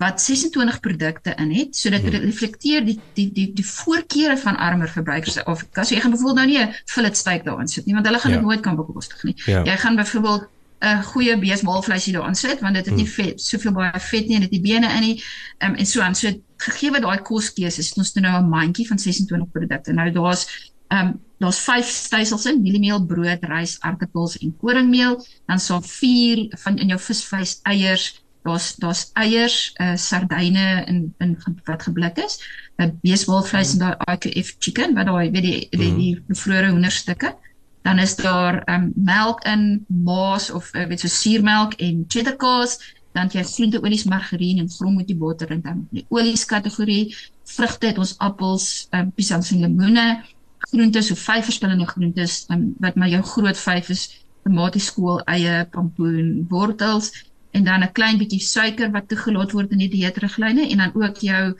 wat 0.00 0.22
26 0.22 0.80
produkte 0.80 1.34
in 1.36 1.50
het 1.52 1.76
sodat 1.76 2.02
dit 2.02 2.14
hmm. 2.14 2.24
reflekteer 2.24 2.84
die 2.84 2.96
die 3.14 3.26
die 3.32 3.50
die 3.54 3.66
voorkeure 3.66 4.38
van 4.38 4.56
armer 4.56 4.88
verbruikers 4.88 5.42
of 5.44 5.66
as 5.72 5.92
jy 5.92 6.00
gaan 6.00 6.14
byvoorbeeld 6.14 6.40
nou 6.40 6.46
nie 6.48 6.62
'n 6.62 6.72
fillet 6.84 7.16
steak 7.16 7.44
daarin 7.44 7.68
sit 7.68 7.84
nie 7.86 7.94
want 7.94 8.06
hulle 8.06 8.18
gaan 8.18 8.32
dit 8.32 8.40
ja. 8.40 8.46
nooit 8.46 8.60
kan 8.60 8.76
bekostig 8.76 9.22
nie. 9.22 9.36
Ja. 9.44 9.64
Jy 9.64 9.76
gaan 9.76 9.96
byvoorbeeld 9.96 10.48
'n 10.80 11.02
goeie 11.02 11.36
beesmaalvleisie 11.38 12.12
daarin 12.12 12.34
sit 12.34 12.60
want 12.60 12.74
dit 12.74 12.86
het 12.86 12.94
nie 12.96 13.04
hmm. 13.04 13.12
vet 13.12 13.40
soveel 13.40 13.72
baie 13.72 14.00
vet 14.00 14.28
nie 14.28 14.36
en 14.38 14.46
dit 14.46 14.50
het 14.50 14.62
nie 14.62 14.72
bene 14.72 14.92
in 14.96 15.00
nie 15.00 15.16
um, 15.64 15.74
en 15.74 15.86
so 15.86 16.00
aan. 16.00 16.14
So 16.14 16.32
gegee 16.56 16.90
wat 16.90 17.04
daai 17.04 17.20
koskeuses 17.20 17.88
het 17.88 17.98
ons 17.98 18.14
nou 18.14 18.36
'n 18.38 18.48
mandjie 18.48 18.86
van 18.88 18.98
26 18.98 19.50
produkte. 19.52 19.92
Nou 19.92 20.10
daar's 20.10 20.46
ehm 20.88 21.06
um, 21.06 21.20
daar's 21.38 21.58
5 21.58 21.86
stysels 21.86 22.46
in 22.46 22.62
mieliemeel 22.62 23.04
brood 23.06 23.44
rys 23.44 23.76
aardappels 23.80 24.38
en 24.38 24.56
koringmeel. 24.56 25.26
Dan 25.46 25.60
so 25.60 25.80
4 25.80 26.48
van 26.64 26.78
in 26.78 26.88
jou 26.88 27.00
visvleis 27.00 27.60
eiers 27.62 28.22
daar's 28.42 28.76
daar's 28.76 29.10
eiers 29.12 29.72
uh, 29.76 29.96
sardyne 29.96 30.84
in 30.86 31.14
in 31.18 31.36
wat 31.64 31.82
geblik 31.82 32.16
is 32.16 32.40
'n 32.78 32.98
beesmaalvleis 33.02 33.74
mm. 33.74 33.80
en 33.80 33.86
daai 33.86 34.16
IQF 34.16 34.56
chicken 34.58 34.94
wat 34.94 35.06
daai 35.06 35.30
weet 35.30 35.42
die 35.42 35.68
die, 35.70 35.78
die, 35.78 36.22
die 36.26 36.36
vroeë 36.42 36.70
hoenderstukke 36.70 37.36
dan 37.82 37.98
is 37.98 38.16
daar 38.16 38.62
um, 38.68 38.92
melk 38.94 39.44
in 39.44 39.84
maas 39.88 40.50
of 40.50 40.74
uh, 40.74 40.86
weet 40.86 41.00
so 41.00 41.08
suurmelk 41.08 41.72
en 41.80 42.04
cheddar 42.08 42.36
kaas 42.36 42.78
dan 43.12 43.30
jy 43.32 43.42
groente 43.44 43.80
olies 43.82 44.04
margarien 44.04 44.58
en 44.62 44.70
grommetjie 44.70 45.16
botter 45.16 45.50
en 45.50 45.60
dan. 45.60 45.86
Die 45.90 46.04
olies 46.08 46.44
kategorie 46.44 47.16
vrugte 47.44 47.90
het 47.90 47.98
ons 47.98 48.14
appels 48.18 48.88
um, 48.94 49.10
pisangs 49.16 49.50
en 49.50 49.64
lemoene 49.64 50.22
groente 50.68 51.02
so 51.02 51.16
vyf 51.16 51.48
verskillende 51.48 51.88
groentes 51.88 52.44
um, 52.52 52.74
wat 52.84 52.94
maar 53.00 53.08
jou 53.08 53.22
groot 53.32 53.58
vyf 53.58 53.90
is 53.96 54.04
tomaties 54.44 54.90
skool 54.92 55.20
eie 55.34 55.64
pompoen 55.72 56.46
wortels 56.52 57.10
en 57.56 57.64
dan 57.64 57.82
'n 57.82 57.92
klein 57.92 58.18
bietjie 58.18 58.40
suiker 58.40 58.90
wat 58.90 59.08
toegelaat 59.08 59.52
word 59.52 59.72
in 59.72 59.82
die 59.84 59.90
dieetriglyne 59.96 60.68
en 60.68 60.78
dan 60.78 60.92
ook 60.94 61.16
jou 61.16 61.56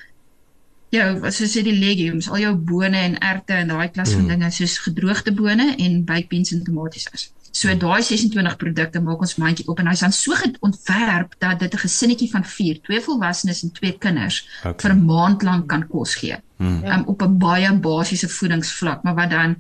jou 0.91 1.31
soos 1.31 1.55
jy 1.55 1.63
die 1.67 1.77
legumes, 1.79 2.29
al 2.31 2.43
jou 2.43 2.55
bone 2.55 2.99
en 2.99 3.19
erte 3.23 3.59
en 3.63 3.69
daai 3.73 3.91
klas 3.95 4.15
van 4.17 4.25
mm. 4.25 4.33
dinge 4.35 4.51
soos 4.55 4.79
gedroogde 4.87 5.35
bone 5.37 5.75
en 5.77 6.01
baked 6.05 6.31
beans 6.33 6.53
en 6.55 6.65
tomaties 6.67 7.07
is. 7.15 7.29
So 7.51 7.69
mm. 7.69 7.79
daai 7.83 8.03
26 8.03 8.57
produkte 8.59 9.03
maak 9.03 9.23
ons 9.27 9.37
mandjie 9.43 9.67
op 9.71 9.81
en 9.83 9.91
hy's 9.91 10.05
dan 10.05 10.15
so 10.15 10.37
ontwerp 10.67 11.35
dat 11.39 11.59
dit 11.63 11.75
'n 11.75 11.85
gesinnetjie 11.87 12.31
van 12.31 12.45
4, 12.45 12.81
twee 12.83 13.01
volwassenes 13.01 13.63
en 13.63 13.73
twee 13.73 13.99
kinders 13.99 14.47
okay. 14.65 14.75
vir 14.79 14.95
'n 14.95 15.05
maand 15.05 15.43
lank 15.43 15.69
kan 15.69 15.87
kos 15.87 16.15
gee. 16.15 16.37
Mm. 16.59 16.85
Um, 16.85 17.05
op 17.07 17.23
'n 17.23 17.39
baie 17.39 17.73
basiese 17.73 18.29
voedingsvlak, 18.29 19.03
maar 19.03 19.15
wat 19.15 19.31
dan 19.31 19.57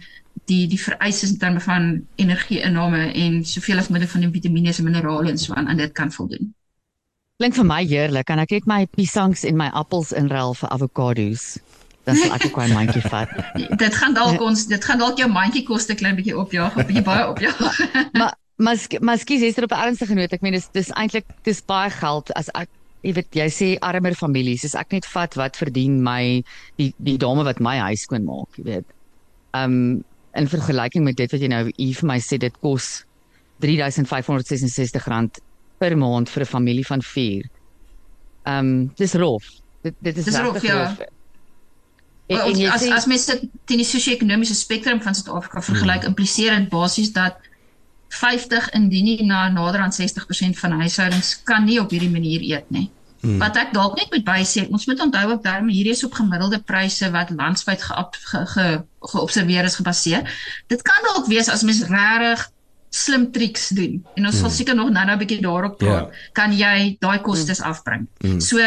die 0.47 0.66
die 0.66 0.81
vereistes 0.81 1.31
in 1.31 1.38
terme 1.38 1.61
van 1.61 2.07
energie-inname 2.16 3.12
en 3.12 3.45
soveel 3.45 3.79
as 3.79 3.88
moontlik 3.88 4.11
van 4.11 4.21
die 4.21 4.31
vitamiene 4.31 4.75
en 4.77 4.85
minerale 4.85 5.31
en 5.31 5.38
so 5.38 5.55
aan 5.55 5.69
aan 5.69 5.77
dit 5.77 5.93
kan 5.93 6.12
voldoen. 6.12 6.55
Klink 7.40 7.57
vir 7.57 7.64
my 7.64 7.81
heerlik. 7.88 8.26
Kan 8.29 8.40
ek 8.42 8.50
net 8.53 8.66
my 8.68 8.83
piesangs 8.92 9.46
en 9.48 9.57
my 9.57 9.70
appels 9.72 10.11
inruil 10.12 10.53
vir 10.59 10.68
avokado's? 10.76 11.55
Dan 12.05 12.18
sal 12.20 12.35
ek 12.37 12.50
ook 12.50 12.59
'n 12.61 12.74
mandjie 12.76 13.00
vat. 13.09 13.33
dit 13.85 13.94
gaan 13.96 14.12
dalk 14.12 14.40
ons 14.44 14.66
dit 14.68 14.85
gaan 14.85 15.00
dalk 15.00 15.16
jou 15.16 15.29
mandjie 15.29 15.64
koste 15.64 15.96
klein 15.96 16.18
bietjie 16.20 16.37
opjaag, 16.37 16.76
'n 16.76 16.85
bietjie 16.85 17.07
baie 17.07 17.24
opjaag. 17.33 17.57
maar 18.20 18.37
maar 18.61 18.76
maar 19.00 19.18
skies 19.18 19.40
is 19.40 19.57
dit 19.57 19.64
op 19.64 19.72
'n 19.72 19.88
ernstige 19.88 20.14
noot. 20.14 20.33
Ek 20.33 20.44
meen 20.44 20.53
dis 20.53 20.68
dis 20.76 20.92
eintlik 20.92 21.24
dis 21.42 21.64
baie 21.64 21.88
geld 21.88 22.29
as 22.37 22.53
ek 22.53 22.68
jy 23.00 23.12
weet 23.16 23.33
jy 23.33 23.48
sê 23.48 23.68
armer 23.81 24.14
families. 24.14 24.64
As 24.64 24.76
ek 24.76 24.92
net 24.92 25.07
vat 25.09 25.33
wat 25.35 25.57
verdien 25.57 26.03
my 26.03 26.44
die 26.76 26.92
die 27.00 27.16
dame 27.16 27.44
wat 27.44 27.61
my 27.61 27.79
huis 27.88 28.05
skoon 28.05 28.29
maak, 28.29 28.53
jy 28.61 28.64
weet. 28.64 28.88
Um 29.57 30.05
in 30.37 30.46
vergelyking 30.46 31.05
met 31.09 31.16
dit 31.16 31.33
wat 31.33 31.40
jy 31.40 31.48
nou 31.48 31.70
hier 31.76 31.94
vir 31.94 32.07
my 32.07 32.20
sê 32.20 32.37
dit 32.37 32.61
kos 32.61 33.07
3566 33.64 35.09
rand 35.09 35.40
per 35.81 35.97
maand 35.97 36.29
vir 36.29 36.43
'n 36.45 36.53
familie 36.57 36.87
van 36.87 37.03
4. 37.03 37.49
Ehm 38.43 38.59
um, 38.59 38.93
dis 38.97 39.12
rof. 39.12 39.45
Dit 39.83 39.95
dit 39.99 40.16
is 40.16 40.38
rof. 40.38 40.62
Ja. 40.62 40.77
rof. 40.81 41.09
En, 42.31 42.38
en 42.38 42.71
as 42.71 42.83
sê, 42.85 42.90
as 42.95 43.07
mens 43.11 43.25
dit 43.27 43.47
teen 43.66 43.81
die 43.83 43.87
sosio-ekonomiese 43.87 44.55
spektrum 44.55 45.01
van 45.03 45.14
Suid-Afrika 45.14 45.62
vergelyk, 45.66 46.05
hmm. 46.05 46.12
impliseer 46.12 46.55
dit 46.59 46.69
basies 46.71 47.11
dat 47.16 47.40
50 48.21 48.71
indien 48.79 49.05
nie 49.05 49.25
na 49.27 49.49
nader 49.51 49.81
aan 49.81 49.95
60% 49.95 50.59
van 50.62 50.77
huishoudings 50.83 51.43
kan 51.49 51.64
nie 51.64 51.81
op 51.81 51.90
hierdie 51.90 52.11
manier 52.11 52.45
eet 52.53 52.71
nie. 52.71 52.87
Hmm. 53.21 53.38
Wat 53.43 53.59
ek 53.61 53.75
dalk 53.77 53.99
net 53.99 54.12
moet 54.14 54.25
bysê, 54.25 54.64
ons 54.71 54.87
moet 54.87 55.03
onthou 55.05 55.27
ook 55.33 55.43
daarmee 55.45 55.75
hierdie 55.77 55.97
is 55.97 56.05
op 56.07 56.16
gemiddelde 56.16 56.61
pryse 56.71 57.11
wat 57.11 57.35
landwyd 57.35 57.83
geobserveer 57.83 59.66
ge, 59.66 59.66
ge, 59.66 59.73
is 59.73 59.81
gebaseer. 59.83 60.38
Dit 60.73 60.87
kan 60.87 61.05
dalk 61.11 61.29
wees 61.29 61.51
as 61.53 61.66
mens 61.66 61.83
regtig 61.90 62.47
slim 62.90 63.31
triks 63.31 63.68
doen 63.68 64.00
en 64.18 64.26
ons 64.26 64.35
mm. 64.35 64.40
sal 64.40 64.50
seker 64.50 64.74
nog 64.74 64.90
nou-nou 64.90 65.14
'n 65.14 65.22
bietjie 65.22 65.40
daarop 65.42 65.79
praat 65.79 66.11
yeah. 66.11 66.14
Ja. 66.14 66.33
kan 66.33 66.53
jy 66.53 66.96
daai 67.00 67.20
kostes 67.22 67.61
mm. 67.61 67.66
afbring. 67.70 68.07
Mm. 68.20 68.40
So 68.40 68.59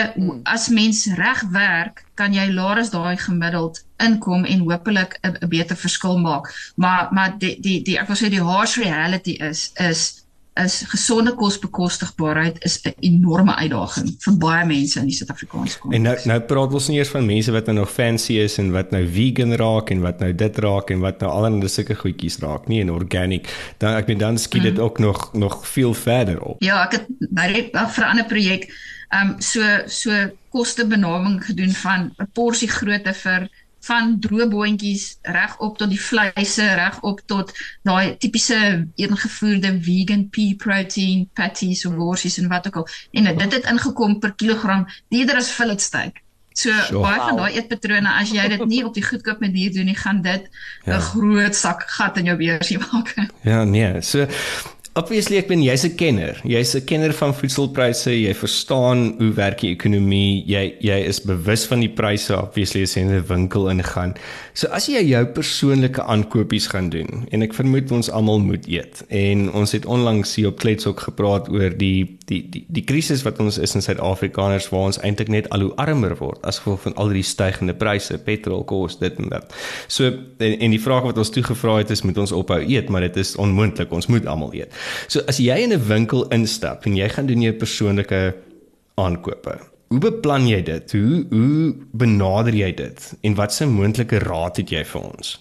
as 0.44 0.70
mens 0.70 1.06
reg 1.20 1.44
werk, 1.52 2.06
kan 2.16 2.34
jy 2.34 2.48
laer 2.54 2.80
as 2.80 2.92
daai 2.94 3.18
gemiddeld 3.18 3.84
inkom 4.00 4.46
en 4.46 4.60
hopelik 4.60 5.20
'n 5.22 5.50
beter 5.50 5.76
verskil 5.76 6.18
maak. 6.18 6.48
Maar 6.76 7.08
maar 7.12 7.36
die 7.38 7.60
die 7.60 7.82
die 7.84 8.00
ek 8.00 8.08
wil 8.08 8.16
sê 8.16 8.30
die 8.30 8.44
harsh 8.44 8.78
reality 8.78 9.36
is 9.40 9.72
is 9.76 10.23
is 10.54 10.84
gesonde 10.86 11.34
kosbekostigbaarheid 11.34 12.64
is 12.64 12.80
'n 12.84 12.94
enorme 13.00 13.56
uitdaging 13.56 14.16
vir 14.20 14.38
baie 14.38 14.66
mense 14.66 15.00
in 15.00 15.06
die 15.06 15.16
Suid-Afrikaanse 15.16 15.80
konteks. 15.80 15.96
En 15.96 16.02
nou 16.02 16.18
nou 16.26 16.40
praat 16.40 16.74
ons 16.74 16.88
nie 16.88 16.98
eers 16.98 17.10
van 17.10 17.26
mense 17.26 17.52
wat 17.52 17.66
nou 17.66 17.78
nog 17.78 17.92
fancy 17.92 18.34
is 18.34 18.58
en 18.58 18.72
wat 18.72 18.92
nou 18.92 19.08
vegan 19.08 19.56
raak 19.56 19.90
en 19.90 20.02
wat 20.02 20.20
nou 20.20 20.36
dit 20.36 20.58
raak 20.58 20.90
en 20.90 21.00
wat 21.00 21.20
nou 21.20 21.32
allerlei 21.32 21.70
sulke 21.70 21.96
goedjies 21.96 22.38
raak, 22.38 22.68
nie 22.68 22.82
en 22.82 22.92
organic. 22.92 23.50
Dan 23.78 23.96
ek 23.96 24.06
bedoel 24.06 24.20
dan 24.20 24.38
skiet 24.38 24.64
dit 24.64 24.78
mm. 24.78 24.82
ook 24.82 25.00
nog 25.00 25.34
nog 25.34 25.68
veel 25.68 25.94
verder 25.94 26.42
op. 26.42 26.62
Ja, 26.64 26.84
ek 26.86 26.92
het 26.92 27.06
by 27.30 27.70
'n 27.74 27.90
verander 27.90 28.26
projek 28.26 28.70
ehm 29.14 29.30
um, 29.30 29.42
so 29.42 29.62
so 29.86 30.12
kostebenaming 30.50 31.46
gedoen 31.46 31.74
van 31.74 32.14
'n 32.18 32.30
porsie 32.34 32.70
grootte 32.70 33.14
vir 33.14 33.50
van 33.88 34.18
droë 34.24 34.48
boontjies 34.52 35.06
reg 35.22 35.56
op 35.60 35.78
tot 35.78 35.92
die 35.92 36.02
vleise 36.02 36.68
reg 36.80 37.00
op 37.02 37.22
tot 37.28 37.54
daai 37.88 38.16
tipiese 38.18 38.60
ingevoerde 38.96 39.74
vegan 39.84 40.28
pea 40.34 40.58
protein 40.66 41.26
patties 41.34 41.86
of 41.86 41.98
worsies 42.00 42.40
en 42.42 42.52
wat 42.52 42.68
ook 42.68 42.84
al 42.84 42.88
en 43.12 43.32
dit 43.38 43.58
het 43.60 43.72
ingekom 43.72 44.20
per 44.20 44.36
kilogram 44.40 44.88
dierder 45.10 45.42
as 45.42 45.52
fillet 45.52 45.82
steak 45.82 46.24
so 46.54 46.72
sure. 46.72 47.02
baie 47.02 47.20
van 47.20 47.40
daai 47.42 47.58
eetpatrone 47.58 48.14
as 48.14 48.32
jy 48.34 48.46
dit 48.56 48.66
nie 48.70 48.84
op 48.86 48.94
die 48.94 49.06
goedkoop 49.06 49.42
manier 49.42 49.74
doen 49.74 49.90
nie 49.90 49.98
gaan 49.98 50.22
dit 50.22 50.50
'n 50.86 50.92
ja. 50.92 51.00
groot 51.00 51.56
sak 51.56 51.84
gat 51.98 52.18
in 52.18 52.32
jou 52.32 52.38
beursie 52.38 52.80
maak 52.86 53.16
ja 53.42 53.64
nee 53.64 54.02
so 54.02 54.28
Obviously 54.94 55.40
ek 55.42 55.48
ben 55.50 55.62
jy's 55.66 55.84
'n 55.88 55.96
kenner. 55.98 56.38
Jy's 56.46 56.76
'n 56.76 56.86
kenner 56.86 57.14
van 57.14 57.34
voedselpryse. 57.34 58.12
Jy 58.14 58.34
verstaan 58.36 59.16
hoe 59.18 59.34
werk 59.34 59.60
die 59.62 59.74
ekonomie. 59.74 60.44
Jy 60.46 60.76
jy 60.80 61.00
is 61.08 61.20
bewus 61.20 61.66
van 61.66 61.80
die 61.80 61.90
pryse 61.90 62.30
obviously 62.30 62.84
as 62.84 62.94
jy 62.94 63.02
in 63.02 63.10
'n 63.10 63.26
winkel 63.26 63.70
ingaan. 63.70 64.14
So 64.54 64.68
as 64.68 64.86
jy 64.88 65.02
jou 65.02 65.26
persoonlike 65.26 66.04
aankopies 66.04 66.68
gaan 66.68 66.90
doen 66.90 67.26
en 67.32 67.42
ek 67.42 67.54
vermoed 67.54 67.92
ons 67.92 68.10
almal 68.10 68.40
moet 68.40 68.68
eet. 68.68 69.04
En 69.10 69.52
ons 69.52 69.72
het 69.72 69.86
onlangs 69.86 70.36
hier 70.36 70.48
op 70.48 70.60
Klets 70.60 70.86
ook 70.86 71.00
gepraat 71.00 71.50
oor 71.50 71.74
die 71.76 72.18
die 72.28 72.50
die 72.50 72.66
die 72.70 72.84
krisis 72.84 73.24
wat 73.24 73.40
ons 73.40 73.58
is 73.58 73.74
in 73.76 73.82
Suid-Afrikaners 73.82 74.70
waar 74.70 74.92
ons 74.92 75.00
eintlik 75.00 75.28
net 75.28 75.50
al 75.50 75.60
hoe 75.60 75.76
armer 75.76 76.16
word 76.20 76.38
as 76.46 76.60
gevolg 76.60 76.82
van 76.82 76.96
al 76.96 77.10
die 77.10 77.24
stygende 77.24 77.74
pryse, 77.74 78.18
petrol 78.18 78.64
kos, 78.64 79.00
dit 79.00 79.18
en 79.18 79.30
dat. 79.30 79.54
So 79.88 80.06
en, 80.38 80.60
en 80.60 80.72
die 80.72 80.82
vraag 80.82 81.04
wat 81.04 81.18
ons 81.18 81.34
toe 81.34 81.44
gevra 81.44 81.78
het 81.78 81.90
is 81.90 82.04
moet 82.04 82.18
ons 82.18 82.32
ophou 82.32 82.62
eet, 82.62 82.90
maar 82.90 83.02
dit 83.02 83.18
is 83.18 83.36
onmoontlik. 83.36 83.92
Ons 83.92 84.08
moet 84.08 84.26
almal 84.26 84.54
eet. 84.54 84.83
So 85.08 85.22
as 85.28 85.38
jy 85.38 85.58
in 85.64 85.74
'n 85.74 85.88
winkel 85.88 86.28
instap 86.30 86.86
en 86.86 86.96
jy 86.96 87.10
gaan 87.10 87.26
doen 87.26 87.42
jou 87.42 87.54
persoonlike 87.54 88.36
aankope. 88.96 89.60
Hoe 89.88 90.00
beplan 90.00 90.48
jy 90.48 90.62
dit? 90.64 90.92
Hoe 90.92 91.26
hoe 91.30 91.76
benader 91.92 92.54
jy 92.54 92.74
dit? 92.74 93.14
En 93.22 93.36
watse 93.36 93.66
moontlike 93.66 94.18
raad 94.20 94.58
het 94.58 94.70
jy 94.70 94.84
vir 94.86 95.02
ons? 95.02 95.40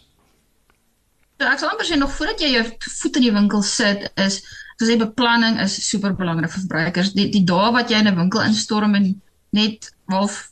Ja, 1.41 1.53
ek 1.53 1.59
sal 1.59 1.71
amper 1.73 1.87
sê 1.87 1.97
nog 1.99 2.13
voordat 2.13 2.41
jy 2.41 2.53
jou 2.53 2.65
voet 3.01 3.17
in 3.17 3.23
die 3.23 3.33
winkel 3.33 3.63
sit 3.63 4.13
is 4.15 4.43
gesê 4.83 4.99
beplanning 4.99 5.61
is 5.61 5.75
super 5.89 6.15
belangrik 6.15 6.51
vir 6.51 6.61
verbruikers. 6.61 7.13
Die 7.17 7.31
die 7.33 7.45
dae 7.49 7.73
wat 7.73 7.91
jy 7.91 7.99
in 7.99 8.09
'n 8.09 8.17
winkel 8.17 8.43
instorm 8.43 8.95
en 8.95 9.21
net 9.51 9.93
half 10.07 10.52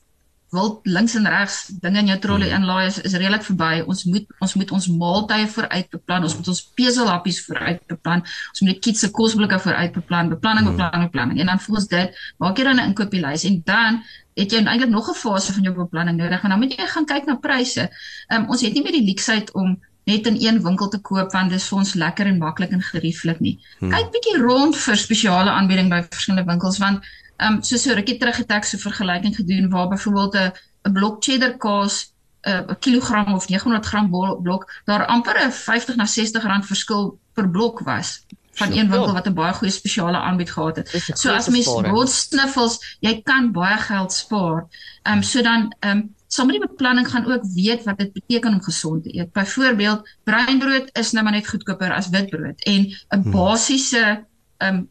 wil 0.51 0.81
links 0.83 1.15
en 1.15 1.29
regs 1.31 1.57
dinge 1.83 1.99
in 2.03 2.11
jou 2.11 2.19
trolley 2.19 2.49
hmm. 2.51 2.63
inlaai 2.63 2.87
is, 2.87 2.99
is 3.07 3.15
redelik 3.15 3.45
verby. 3.47 3.83
Ons 3.87 4.05
moet 4.11 4.27
ons 4.43 4.55
moet 4.59 4.73
ons 4.77 4.89
maaltye 5.03 5.47
vooruit 5.55 5.91
beplan. 5.95 6.27
Ons 6.27 6.37
moet 6.39 6.49
ons 6.53 6.63
peselhappies 6.79 7.43
vooruit 7.47 7.85
beplan. 7.93 8.25
Ons 8.55 8.65
moet 8.65 8.73
die 8.73 8.81
kids 8.89 9.05
se 9.05 9.11
kosblikke 9.15 9.61
vooruit 9.63 9.95
beplan. 9.95 10.33
Beplanning, 10.35 10.67
hmm. 10.67 10.81
beplanning, 10.81 11.11
beplanning. 11.11 11.45
En 11.45 11.53
dan 11.53 11.63
volgens 11.67 11.87
dit 11.93 12.25
maak 12.43 12.59
jy 12.59 12.67
dan 12.71 12.83
'n 12.83 12.89
inkopieslys 12.93 13.45
en 13.51 13.63
dan 13.65 14.03
het 14.41 14.51
jy 14.53 14.65
eintlik 14.65 14.91
nog 14.91 15.11
'n 15.11 15.15
fase 15.15 15.53
van 15.53 15.63
jou 15.63 15.75
beplanning 15.75 16.19
nodig. 16.19 16.43
En 16.43 16.49
dan 16.49 16.59
moet 16.59 16.75
jy 16.75 16.87
gaan 16.87 17.07
kyk 17.07 17.27
na 17.27 17.37
pryse. 17.37 17.91
Um, 18.29 18.49
ons 18.49 18.61
het 18.61 18.75
nie 18.75 18.83
meer 18.83 18.93
die 18.93 19.07
luksheid 19.07 19.53
om 19.53 19.79
net 20.05 20.27
in 20.27 20.37
een 20.41 20.63
winkel 20.63 20.89
te 20.89 20.99
koop 20.99 21.33
want 21.33 21.51
dit 21.51 21.59
is 21.61 21.69
vir 21.69 21.79
ons 21.79 21.95
lekker 21.95 22.27
en 22.27 22.39
maklik 22.39 22.71
en 22.71 22.83
gerieflik 22.83 23.41
nie. 23.41 23.59
Hmm. 23.79 23.91
Kyk 23.91 24.13
bietjie 24.15 24.39
rond 24.43 24.77
vir 24.77 24.97
spesiale 24.97 25.51
aanbieding 25.51 25.91
by 25.93 26.03
verskillende 26.09 26.49
winkels 26.51 26.79
want 26.79 27.05
Ehm 27.41 27.55
um, 27.55 27.63
so 27.63 27.77
so 27.77 27.95
rukkie 27.97 28.19
terug 28.21 28.37
het 28.37 28.51
ek 28.53 28.65
so 28.69 28.79
vergelyking 28.79 29.37
gedoen 29.37 29.71
waar 29.73 29.89
byvoorbeeld 29.89 30.35
'n 30.35 30.53
'n 30.89 30.93
blok 30.93 31.23
cheddar 31.25 31.57
kaas 31.57 32.13
'n 32.43 32.51
uh, 32.51 32.77
kilogram 32.81 33.35
of 33.35 33.49
900 33.49 33.87
gram 33.87 34.11
blok 34.43 34.73
daar 34.85 35.07
amper 35.07 35.37
'n 35.47 35.53
50 35.53 35.97
na 35.97 36.07
60 36.07 36.43
rand 36.43 36.67
verskil 36.67 37.19
per 37.33 37.51
blok 37.51 37.81
was 37.81 38.25
van 38.61 38.73
een 38.73 38.91
winkel 38.91 39.13
wat 39.13 39.27
'n 39.27 39.35
baie 39.35 39.53
goeie 39.53 39.73
spesiale 39.73 40.19
aanbied 40.19 40.51
gehad 40.51 40.77
het. 40.77 40.89
So 41.15 41.33
as 41.33 41.49
mens 41.49 41.67
rotsniffels, 41.67 42.97
jy 43.01 43.21
kan 43.23 43.53
baie 43.53 43.79
geld 43.79 44.13
spaar. 44.13 44.67
Ehm 45.03 45.17
um, 45.17 45.23
so 45.23 45.43
dan 45.43 45.75
ehm 45.81 45.97
um, 45.97 46.15
sommige 46.27 46.59
beplanning 46.59 47.09
gaan 47.09 47.33
ook 47.33 47.45
weet 47.55 47.85
wat 47.85 47.99
dit 47.99 48.13
beteken 48.13 48.53
om 48.53 48.63
gesond 48.63 49.03
te 49.03 49.15
eet. 49.15 49.33
Byvoorbeeld, 49.33 50.09
breinbrood 50.25 50.89
is 50.93 51.11
nou 51.11 51.25
maar 51.25 51.33
net 51.33 51.49
goedkoper 51.49 51.95
as 51.95 52.09
witbrood 52.09 52.65
en 52.65 52.81
'n 52.81 53.23
hmm. 53.23 53.31
basiese 53.31 54.25
ehm 54.57 54.75
um, 54.75 54.89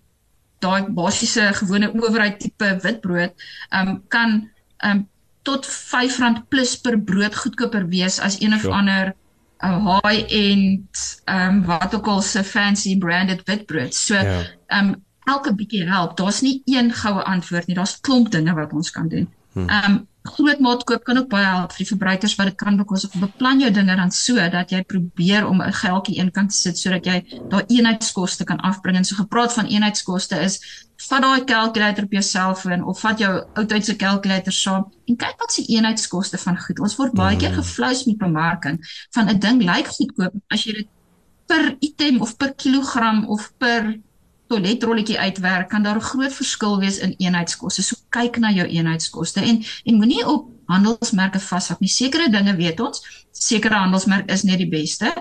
daai 0.59 0.83
basiese 0.95 1.49
gewone 1.61 1.91
owerheid 1.93 2.39
tipe 2.39 2.69
witbrood 2.83 3.33
um 3.71 4.03
kan 4.07 4.49
um 4.83 5.07
tot 5.47 5.65
R5 5.65 6.47
plus 6.49 6.75
per 6.81 6.99
brood 6.99 7.35
goedkoper 7.35 7.87
wees 7.87 8.19
as 8.19 8.39
een 8.41 8.53
of 8.53 8.61
sure. 8.61 8.73
ander 8.73 9.13
uh, 9.63 9.99
high 10.03 10.25
end 10.27 11.21
um 11.25 11.63
wat 11.65 11.95
ook 11.95 12.07
al 12.07 12.21
se 12.21 12.43
fancy 12.43 12.97
branded 12.97 13.43
witbrood. 13.45 13.95
So 13.95 14.13
yeah. 14.13 14.43
Ja. 14.67 14.79
um 14.79 14.95
elke 15.23 15.53
bietjie 15.55 15.85
help. 15.89 16.17
Daar's 16.17 16.41
nie 16.41 16.61
een 16.65 16.93
goue 16.93 17.23
antwoord 17.23 17.67
nie. 17.67 17.75
Daar's 17.75 17.99
klomp 17.99 18.31
dinge 18.31 18.53
wat 18.53 18.73
ons 18.73 18.91
kan 18.91 19.07
doen. 19.07 19.29
Hmm. 19.53 19.69
Um 19.69 20.07
groot 20.35 20.59
maat 20.63 20.83
koop 20.89 21.03
kan 21.07 21.17
ook 21.17 21.29
baie 21.31 21.45
help 21.45 21.73
vir 21.75 21.83
die 21.83 21.89
verbruikers 21.89 22.35
wat 22.39 22.51
dit 22.51 22.57
kan 22.59 22.77
because 22.77 23.07
of 23.07 23.15
beplan 23.21 23.61
jou 23.63 23.71
dinge 23.73 23.95
dan 23.95 24.11
so 24.11 24.49
dat 24.55 24.71
jy 24.73 24.81
probeer 24.93 25.47
om 25.47 25.61
'n 25.61 25.73
geldjie 25.81 26.19
eenkant 26.19 26.49
te 26.49 26.55
sit 26.55 26.77
sodat 26.77 27.05
jy 27.05 27.23
daai 27.49 27.63
eenheidskoste 27.67 28.43
kan 28.43 28.59
afbring 28.71 28.97
en 28.97 29.05
so 29.05 29.15
gepraat 29.15 29.53
van 29.53 29.65
eenheidskoste 29.65 30.39
is 30.41 30.59
vat 31.07 31.21
daai 31.21 31.45
kalkulator 31.45 32.03
op 32.03 32.11
jou 32.11 32.23
selfoon 32.23 32.83
of 32.83 32.99
vat 33.01 33.19
jou 33.19 33.33
ou 33.55 33.65
tydse 33.65 33.95
kalkulator 33.95 34.53
saam 34.53 34.85
en 35.07 35.15
kyk 35.15 35.39
wat 35.39 35.51
se 35.51 35.63
eenheidskoste 35.67 36.37
van 36.37 36.57
goed 36.57 36.79
ons 36.79 36.95
word 36.99 37.13
baie 37.13 37.37
keer 37.37 37.53
hmm. 37.53 37.63
geflous 37.63 38.05
met 38.05 38.17
bemarking 38.17 38.79
van 39.15 39.29
'n 39.29 39.39
ding 39.39 39.63
lyk 39.63 39.87
goedkoop 39.87 40.33
as 40.49 40.63
jy 40.65 40.73
dit 40.73 40.89
per 41.47 41.75
item 41.79 42.21
of 42.21 42.37
per 42.37 42.53
kilogram 42.53 43.25
of 43.27 43.51
per 43.57 43.99
toiletrolletjie 44.49 45.19
uitwerk, 45.19 45.69
kan 45.69 45.83
daar 45.83 45.95
'n 45.95 46.09
groot 46.11 46.33
verskil 46.33 46.79
wees 46.79 46.97
in 46.97 47.13
eenheidskoste. 47.17 47.83
So 47.83 47.95
kyk 48.09 48.37
na 48.37 48.51
jou 48.51 48.67
eenheidskoste 48.67 49.41
en 49.41 49.63
en 49.85 49.95
moenie 49.95 50.25
op 50.27 50.49
handelsmerke 50.65 51.39
vashou 51.39 51.77
nie. 51.79 51.89
Sekere 51.89 52.29
dinge 52.29 52.55
weet 52.55 52.79
ons, 52.79 53.01
sekere 53.31 53.75
handelsmerk 53.75 54.31
is 54.31 54.43
net 54.43 54.57
die 54.57 54.69
beste. 54.69 55.13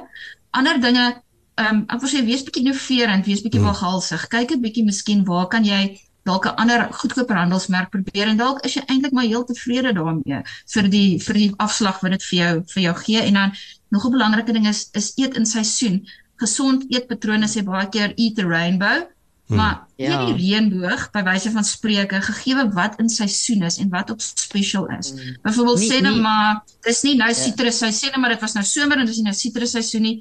Ander 0.51 0.81
dinge, 0.81 1.23
ehm 1.55 1.77
um, 1.77 1.85
ek 1.89 2.01
wil 2.01 2.11
sê 2.11 2.25
wees 2.25 2.43
bietjie 2.43 2.63
innoverend, 2.65 3.27
wees 3.27 3.43
bietjie 3.43 3.61
hmm. 3.61 3.69
waghalsig. 3.69 4.29
Kyk 4.29 4.53
'n 4.53 4.61
bietjie 4.61 4.85
miskien 4.85 5.25
waar 5.25 5.49
kan 5.49 5.65
jy 5.65 5.99
dalk 6.29 6.45
'n 6.47 6.57
ander 6.63 6.89
goedkoper 6.93 7.37
handelsmerk 7.37 7.91
probeer 7.91 8.27
en 8.29 8.37
dalk 8.37 8.65
is 8.65 8.75
jy 8.75 8.83
eintlik 8.87 9.13
maar 9.13 9.25
heel 9.25 9.45
tevrede 9.45 9.93
daarmee 9.97 10.41
vir 10.75 10.89
die 10.95 11.11
vir 11.27 11.35
die 11.43 11.51
afslag 11.67 12.01
wat 12.03 12.17
dit 12.17 12.25
vir 12.31 12.39
jou 12.39 12.55
vir 12.73 12.83
jou 12.83 12.95
gee 13.05 13.21
en 13.29 13.35
dan 13.41 13.53
nog 13.91 14.05
'n 14.07 14.17
belangrike 14.17 14.53
ding 14.53 14.67
is 14.69 14.89
is 14.93 15.13
eet 15.17 15.37
in 15.37 15.47
seisoen. 15.47 16.07
Gesond 16.37 16.85
eetpatrone 16.95 17.49
sê 17.49 17.65
baie 17.65 17.89
keer 17.89 18.13
eat 18.17 18.37
the 18.37 18.47
rainbow. 18.47 19.07
Hmm. 19.49 19.57
Maar 19.57 19.87
ja. 19.97 20.09
hierdie 20.13 20.37
reënboog 20.37 21.07
by 21.15 21.23
wyse 21.25 21.51
van 21.51 21.65
spreuke 21.65 22.21
gegee 22.21 22.65
wat 22.77 22.99
in 23.01 23.09
seisoen 23.09 23.63
is 23.65 23.79
en 23.81 23.89
wat 23.89 24.11
op 24.13 24.21
special 24.21 24.87
is. 24.99 25.15
Hmm. 25.15 25.37
Byvoorbeeld 25.43 25.85
sê 25.85 26.01
net 26.05 26.19
maar 26.21 26.59
dis 26.85 27.01
nie 27.07 27.15
nou 27.17 27.31
sitrus, 27.33 27.79
ja. 27.81 27.89
hy 27.89 27.95
sê 27.97 28.11
net 28.13 28.21
maar 28.21 28.35
dit 28.35 28.43
was 28.45 28.57
nou 28.59 28.65
somer 28.69 29.01
en 29.01 29.09
dis 29.09 29.23
nie 29.23 29.31
nou 29.31 29.37
sitrus 29.37 29.73
seisoen 29.73 30.05
nie. 30.05 30.19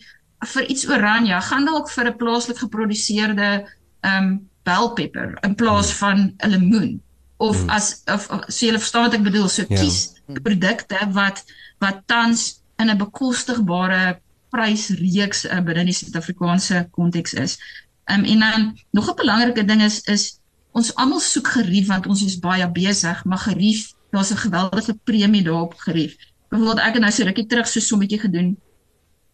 Vir 0.53 0.69
iets 0.71 0.85
oranje, 0.87 1.41
gaan 1.49 1.67
dalk 1.67 1.91
vir 1.91 2.07
'n 2.07 2.17
plaaslik 2.21 2.61
geproduseerde 2.63 3.49
ehm 3.57 4.23
um, 4.23 4.29
bell 4.67 4.89
pepper 4.95 5.35
in 5.43 5.55
plaas 5.59 5.91
hmm. 5.91 5.99
van 5.99 6.17
'n 6.31 6.49
lemoen. 6.55 7.01
Of 7.37 7.59
hmm. 7.59 7.69
as 7.69 8.03
of, 8.07 8.29
of 8.31 8.45
so 8.47 8.65
jy 8.65 8.79
verstaan 8.79 9.09
wat 9.09 9.19
ek 9.19 9.27
bedoel, 9.27 9.49
so 9.49 9.65
ja. 9.67 9.75
kies 9.75 10.15
produkte 10.43 11.03
wat 11.11 11.43
wat 11.83 11.99
tans 12.07 12.61
in 12.79 12.87
'n 12.89 12.97
bekostigbare 12.97 14.21
prysreeks 14.55 15.45
uh, 15.45 15.59
binne 15.59 15.83
die 15.83 15.95
Suid-Afrikaanse 15.95 16.87
konteks 16.95 17.33
is. 17.33 17.57
Um, 18.08 18.24
en 18.24 18.39
dan 18.39 18.80
nog 18.91 19.10
'n 19.10 19.15
belangrike 19.15 19.65
ding 19.65 19.82
is 19.82 20.00
is 20.02 20.39
ons 20.72 20.96
almal 20.96 21.20
soek 21.20 21.48
gerief 21.48 21.88
want 21.88 22.08
ons 22.08 22.24
is 22.24 22.39
baie 22.39 22.72
besig, 22.72 23.24
maar 23.26 23.38
gerief, 23.38 23.93
daar's 24.12 24.32
'n 24.32 24.43
geweldige 24.46 24.93
premie 25.04 25.43
daarop 25.43 25.74
gerief. 25.78 26.15
Byvoorbeeld 26.50 26.80
ek 26.80 26.93
het 26.93 27.02
nou 27.02 27.12
so 27.12 27.24
rukkie 27.24 27.46
terug 27.46 27.67
so 27.67 27.80
sommetjie 27.80 28.20
gedoen. 28.20 28.58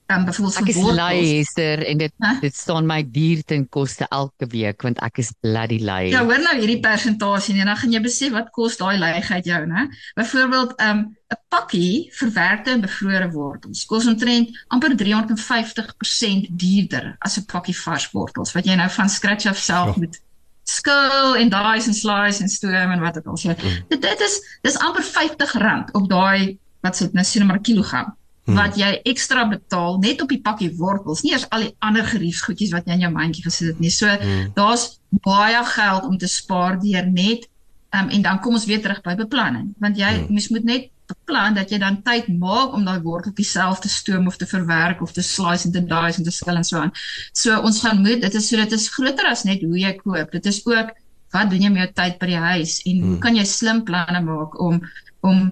Um, 0.07 0.25
byvoorbeeld 0.25 0.57
Ek 0.61 0.67
is 0.67 0.75
wortels. 0.75 1.29
Esther 1.39 1.85
en 1.87 1.97
dit 1.97 2.13
Hæ? 2.17 2.39
dit 2.41 2.55
staan 2.55 2.85
my 2.85 3.01
duur 3.11 3.43
ten 3.45 3.69
koste 3.69 4.05
elke 4.09 4.47
week 4.51 4.81
want 4.81 4.99
ek 4.99 5.17
is 5.23 5.31
bloody 5.39 5.79
lui. 5.83 6.09
Ja, 6.11 6.23
hoor 6.25 6.41
nou 6.43 6.55
hierdie 6.59 6.79
persentasie 6.83 7.59
en 7.59 7.65
dan 7.71 7.77
gaan 7.77 7.91
jy 7.91 8.01
besef 8.01 8.31
wat 8.35 8.49
kos 8.55 8.77
daai 8.77 8.97
leigheid 8.97 9.45
jou, 9.45 9.65
né? 9.65 9.87
Byvoorbeeld, 10.15 10.75
um 10.81 11.15
'n 11.33 11.39
pakkie 11.49 12.09
verwerkte 12.13 12.71
en 12.71 12.81
bevrore 12.81 13.31
wortels 13.31 13.85
kos 13.85 14.05
omtrent 14.07 14.49
amper 14.67 14.95
350% 14.95 16.47
duurder 16.51 17.15
as 17.19 17.37
'n 17.37 17.45
pakkie 17.45 17.77
vars 17.77 18.11
wortels 18.11 18.53
wat 18.53 18.65
jy 18.65 18.75
nou 18.75 18.89
van 18.89 19.09
scratch 19.09 19.45
af 19.45 19.57
self 19.57 19.95
Ja. 19.95 19.99
moet 20.01 20.21
skil 20.63 21.35
en 21.35 21.49
dice 21.49 21.87
en 21.87 21.93
slice 21.93 22.41
en 22.41 22.49
stoom 22.49 22.91
en 22.91 22.99
wat 22.99 23.17
ook 23.17 23.25
al. 23.25 23.37
So 23.37 23.53
dit, 23.89 24.01
dit 24.01 24.19
is 24.21 24.41
dis 24.61 24.77
amper 24.77 25.03
R50 25.03 25.91
op 25.91 26.09
daai 26.09 26.57
wat 26.81 26.95
sê 26.95 27.09
nou 27.11 27.23
sien 27.25 27.45
maar 27.45 27.57
'n 27.57 27.61
kilogram 27.61 28.15
wat 28.45 28.75
jy 28.75 28.89
ekstra 29.07 29.45
betaal 29.47 29.99
net 30.03 30.21
op 30.21 30.29
die 30.29 30.41
pakkie 30.43 30.71
wortels, 30.75 31.21
nie 31.23 31.31
eers 31.31 31.45
al 31.55 31.67
die 31.67 31.75
ander 31.79 32.03
geriefsgoedjies 32.03 32.73
wat 32.75 32.87
jy 32.87 32.97
in 32.97 33.05
jou 33.05 33.11
mandjie 33.13 33.43
gesit 33.45 33.71
het 33.71 33.79
nie. 33.79 33.91
So 33.93 34.09
daar's 34.57 34.99
baie 35.23 35.61
geld 35.65 36.09
om 36.09 36.17
te 36.17 36.27
spaar 36.27 36.79
deur 36.81 37.07
net 37.07 37.47
um, 37.95 38.09
en 38.09 38.25
dan 38.25 38.41
kom 38.43 38.57
ons 38.57 38.65
weer 38.67 38.81
terug 38.81 39.01
by 39.05 39.15
beplanning, 39.15 39.71
want 39.79 39.97
jy 39.97 40.11
mens 40.29 40.49
moet 40.51 40.67
net 40.67 40.89
beplan 41.07 41.55
dat 41.55 41.71
jy 41.71 41.79
dan 41.81 41.99
tyd 42.03 42.27
maak 42.39 42.73
om 42.75 42.85
daai 42.87 42.99
worteltjie 43.03 43.45
self 43.45 43.81
te 43.83 43.91
stoom 43.91 44.27
of 44.27 44.37
te 44.39 44.47
verwerk 44.47 45.01
of 45.03 45.11
te 45.11 45.23
slice 45.23 45.67
en 45.67 45.73
te 45.75 45.83
dice 45.83 46.19
en 46.19 46.27
te 46.27 46.31
skil 46.31 46.59
en 46.59 46.67
so 46.67 46.79
aan. 46.79 46.93
So 47.35 47.55
ons 47.59 47.81
gaan 47.83 48.01
moet 48.01 48.23
dit 48.23 48.39
is 48.39 48.47
so 48.49 48.59
dit 48.59 48.75
is 48.77 48.89
groter 48.95 49.27
as 49.29 49.43
net 49.47 49.63
hoe 49.63 49.79
jy 49.79 49.93
koop. 49.99 50.31
Dit 50.31 50.47
is 50.51 50.61
ook 50.65 50.93
wat 51.33 51.49
doen 51.51 51.65
jy 51.65 51.71
met 51.73 51.83
jou 51.83 51.91
tyd 51.99 52.19
by 52.21 52.29
die 52.31 52.43
huis 52.45 52.79
en 52.89 53.03
hoe 53.07 53.19
kan 53.23 53.35
jy 53.35 53.45
slim 53.49 53.83
planne 53.87 54.23
maak 54.25 54.59
om 54.61 54.79
om 55.23 55.51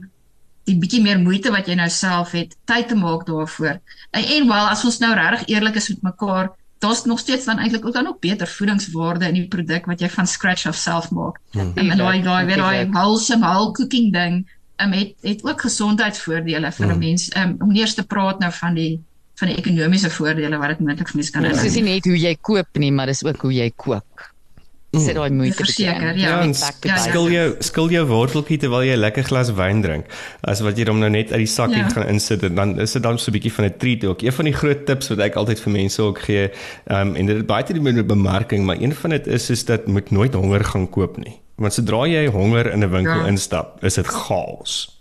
die 0.69 0.78
bietjie 0.78 1.02
meer 1.02 1.19
moeite 1.19 1.52
wat 1.52 1.67
jy 1.67 1.76
nou 1.76 1.89
self 1.89 2.32
het, 2.38 2.56
tyd 2.69 2.88
te 2.88 2.95
maak 2.95 3.26
daarvoor. 3.26 3.80
En, 4.12 4.24
en 4.24 4.47
wel 4.47 4.67
as 4.69 4.86
ons 4.86 5.00
nou 5.04 5.13
regtig 5.17 5.47
eerlik 5.56 5.76
is 5.82 5.89
met 5.89 6.02
mekaar, 6.02 6.52
daar's 6.82 7.06
nog 7.06 7.19
steeds 7.19 7.45
dan 7.45 7.60
eintlik 7.60 7.86
ook 7.86 7.93
dan 7.93 8.08
ook 8.08 8.19
beter 8.19 8.47
voedingswaarde 8.47 9.28
in 9.28 9.34
die 9.34 9.47
produk 9.47 9.86
wat 9.86 10.02
jy 10.02 10.10
van 10.10 10.28
scratch 10.28 10.65
af 10.65 10.76
self 10.76 11.12
maak. 11.12 11.38
Hmm. 11.52 11.71
En 11.76 11.97
daai 11.97 12.21
daai 12.21 12.45
weer 12.45 12.58
daai 12.58 12.89
wholesome 12.89 13.45
whole 13.45 13.71
cooking 13.78 14.10
ding, 14.13 14.41
um, 14.82 14.91
het 14.91 15.13
het 15.21 15.43
ook 15.45 15.62
gesondheidsvoordele 15.62 16.71
vir 16.71 16.93
'n 16.93 17.00
mens. 17.00 17.30
Um, 17.38 17.56
om 17.60 17.71
nie 17.71 17.82
eers 17.82 17.93
te 17.93 18.04
praat 18.04 18.39
nou 18.39 18.52
van 18.52 18.74
die 18.74 19.00
van 19.36 19.47
die 19.47 19.58
ekonomiese 19.58 20.10
voordele 20.10 20.58
wat 20.58 20.69
dit 20.69 20.80
moontlik 20.80 21.10
vir 21.10 21.17
mense 21.17 21.32
kan 21.32 21.41
Dit 21.43 21.58
hê. 21.58 21.65
is 21.65 21.76
nie 21.76 21.84
net 21.84 22.06
hoe 22.06 22.17
jy 22.17 22.36
koop 22.41 22.67
nie, 22.78 22.91
maar 22.91 23.06
dis 23.06 23.24
ook 23.24 23.41
hoe 23.41 23.54
jy 23.54 23.71
kook. 23.76 24.31
Sit 24.91 25.15
daai 25.15 25.30
moeite 25.32 25.63
in. 25.63 25.86
ja. 25.86 25.93
Ja, 26.01 26.12
ja, 26.12 26.41
ja. 26.84 26.95
skil 26.99 27.30
jou 27.32 27.56
skil 27.63 27.89
jou 27.89 28.06
worteltjie 28.10 28.58
terwyl 28.60 28.84
jy 28.84 28.93
'n 28.97 28.99
lekker 28.99 29.23
glas 29.23 29.49
wyn 29.56 29.82
drink. 29.82 30.06
As 30.43 30.60
wat 30.62 30.77
jy 30.77 30.84
hom 30.88 30.99
nou 30.99 31.10
net 31.10 31.32
uit 31.32 31.38
die 31.39 31.45
sakkie 31.47 31.77
Ja. 31.77 31.88
gaan 31.89 32.08
insit 32.08 32.43
en 32.43 32.56
dan 32.56 32.80
is 32.80 32.91
dit 32.91 33.04
dan 33.04 33.17
so 33.17 33.32
'n 33.32 33.34
bietjie 33.39 33.54
van 33.54 33.65
'n 33.65 33.77
treat 33.77 34.04
ook. 34.04 34.21
Een 34.21 34.32
van 34.34 34.45
die 34.45 34.54
groot 34.54 34.86
tips 34.86 35.08
wat 35.10 35.19
ek 35.19 35.36
altyd 35.36 35.60
vir 35.60 35.71
mense 35.71 36.01
ook 36.01 36.19
gee, 36.19 36.49
ehm 36.88 37.08
um, 37.08 37.15
en 37.15 37.25
dit 37.25 37.38
het 37.38 37.45
baie 37.47 37.63
te 37.63 37.73
doen 37.73 37.84
met 37.84 38.08
bemarking, 38.08 38.65
maar 38.65 38.77
een 38.82 38.93
van 38.93 39.10
dit 39.12 39.27
is 39.27 39.49
is 39.49 39.65
dat 39.65 39.88
moet 39.88 40.12
nooit 40.12 40.34
honger 40.34 40.63
gaan 40.63 40.89
koop 40.89 41.17
nie. 41.17 41.39
Want 41.56 41.73
sodra 41.73 42.06
jy 42.08 42.27
honger 42.27 42.71
in 42.73 42.80
'n 42.84 42.89
winkel 42.89 43.19
Ja. 43.21 43.27
instap, 43.27 43.84
is 43.84 43.93
dit 43.93 44.08
chaos. 44.08 45.01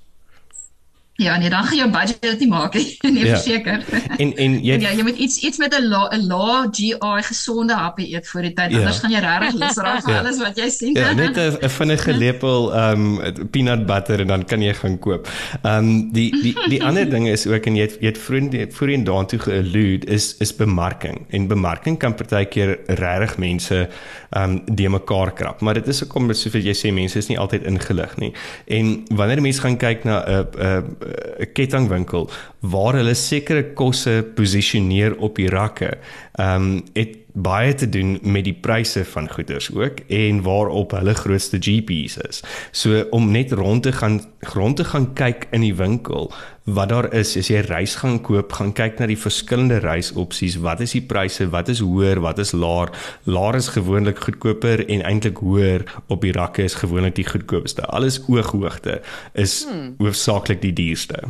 Ja, 1.21 1.37
nee, 1.37 1.51
dan 1.53 1.65
gaan 1.65 1.77
jou 1.77 1.91
budget 1.93 2.23
dit 2.23 2.39
nie 2.41 2.49
maak 2.49 2.75
nie. 2.75 2.97
Nee, 3.11 3.25
Ja. 3.25 3.35
verseker. 3.37 3.85
En 4.17 4.31
en 4.37 4.53
jy 4.65 4.75
En 4.75 4.81
ja, 4.81 4.91
jy 4.97 5.03
moet 5.03 5.17
iets 5.19 5.39
iets 5.45 5.59
met 5.59 5.75
'n 5.77 5.85
la, 5.89 6.09
'n 6.17 6.27
lae 6.27 6.69
GI 6.73 7.23
gesonde 7.29 7.75
happie 7.75 8.15
eet 8.15 8.29
voor 8.29 8.43
die 8.43 8.53
tyd. 8.53 8.71
Ja. 8.71 8.79
Anders 8.79 8.99
gaan 8.99 9.11
jy 9.11 9.19
regtig 9.21 9.55
lus 9.61 9.77
raak 9.77 10.03
vir 10.05 10.13
Ja. 10.15 10.19
alles 10.21 10.39
wat 10.39 10.57
jy 10.57 10.69
sien. 10.71 10.95
Ja, 10.95 11.13
net 11.13 11.37
'n 11.37 11.69
vinnige 11.69 12.13
lepel 12.13 12.73
um, 12.77 13.21
peanut 13.51 13.87
butter 13.87 14.21
en 14.21 14.27
dan 14.27 14.45
kan 14.45 14.63
jy 14.63 14.75
gaan 14.75 14.99
koop. 14.99 15.29
Um, 15.63 16.13
die 16.13 16.31
die 16.43 16.57
die 16.69 16.83
ander 16.89 17.11
ding 17.11 17.29
is 17.29 17.47
ook 17.47 17.67
en 17.67 17.77
jy 17.77 17.83
het, 17.83 17.97
jy 18.01 18.07
het 18.07 18.19
voorheen 18.19 18.73
voorheen 18.73 19.05
daartoe 19.05 19.39
geallude 19.39 20.07
is 20.07 20.37
is 20.39 20.57
bemarking. 20.57 21.27
En 21.31 21.47
bemarking 21.47 21.99
kan 21.99 22.15
partykeer 22.15 22.79
regtig 22.87 23.37
mense 23.39 23.89
um, 24.37 24.63
die 24.73 24.89
mekaar 24.89 25.33
krap, 25.33 25.61
maar 25.61 25.75
dit 25.75 25.87
is 25.89 26.05
ook 26.05 26.15
om 26.15 26.33
soos 26.33 26.53
jy 26.53 26.75
sê 26.75 26.93
mense 26.93 27.19
is 27.19 27.27
nie 27.29 27.39
altyd 27.39 27.63
ingelig 27.65 28.17
nie. 28.17 28.33
En 28.67 29.03
wanneer 29.15 29.41
mense 29.41 29.61
gaan 29.61 29.77
kyk 29.77 30.05
na 30.05 30.25
'n 30.27 30.47
'n 30.59 30.85
'n 31.11 31.53
kettingwinkel 31.53 32.29
waar 32.61 33.01
hulle 33.01 33.15
sekere 33.15 33.73
kosse 33.75 34.23
posisioneer 34.35 35.17
op 35.19 35.37
die 35.37 35.49
rakke, 35.49 35.99
ehm 36.39 36.63
um, 36.63 36.85
het 36.95 37.20
baie 37.33 37.75
te 37.75 37.89
doen 37.89 38.19
met 38.23 38.45
die 38.45 38.57
pryse 38.57 39.05
van 39.05 39.29
goederes 39.31 39.71
ook 39.75 40.01
en 40.09 40.43
waarop 40.43 40.91
hulle 40.91 41.15
grootste 41.15 41.59
GP's 41.61 42.17
is. 42.17 42.43
So 42.71 43.05
om 43.11 43.31
net 43.31 43.53
rond 43.53 43.83
te 43.83 43.93
gaan 43.93 44.21
rond 44.55 44.77
te 44.77 44.85
gaan 44.85 45.13
kyk 45.15 45.47
in 45.51 45.61
die 45.61 45.75
winkel 45.75 46.33
wat 46.65 46.89
daar 46.89 47.09
is 47.17 47.33
as 47.37 47.49
jy 47.51 47.63
rys 47.67 47.97
gaan 48.01 48.21
koop, 48.23 48.53
gaan 48.53 48.73
kyk 48.77 49.01
na 49.01 49.09
die 49.11 49.19
verskillende 49.19 49.81
rysopsies, 49.83 50.59
wat 50.63 50.83
is 50.85 50.95
die 50.95 51.03
pryse, 51.03 51.49
wat 51.51 51.71
is 51.73 51.81
hoër, 51.83 52.21
wat 52.23 52.39
is 52.39 52.53
laer. 52.53 52.93
Laer 53.25 53.59
is 53.59 53.71
gewoonlik 53.75 54.21
goedkoper 54.23 54.85
en 54.87 55.03
eintlik 55.09 55.41
hoër 55.43 55.87
op 56.09 56.23
die 56.23 56.35
rakke 56.37 56.67
is 56.69 56.79
gewoonlik 56.81 57.17
die 57.19 57.27
goedkoopste. 57.27 57.87
Alles 57.91 58.21
ooghoogte 58.29 59.01
is 59.35 59.65
hmm. 59.69 59.95
hoofsaaklik 59.99 60.63
die 60.63 60.73
duurste 60.73 61.25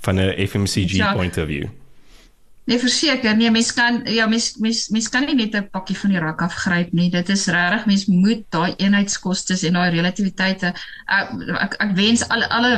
van 0.00 0.16
'n 0.20 0.46
FMCG 0.46 0.96
Ja. 0.96 1.12
point 1.12 1.36
of 1.38 1.46
view. 1.46 1.68
Nee, 2.68 2.78
verseker. 2.78 3.36
Nee, 3.36 3.50
mens 3.50 3.72
kan 3.72 4.02
ja, 4.04 4.26
mens 4.28 4.56
mens 4.60 4.88
mens 4.92 5.08
kan 5.08 5.24
nie 5.24 5.34
net 5.34 5.54
'n 5.56 5.70
pakkie 5.72 5.96
van 5.96 6.10
die 6.12 6.18
rak 6.20 6.42
afgryp 6.44 6.92
nie. 6.92 7.10
Dit 7.10 7.28
is 7.28 7.46
regtig 7.46 7.86
mens 7.86 8.04
moet 8.06 8.44
daai 8.52 8.74
eenheidskostes 8.76 9.62
en 9.64 9.72
daai 9.72 9.90
relativiteite 9.90 10.74
ek 11.18 11.30
ek, 11.64 11.72
ek 11.86 11.94
wens 11.96 12.28
alle 12.28 12.48
alle 12.48 12.72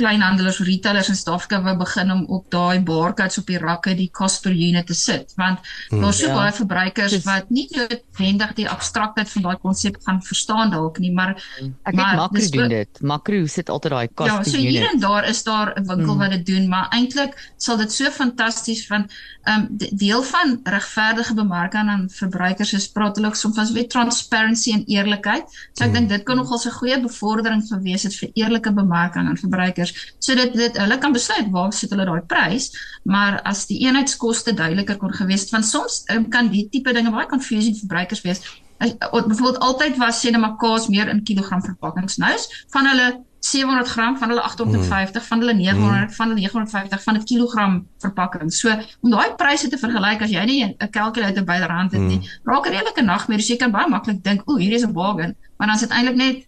kleinhandelaars, 0.00 0.58
retailers 0.66 1.08
in 1.12 1.16
Suid-Afrika 1.18 1.60
wou 1.64 1.76
begin 1.80 2.10
om 2.14 2.24
op 2.36 2.48
daai 2.52 2.80
barcodes 2.86 3.38
op 3.42 3.46
die 3.50 3.58
rakke 3.60 3.94
die 3.98 4.08
cost 4.16 4.42
per 4.44 4.52
unit 4.56 4.86
te 4.90 4.96
sit, 4.96 5.32
want 5.36 5.58
hmm. 5.90 6.00
daar's 6.04 6.18
so 6.22 6.26
Ja. 6.30 6.34
baie 6.34 6.52
verbruikers 6.56 7.12
Dis- 7.16 7.24
wat 7.28 7.50
nie 7.50 7.66
noodwendig 7.76 8.54
die 8.58 8.68
abstraktheid 8.68 9.28
van 9.34 9.42
daai 9.48 9.56
konsep 9.62 9.96
gaan 10.06 10.20
verstaan 10.22 10.70
dalk 10.70 10.98
nie, 10.98 11.12
maar 11.12 11.36
Ek 11.84 11.94
maar 11.94 12.16
weet 12.16 12.20
Makro 12.20 12.50
doen 12.58 12.68
dit. 12.68 13.00
Makro 13.02 13.46
sit 13.46 13.68
altyd 13.70 13.92
daai 13.92 14.08
cost 14.14 14.30
Ja, 14.30 14.36
per 14.42 14.50
so 14.50 14.56
hier 14.58 14.80
unit. 14.82 14.92
en 14.92 15.00
daar 15.00 15.28
is 15.28 15.42
daar 15.42 15.72
'n 15.76 15.86
winkel 15.86 16.14
Mm. 16.14 16.18
wat 16.18 16.30
dit 16.30 16.46
doen, 16.46 16.68
maar 16.68 16.86
eintlik 16.90 17.52
sal 17.56 17.76
dit 17.76 17.92
so 17.92 18.10
fantasties 18.10 18.86
van 18.86 19.08
ehm 19.44 19.60
um, 19.60 19.76
deel 19.96 20.22
van 20.22 20.60
regverdige 20.64 21.34
bemarking 21.34 21.88
aan 21.88 22.08
verbruikers 22.10 22.72
is 22.72 22.88
praat 22.92 23.16
hulle 23.16 23.28
ook 23.28 23.34
soms 23.36 23.56
van 23.56 23.72
weer 23.72 23.88
transparency 23.88 24.72
en 24.72 24.84
eerlikheid. 24.86 25.44
So 25.72 25.84
ek 25.84 25.92
dink 25.94 26.08
dit 26.08 26.22
kan 26.22 26.36
nogal 26.36 26.58
'n 26.64 26.70
goeie 26.70 27.00
bevordering 27.00 27.62
gewees 27.68 28.02
het 28.02 28.14
vir 28.16 28.30
eerlike 28.34 28.72
bemarking 28.72 29.28
aan 29.28 29.36
verbruikers. 29.36 29.89
So 30.18 30.34
dit 30.34 30.52
dit 30.54 30.76
hulle 30.76 30.98
kan 30.98 31.12
besluit 31.12 31.50
waar 31.50 31.72
sit 31.72 31.90
hulle 31.90 32.04
daai 32.04 32.20
prys, 32.26 32.70
maar 33.04 33.40
as 33.44 33.66
die 33.66 33.78
eenheidskoste 33.86 34.54
duideliker 34.54 34.96
kon 34.96 35.12
gewees 35.12 35.40
het, 35.40 35.50
want 35.50 35.64
soms 35.66 36.02
um, 36.14 36.28
kan 36.28 36.48
die 36.48 36.68
tipe 36.70 36.92
dinge 36.92 37.10
baie 37.10 37.26
confusing 37.26 37.74
vir 37.74 37.80
verbruikers 37.86 38.22
wees. 38.22 38.40
As- 38.78 38.94
Byvoorbeeld 38.98 39.58
altyd 39.58 39.96
was 39.98 40.20
sê 40.24 40.30
net 40.30 40.40
maar 40.40 40.56
kaas 40.56 40.88
meer 40.88 41.08
in 41.08 41.22
kilogram 41.22 41.62
verpakkings. 41.62 42.16
Nou 42.16 42.34
is 42.34 42.48
van 42.70 42.86
hulle 42.86 43.24
700 43.40 43.88
gram, 43.88 44.16
van 44.18 44.28
hulle 44.28 44.40
850, 44.42 45.24
van 45.26 45.38
hulle 45.40 45.54
900, 45.54 46.14
van 46.16 46.28
hulle 46.28 46.40
950 46.40 47.02
van 47.02 47.14
'n 47.16 47.24
kilogram 47.24 47.86
verpakking. 47.98 48.52
So 48.52 48.68
om 49.00 49.10
daai 49.10 49.34
pryse 49.36 49.68
te 49.68 49.78
vergelyk 49.78 50.22
as 50.22 50.30
jy 50.30 50.44
nie 50.44 50.64
'n 50.64 50.90
kalkulator 50.90 51.44
byderhand 51.44 51.92
het 51.92 52.00
nie, 52.00 52.20
raak 52.44 52.66
'n 52.66 52.70
redelike 52.72 53.02
nagmerrie. 53.02 53.42
So 53.44 53.52
jy 53.52 53.58
kan 53.58 53.70
baie 53.70 53.88
maklik 53.88 54.22
dink, 54.22 54.42
"O, 54.46 54.56
hier 54.56 54.72
is 54.72 54.82
'n 54.84 54.92
bargain," 54.92 55.36
maar 55.58 55.66
dan 55.68 55.76
is 55.76 55.80
dit 55.80 55.90
eintlik 55.90 56.16
net 56.16 56.46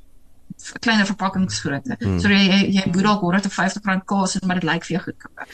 kleiner 0.80 1.06
verpakkingsgrootte. 1.06 1.96
Hmm. 2.00 2.18
So 2.20 2.28
jy 2.28 2.60
jy, 2.76 2.84
boer 2.94 3.08
dalk 3.08 3.24
150 3.26 3.88
rand 3.88 4.04
kaas 4.10 4.36
en 4.38 4.46
maar 4.46 4.60
dit 4.60 4.68
lyk 4.68 4.86
vir 4.86 4.96
jou 4.96 5.02
goedkoop. 5.06 5.44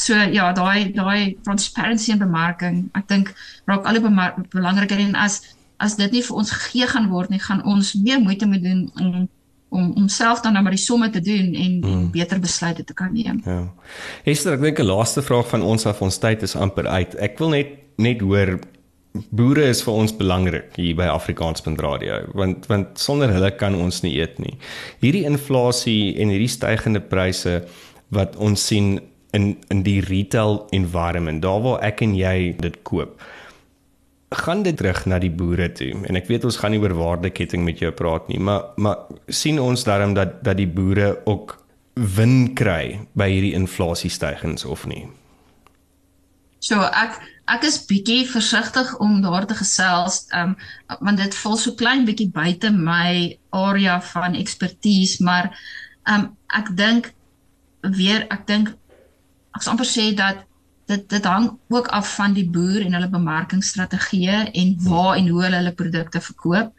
So 0.00 0.14
ja, 0.14 0.50
daai 0.56 0.92
daai 0.96 1.36
transparency 1.46 2.12
en 2.14 2.22
bemarking, 2.24 2.82
ek 2.98 3.08
dink 3.12 3.32
raak 3.70 3.86
al 3.86 4.00
hoe 4.00 4.12
belangriker 4.54 4.98
en 4.98 5.14
as 5.14 5.42
as 5.78 5.96
dit 5.96 6.12
nie 6.12 6.22
vir 6.24 6.36
ons 6.40 6.50
gegee 6.50 6.86
gaan 6.88 7.10
word 7.12 7.30
nie, 7.30 7.40
gaan 7.42 7.62
ons 7.68 7.94
meer 8.00 8.20
moeite 8.20 8.48
moet 8.48 8.62
doen 8.64 8.86
om 9.00 9.26
om 9.68 9.92
om 9.98 10.08
self 10.08 10.40
dan 10.40 10.54
nou 10.54 10.62
maar 10.62 10.76
die 10.76 10.80
somme 10.80 11.10
te 11.10 11.20
doen 11.20 11.54
en, 11.54 11.80
en 11.84 12.10
beter 12.10 12.40
besluite 12.40 12.84
te 12.84 12.94
kan 12.94 13.12
neem. 13.12 13.40
Ja. 13.44 13.64
Hester, 14.24 14.54
ek 14.54 14.62
dink 14.62 14.78
'n 14.80 14.88
laaste 14.88 15.22
vraag 15.22 15.48
van 15.48 15.62
ons 15.62 15.86
af 15.86 16.00
ons 16.02 16.18
tyd 16.18 16.42
is 16.42 16.56
amper 16.56 16.86
uit. 16.86 17.14
Ek 17.14 17.38
wil 17.38 17.50
net 17.50 17.68
net 17.96 18.20
hoor 18.20 18.58
boere 19.30 19.68
is 19.70 19.82
vir 19.86 19.98
ons 20.02 20.14
belangrik 20.16 20.76
hier 20.76 20.96
by 20.98 21.08
Afrikaanspunt 21.12 21.80
Radio 21.84 22.22
want 22.34 22.68
want 22.70 22.98
sonder 23.00 23.32
hulle 23.34 23.50
kan 23.60 23.74
ons 23.74 24.02
nie 24.02 24.16
eet 24.20 24.38
nie. 24.42 24.56
Hierdie 25.02 25.26
inflasie 25.28 26.16
en 26.20 26.32
hierdie 26.34 26.52
stygende 26.52 27.00
pryse 27.00 27.60
wat 28.14 28.36
ons 28.36 28.66
sien 28.66 28.98
in 29.36 29.56
in 29.70 29.82
die 29.86 30.00
retail 30.00 30.62
environment, 30.76 31.42
daar 31.42 31.60
waar 31.64 31.82
ek 31.84 32.02
en 32.06 32.14
jy 32.16 32.54
dit 32.60 32.82
koop 32.82 33.20
gaan 34.34 34.62
dit 34.62 34.76
terug 34.76 35.04
na 35.06 35.18
die 35.22 35.30
boere 35.30 35.68
toe 35.72 35.92
en 36.08 36.18
ek 36.18 36.26
weet 36.30 36.44
ons 36.48 36.58
gaan 36.58 36.74
nie 36.74 36.80
oor 36.82 36.94
waardeketting 36.98 37.62
met 37.64 37.78
jou 37.82 37.92
praat 37.94 38.26
nie 38.28 38.40
maar 38.42 38.72
maar 38.76 39.06
sien 39.28 39.60
ons 39.62 39.86
daarom 39.86 40.16
dat 40.18 40.42
dat 40.44 40.58
die 40.58 40.66
boere 40.66 41.14
ook 41.24 41.56
win 42.16 42.54
kry 42.58 42.98
by 43.14 43.28
hierdie 43.30 43.54
inflasiestygings 43.54 44.64
of 44.64 44.86
nie 44.90 45.06
So 46.66 46.82
ek 46.82 47.18
ek 47.54 47.64
is 47.68 47.76
bietjie 47.86 48.24
versigtig 48.26 48.88
om 49.02 49.20
daar 49.22 49.44
te 49.46 49.54
gesels, 49.54 50.24
um, 50.34 50.56
want 50.98 51.20
dit 51.22 51.36
val 51.42 51.58
so 51.62 51.76
klein 51.78 52.02
bietjie 52.08 52.26
buite 52.34 52.72
my 52.74 53.36
area 53.54 54.00
van 54.08 54.34
ekspertise, 54.34 55.22
maar 55.22 55.52
um, 56.10 56.32
ek 56.58 56.72
dink 56.80 57.12
weer 57.94 58.26
ek 58.34 58.42
dink 58.50 58.74
ek 59.54 59.62
sal 59.62 59.76
amper 59.76 59.86
sê 59.86 60.10
dat 60.18 60.42
dit 60.90 61.06
dit 61.10 61.24
hang 61.26 61.52
ook 61.70 61.88
af 61.94 62.16
van 62.18 62.34
die 62.34 62.46
boer 62.50 62.82
en 62.82 62.98
hulle 62.98 63.10
bemarkingsstrategieë 63.14 64.42
en 64.54 64.74
waar 64.86 65.16
en 65.18 65.30
hoe 65.30 65.42
hulle 65.44 65.60
hulle 65.60 65.74
produkte 65.78 66.22
verkoop 66.22 66.74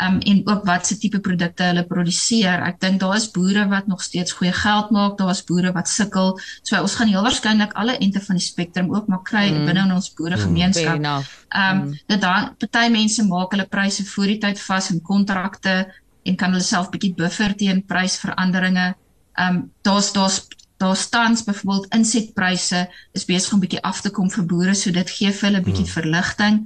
um, 0.00 0.18
en 0.18 0.40
ook 0.44 0.64
wat 0.64 0.86
se 0.86 0.98
tipe 0.98 1.20
produkte 1.20 1.62
hulle 1.62 1.84
produseer. 1.86 2.62
Ek 2.66 2.80
dink 2.80 3.00
daar 3.00 3.16
is 3.16 3.28
boere 3.30 3.66
wat 3.68 3.86
nog 3.90 4.02
steeds 4.02 4.32
goeie 4.32 4.52
geld 4.52 4.90
maak, 4.90 5.18
daar 5.18 5.32
is 5.34 5.44
boere 5.44 5.72
wat 5.72 5.88
sukkel. 5.88 6.38
So 6.62 6.80
ons 6.80 6.96
gaan 6.98 7.12
heel 7.12 7.24
waarskynlik 7.24 7.74
alle 7.78 7.98
ente 7.98 8.20
van 8.20 8.38
die 8.40 8.44
spektrum 8.44 8.92
ook 8.94 9.10
maar 9.12 9.22
kry 9.26 9.48
mm. 9.50 9.66
binne 9.68 9.84
in 9.86 9.94
ons 9.96 10.12
boeregemeenskap. 10.18 10.98
Mm. 10.98 11.28
Ehm 11.52 11.82
um, 11.82 11.92
dit 12.06 12.20
dan 12.20 12.54
party 12.58 12.88
mense 12.92 13.26
maak 13.28 13.52
hulle 13.54 13.68
pryse 13.68 14.06
voor 14.14 14.32
die 14.32 14.40
tyd 14.40 14.60
vas 14.60 14.90
in 14.90 15.02
kontrakte 15.02 15.76
en 16.22 16.36
kan 16.36 16.52
hulle 16.54 16.64
self 16.64 16.90
bietjie 16.90 17.14
buffer 17.18 17.56
teen 17.56 17.84
prysveranderinge. 17.86 18.92
Ehm 19.36 19.56
um, 19.56 19.70
daar's 19.82 20.12
daar's 20.12 20.42
daar 20.82 20.96
staan 20.96 21.36
byvoorbeeld 21.44 21.94
insetpryse 21.94 22.90
is 23.12 23.24
besig 23.24 23.52
om 23.52 23.60
bietjie 23.60 23.82
af 23.82 24.00
te 24.00 24.10
kom 24.10 24.30
vir 24.30 24.46
boere, 24.50 24.74
so 24.74 24.90
dit 24.90 25.10
gee 25.10 25.30
vir 25.30 25.48
hulle 25.48 25.60
bietjie 25.62 25.86
mm. 25.86 25.92
verligting. 25.94 26.56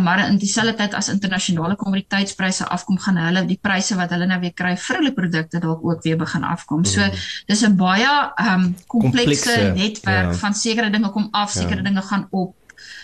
Maar 0.00 0.28
in 0.28 0.38
dieselfde 0.38 0.74
tyd 0.74 0.94
as 0.94 1.08
internasionale 1.08 1.76
kommoditeitspryse 1.76 2.68
afkom 2.68 2.98
gaan 2.98 3.18
hulle 3.20 3.44
die 3.48 3.58
pryse 3.60 3.96
wat 3.98 4.10
hulle 4.14 4.26
nou 4.30 4.38
weer 4.40 4.54
kry 4.56 4.72
vir 4.76 4.98
hulle 5.00 5.12
produkte 5.16 5.60
dalk 5.60 5.84
ook 5.84 6.02
weer 6.06 6.16
begin 6.16 6.44
afkom. 6.44 6.84
So 6.84 7.00
mm. 7.00 7.22
dis 7.46 7.62
'n 7.66 7.76
baie 7.76 8.10
um, 8.40 8.74
komplekse 8.86 9.72
netwerk 9.76 10.32
ja. 10.32 10.40
van 10.44 10.54
sekere 10.54 10.90
dinge 10.90 11.10
kom 11.10 11.28
af, 11.30 11.50
sekere 11.50 11.82
ja. 11.82 11.88
dinge 11.88 12.02
gaan 12.02 12.26
op. 12.30 12.56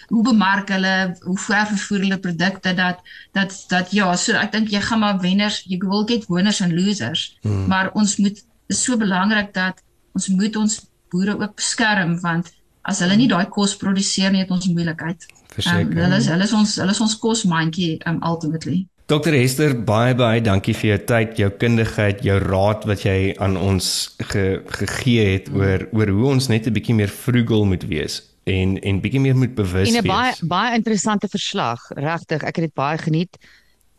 Hoe 0.08 0.22
bemark 0.24 0.68
hulle, 0.68 1.16
hoe 1.20 1.38
ver 1.38 1.66
vervoer 1.66 1.98
hulle 1.98 2.18
produkte 2.18 2.74
dat 2.74 3.00
dat 3.32 3.64
dat 3.68 3.92
ja, 3.92 4.16
so 4.16 4.32
ek 4.32 4.52
dink 4.52 4.68
jy 4.68 4.80
gaan 4.80 4.98
maar 4.98 5.20
wenners, 5.20 5.64
you 5.66 5.88
will 5.88 6.06
get 6.06 6.28
winners 6.28 6.62
and 6.62 6.72
losers. 6.72 7.38
Mm. 7.42 7.66
Maar 7.66 7.90
ons 7.92 8.16
moet 8.16 8.44
is 8.66 8.82
so 8.82 8.96
belangrik 8.96 9.52
dat 9.54 9.82
ons 10.12 10.28
moet 10.28 10.56
ons 10.56 10.80
boere 11.10 11.36
ook 11.40 11.54
beskerm 11.56 12.20
want 12.20 12.52
as 12.82 13.00
hulle 13.04 13.16
nie 13.16 13.28
daai 13.28 13.46
kos 13.52 13.76
produseer 13.76 14.32
nie 14.32 14.40
het 14.44 14.50
ons 14.50 14.68
moeilikheid 14.68 15.26
verseker. 15.58 15.90
Um, 15.90 16.04
hulle 16.04 16.20
is 16.22 16.30
hulle 16.32 16.46
is 16.46 16.54
ons 16.56 16.76
hulle 16.82 16.94
is 16.94 17.02
ons 17.04 17.18
kosmandjie 17.22 17.98
um 18.08 18.22
ultimately. 18.26 18.86
Dr 19.08 19.32
Hester, 19.32 19.72
baie 19.88 20.12
baie 20.12 20.40
dankie 20.44 20.74
vir 20.76 20.90
jou 20.90 20.98
tyd, 21.08 21.38
jou 21.40 21.48
kundigheid, 21.62 22.18
jou 22.26 22.34
raad 22.42 22.82
wat 22.90 23.06
jy 23.06 23.32
aan 23.40 23.56
ons 23.56 23.86
ge, 24.32 24.42
gegee 24.82 25.30
het 25.30 25.48
oor 25.56 25.86
oor 25.96 26.12
hoe 26.12 26.26
ons 26.34 26.50
net 26.52 26.68
'n 26.68 26.76
bietjie 26.76 26.96
meer 26.98 27.08
frugal 27.08 27.64
moet 27.64 27.86
wees 27.88 28.20
en 28.44 28.76
en 28.80 29.00
bietjie 29.00 29.20
meer 29.20 29.36
moet 29.36 29.54
bewus 29.54 29.88
wees. 29.88 29.96
En 29.96 30.04
'n 30.04 30.08
baie 30.08 30.34
baie 30.42 30.74
interessante 30.74 31.28
verslag, 31.28 31.80
regtig. 31.96 32.42
Ek 32.42 32.56
het 32.56 32.64
dit 32.68 32.74
baie 32.74 32.98
geniet. 32.98 33.38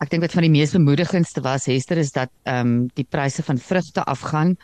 Ek 0.00 0.10
dink 0.10 0.22
wat 0.22 0.32
van 0.32 0.42
die 0.42 0.50
mees 0.58 0.72
bemoedigendste 0.72 1.40
was 1.40 1.66
Hester 1.66 1.98
is 1.98 2.12
dat 2.12 2.30
ehm 2.44 2.66
um, 2.66 2.90
die 2.94 3.06
pryse 3.10 3.42
van 3.42 3.58
vrugte 3.58 4.04
afgaan 4.04 4.56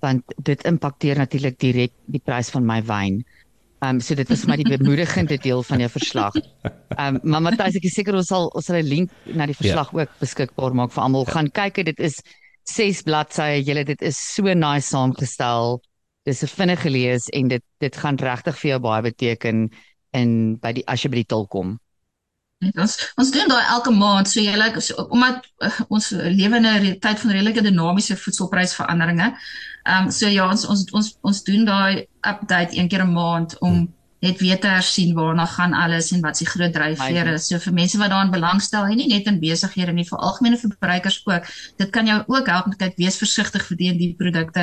want 0.00 0.22
dit 0.42 0.64
impakteer 0.64 1.16
natuurlik 1.16 1.58
direk 1.58 1.92
die 2.06 2.22
prys 2.24 2.48
van 2.50 2.64
my 2.64 2.82
wyn. 2.82 3.20
Ehm 3.20 3.39
um, 3.82 4.00
so 4.00 4.14
dit 4.14 4.28
was 4.28 4.44
vir 4.44 4.50
my 4.52 4.56
die 4.60 4.76
bemoedigende 4.76 5.38
deel 5.40 5.62
van 5.62 5.80
jou 5.80 5.90
verslag. 5.90 6.36
Ehm 6.96 7.16
um, 7.16 7.20
maar 7.22 7.44
Matthys 7.48 7.78
ek 7.80 7.86
is 7.88 7.96
seker 7.96 8.16
ons 8.18 8.28
sal 8.28 8.50
ons 8.54 8.66
sal 8.66 8.80
'n 8.80 8.88
link 8.88 9.10
na 9.24 9.46
die 9.46 9.56
verslag 9.56 9.92
ja. 9.92 10.00
ook 10.00 10.16
beskikbaar 10.20 10.74
maak 10.74 10.92
vir 10.92 11.02
almal. 11.02 11.26
Ja. 11.26 11.32
Gaan 11.32 11.50
kyk, 11.50 11.84
dit 11.84 12.00
is 12.00 12.20
6 12.68 13.02
bladsye. 13.02 13.62
Julle 13.64 13.84
dit 13.84 14.02
is 14.02 14.18
so 14.18 14.54
nice 14.54 14.88
saamgestel. 14.90 15.80
Dis 16.24 16.42
'n 16.42 16.52
vinnige 16.52 16.90
lees 16.90 17.28
en 17.32 17.48
dit 17.48 17.64
dit 17.80 17.96
gaan 17.96 18.16
regtig 18.16 18.58
vir 18.58 18.70
jou 18.70 18.80
baie 18.80 19.02
beteken 19.02 19.70
in 20.12 20.56
by 20.60 20.72
die 20.72 20.84
as 20.86 21.02
jy 21.02 21.10
by 21.10 21.22
die 21.22 21.30
til 21.30 21.46
kom. 21.46 21.78
Ons 22.60 22.94
ons 23.16 23.30
doen 23.32 23.48
daai 23.48 23.68
elke 23.74 23.92
maand 23.96 24.28
so 24.28 24.40
jy 24.40 24.56
like 24.60 24.80
so, 24.84 25.06
omdat 25.16 25.46
uh, 25.64 25.70
ons 25.88 26.10
lewe 26.10 26.56
in 26.60 26.66
'n 26.68 26.98
tyd 27.00 27.22
van 27.22 27.30
redelike 27.30 27.62
dinamiese 27.64 28.16
voedselprysveranderinge. 28.16 29.30
Ehm 29.84 30.04
um, 30.04 30.10
so 30.10 30.28
ja 30.28 30.48
ons 30.48 30.66
ons 30.66 30.84
ons 30.92 31.08
ons 31.20 31.42
doen 31.44 31.64
daai 31.64 32.06
update 32.20 32.76
een 32.76 32.88
keer 32.88 33.04
'n 33.06 33.12
maand 33.12 33.58
om 33.58 33.74
hmm 33.74 33.99
net 34.20 34.40
weer 34.40 34.58
te 34.60 34.68
hersien 34.68 35.14
waarna 35.16 35.46
gaan 35.48 35.72
alles 35.72 36.10
en 36.12 36.20
wat 36.20 36.36
se 36.36 36.46
groot 36.46 36.72
dryfvere 36.72 37.32
is. 37.38 37.46
So 37.48 37.58
vir 37.58 37.72
mense 37.72 37.98
wat 37.98 38.10
daaraan 38.12 38.32
belangstel 38.32 38.84
en 38.84 38.96
nie 39.00 39.08
net 39.08 39.26
in 39.30 39.40
besighede 39.40 39.92
nie, 39.96 40.04
vir 40.08 40.18
algemene 40.18 40.58
verbruikers 40.60 41.20
ook. 41.24 41.48
Dit 41.80 41.90
kan 41.94 42.06
jou 42.06 42.18
ook 42.26 42.46
help 42.52 42.68
om 42.68 42.74
te 42.74 42.82
kyk 42.84 42.98
wees 43.00 43.16
versigtig 43.20 43.64
vir 43.68 43.76
die 43.80 43.88
en 43.92 43.98
die 44.00 44.10
produkte. 44.18 44.62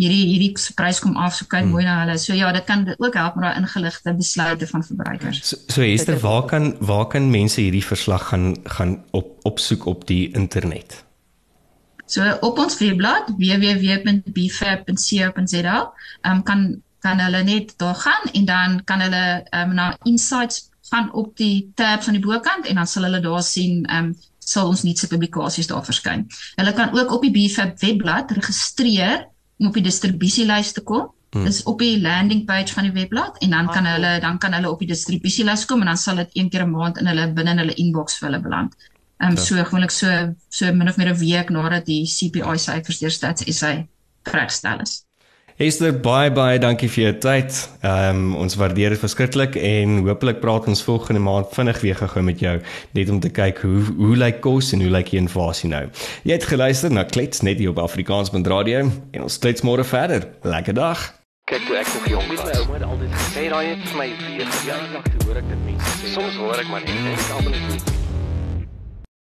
Hierdie 0.00 0.24
hierdie 0.30 0.52
prys 0.74 1.00
kom 1.04 1.18
af, 1.20 1.36
so 1.36 1.44
kyk 1.44 1.66
hmm. 1.66 1.74
mooi 1.76 1.84
na 1.84 2.00
hulle. 2.00 2.16
So 2.18 2.34
ja, 2.34 2.52
dit 2.56 2.64
kan 2.68 2.86
ook 2.96 3.14
help 3.20 3.36
met 3.36 3.44
daai 3.50 3.60
ingeligte 3.60 4.16
besluite 4.16 4.66
van 4.72 4.82
verbruikers. 4.88 5.38
So, 5.44 5.56
so 5.68 5.84
Esther, 5.84 6.18
waar 6.24 6.44
kan 6.48 6.72
waar 6.80 7.06
kan 7.12 7.30
mense 7.30 7.60
hierdie 7.60 7.84
verslag 7.84 8.32
gaan 8.32 8.56
gaan 8.64 9.02
op 9.12 9.36
opsoek 9.44 9.86
op 9.86 10.08
die 10.08 10.32
internet? 10.32 11.04
So 12.06 12.36
op 12.40 12.58
ons 12.60 12.78
webblad 12.78 13.30
www.bfab.co.za, 13.36 15.92
um, 16.28 16.42
kan 16.44 16.82
kan 17.04 17.20
hulle 17.20 17.42
net 17.44 17.74
daar 17.82 17.98
gaan 18.00 18.30
en 18.32 18.44
dan 18.48 18.78
kan 18.88 19.00
hulle 19.04 19.24
um, 19.58 19.74
na 19.76 19.90
insights 20.08 20.70
gaan 20.90 21.10
op 21.12 21.36
die 21.36 21.72
tabs 21.74 22.08
aan 22.08 22.16
die 22.18 22.24
bokant 22.24 22.68
en 22.70 22.80
dan 22.80 22.88
sal 22.88 23.06
hulle 23.08 23.20
daar 23.24 23.42
sien 23.44 23.84
um, 23.92 24.14
sal 24.44 24.68
ons 24.68 24.84
nuutste 24.84 25.08
publikasies 25.08 25.68
daar 25.70 25.84
verskyn. 25.84 26.26
Hulle 26.60 26.72
kan 26.76 26.92
ook 26.96 27.12
op 27.16 27.22
die 27.24 27.32
BFAB 27.32 27.80
webblad 27.80 28.32
registreer 28.38 29.28
om 29.58 29.70
op 29.70 29.78
die 29.78 29.86
distribusielys 29.86 30.72
te 30.76 30.84
kom. 30.84 31.10
Hmm. 31.34 31.46
Dis 31.48 31.62
op 31.70 31.80
die 31.82 31.96
landing 32.00 32.44
page 32.46 32.74
van 32.76 32.88
die 32.88 32.94
webblad 32.94 33.40
en 33.42 33.56
dan 33.56 33.70
kan 33.72 33.88
hulle 33.88 34.18
dan 34.20 34.38
kan 34.38 34.52
hulle 34.54 34.70
op 34.70 34.82
die 34.84 34.90
distribusielys 34.92 35.64
kom 35.70 35.82
en 35.82 35.92
dan 35.92 36.00
sal 36.00 36.20
dit 36.22 36.36
een 36.40 36.50
keer 36.50 36.66
'n 36.66 36.70
maand 36.70 36.98
in 36.98 37.08
hulle 37.10 37.32
binne 37.32 37.50
in 37.50 37.62
hulle 37.64 37.74
inbox 37.74 38.18
vir 38.18 38.28
hulle 38.28 38.42
beland. 38.42 38.76
Ehm 39.18 39.30
um, 39.30 39.36
so 39.36 39.64
gewoonlik 39.64 39.90
so 39.90 40.34
so 40.48 40.72
min 40.72 40.88
of 40.88 40.96
meer 40.96 41.10
'n 41.14 41.18
week 41.18 41.50
nadat 41.50 41.86
die 41.86 42.04
CPI 42.06 42.58
syfers 42.58 42.98
deur 42.98 43.10
Stats 43.10 43.42
SA 43.58 43.86
vrygestel 44.22 44.80
is. 44.80 45.04
Esther, 45.56 45.92
baie 46.02 46.32
baie 46.34 46.58
dankie 46.58 46.88
vir 46.90 47.02
jou 47.04 47.10
tyd. 47.22 47.58
Ehm 47.86 48.16
um, 48.16 48.32
ons 48.42 48.56
waardeer 48.58 48.90
dit 48.90 48.98
verskriklik 48.98 49.54
en 49.54 50.00
hopelik 50.02 50.40
praat 50.42 50.66
ons 50.66 50.82
volgende 50.82 51.22
maand 51.22 51.52
vinnig 51.54 51.78
weer 51.84 51.94
gou 51.94 52.22
met 52.26 52.42
jou 52.42 52.56
net 52.98 53.12
om 53.14 53.20
te 53.22 53.30
kyk 53.30 53.62
hoe 53.62 53.84
hoe 54.00 54.16
lyk 54.18 54.42
kos 54.42 54.72
en 54.74 54.82
hoe 54.82 54.90
lyk 54.90 55.14
die 55.14 55.22
inflasie 55.22 55.70
nou. 55.70 55.84
Jy 56.26 56.40
het 56.40 56.50
geluister 56.50 56.90
na 56.90 57.06
Klets 57.06 57.46
net 57.46 57.62
hier 57.62 57.70
op 57.70 57.78
Afrikaans 57.78 58.34
met 58.34 58.50
radio 58.50 58.82
en 58.90 59.22
ons 59.22 59.38
klets 59.38 59.62
môre 59.62 59.86
verder. 59.86 60.26
Lekker 60.42 60.74
dag. 60.74 61.06
Kyk 61.46 61.68
toe 61.68 61.78
ek 61.78 61.86
nog 61.94 62.12
jong 62.16 62.30
was, 62.34 62.46
ouma 62.58 62.74
het 62.74 62.88
altyd 62.90 63.18
gesê 63.22 63.48
daai 63.54 63.66
het 63.68 63.90
vir 63.92 63.98
my 64.02 64.12
weer 64.26 64.54
ja, 64.66 64.84
ek 64.98 65.12
hoor 65.22 65.36
ek 65.38 65.52
dit 65.54 65.66
mense. 65.70 66.14
Soms 66.18 66.40
hoor 66.42 66.58
ek 66.58 66.72
maar 66.72 66.82
net 66.82 66.98
en 66.98 67.12
ek 67.14 67.30
almal 67.30 67.60
net 67.68 67.93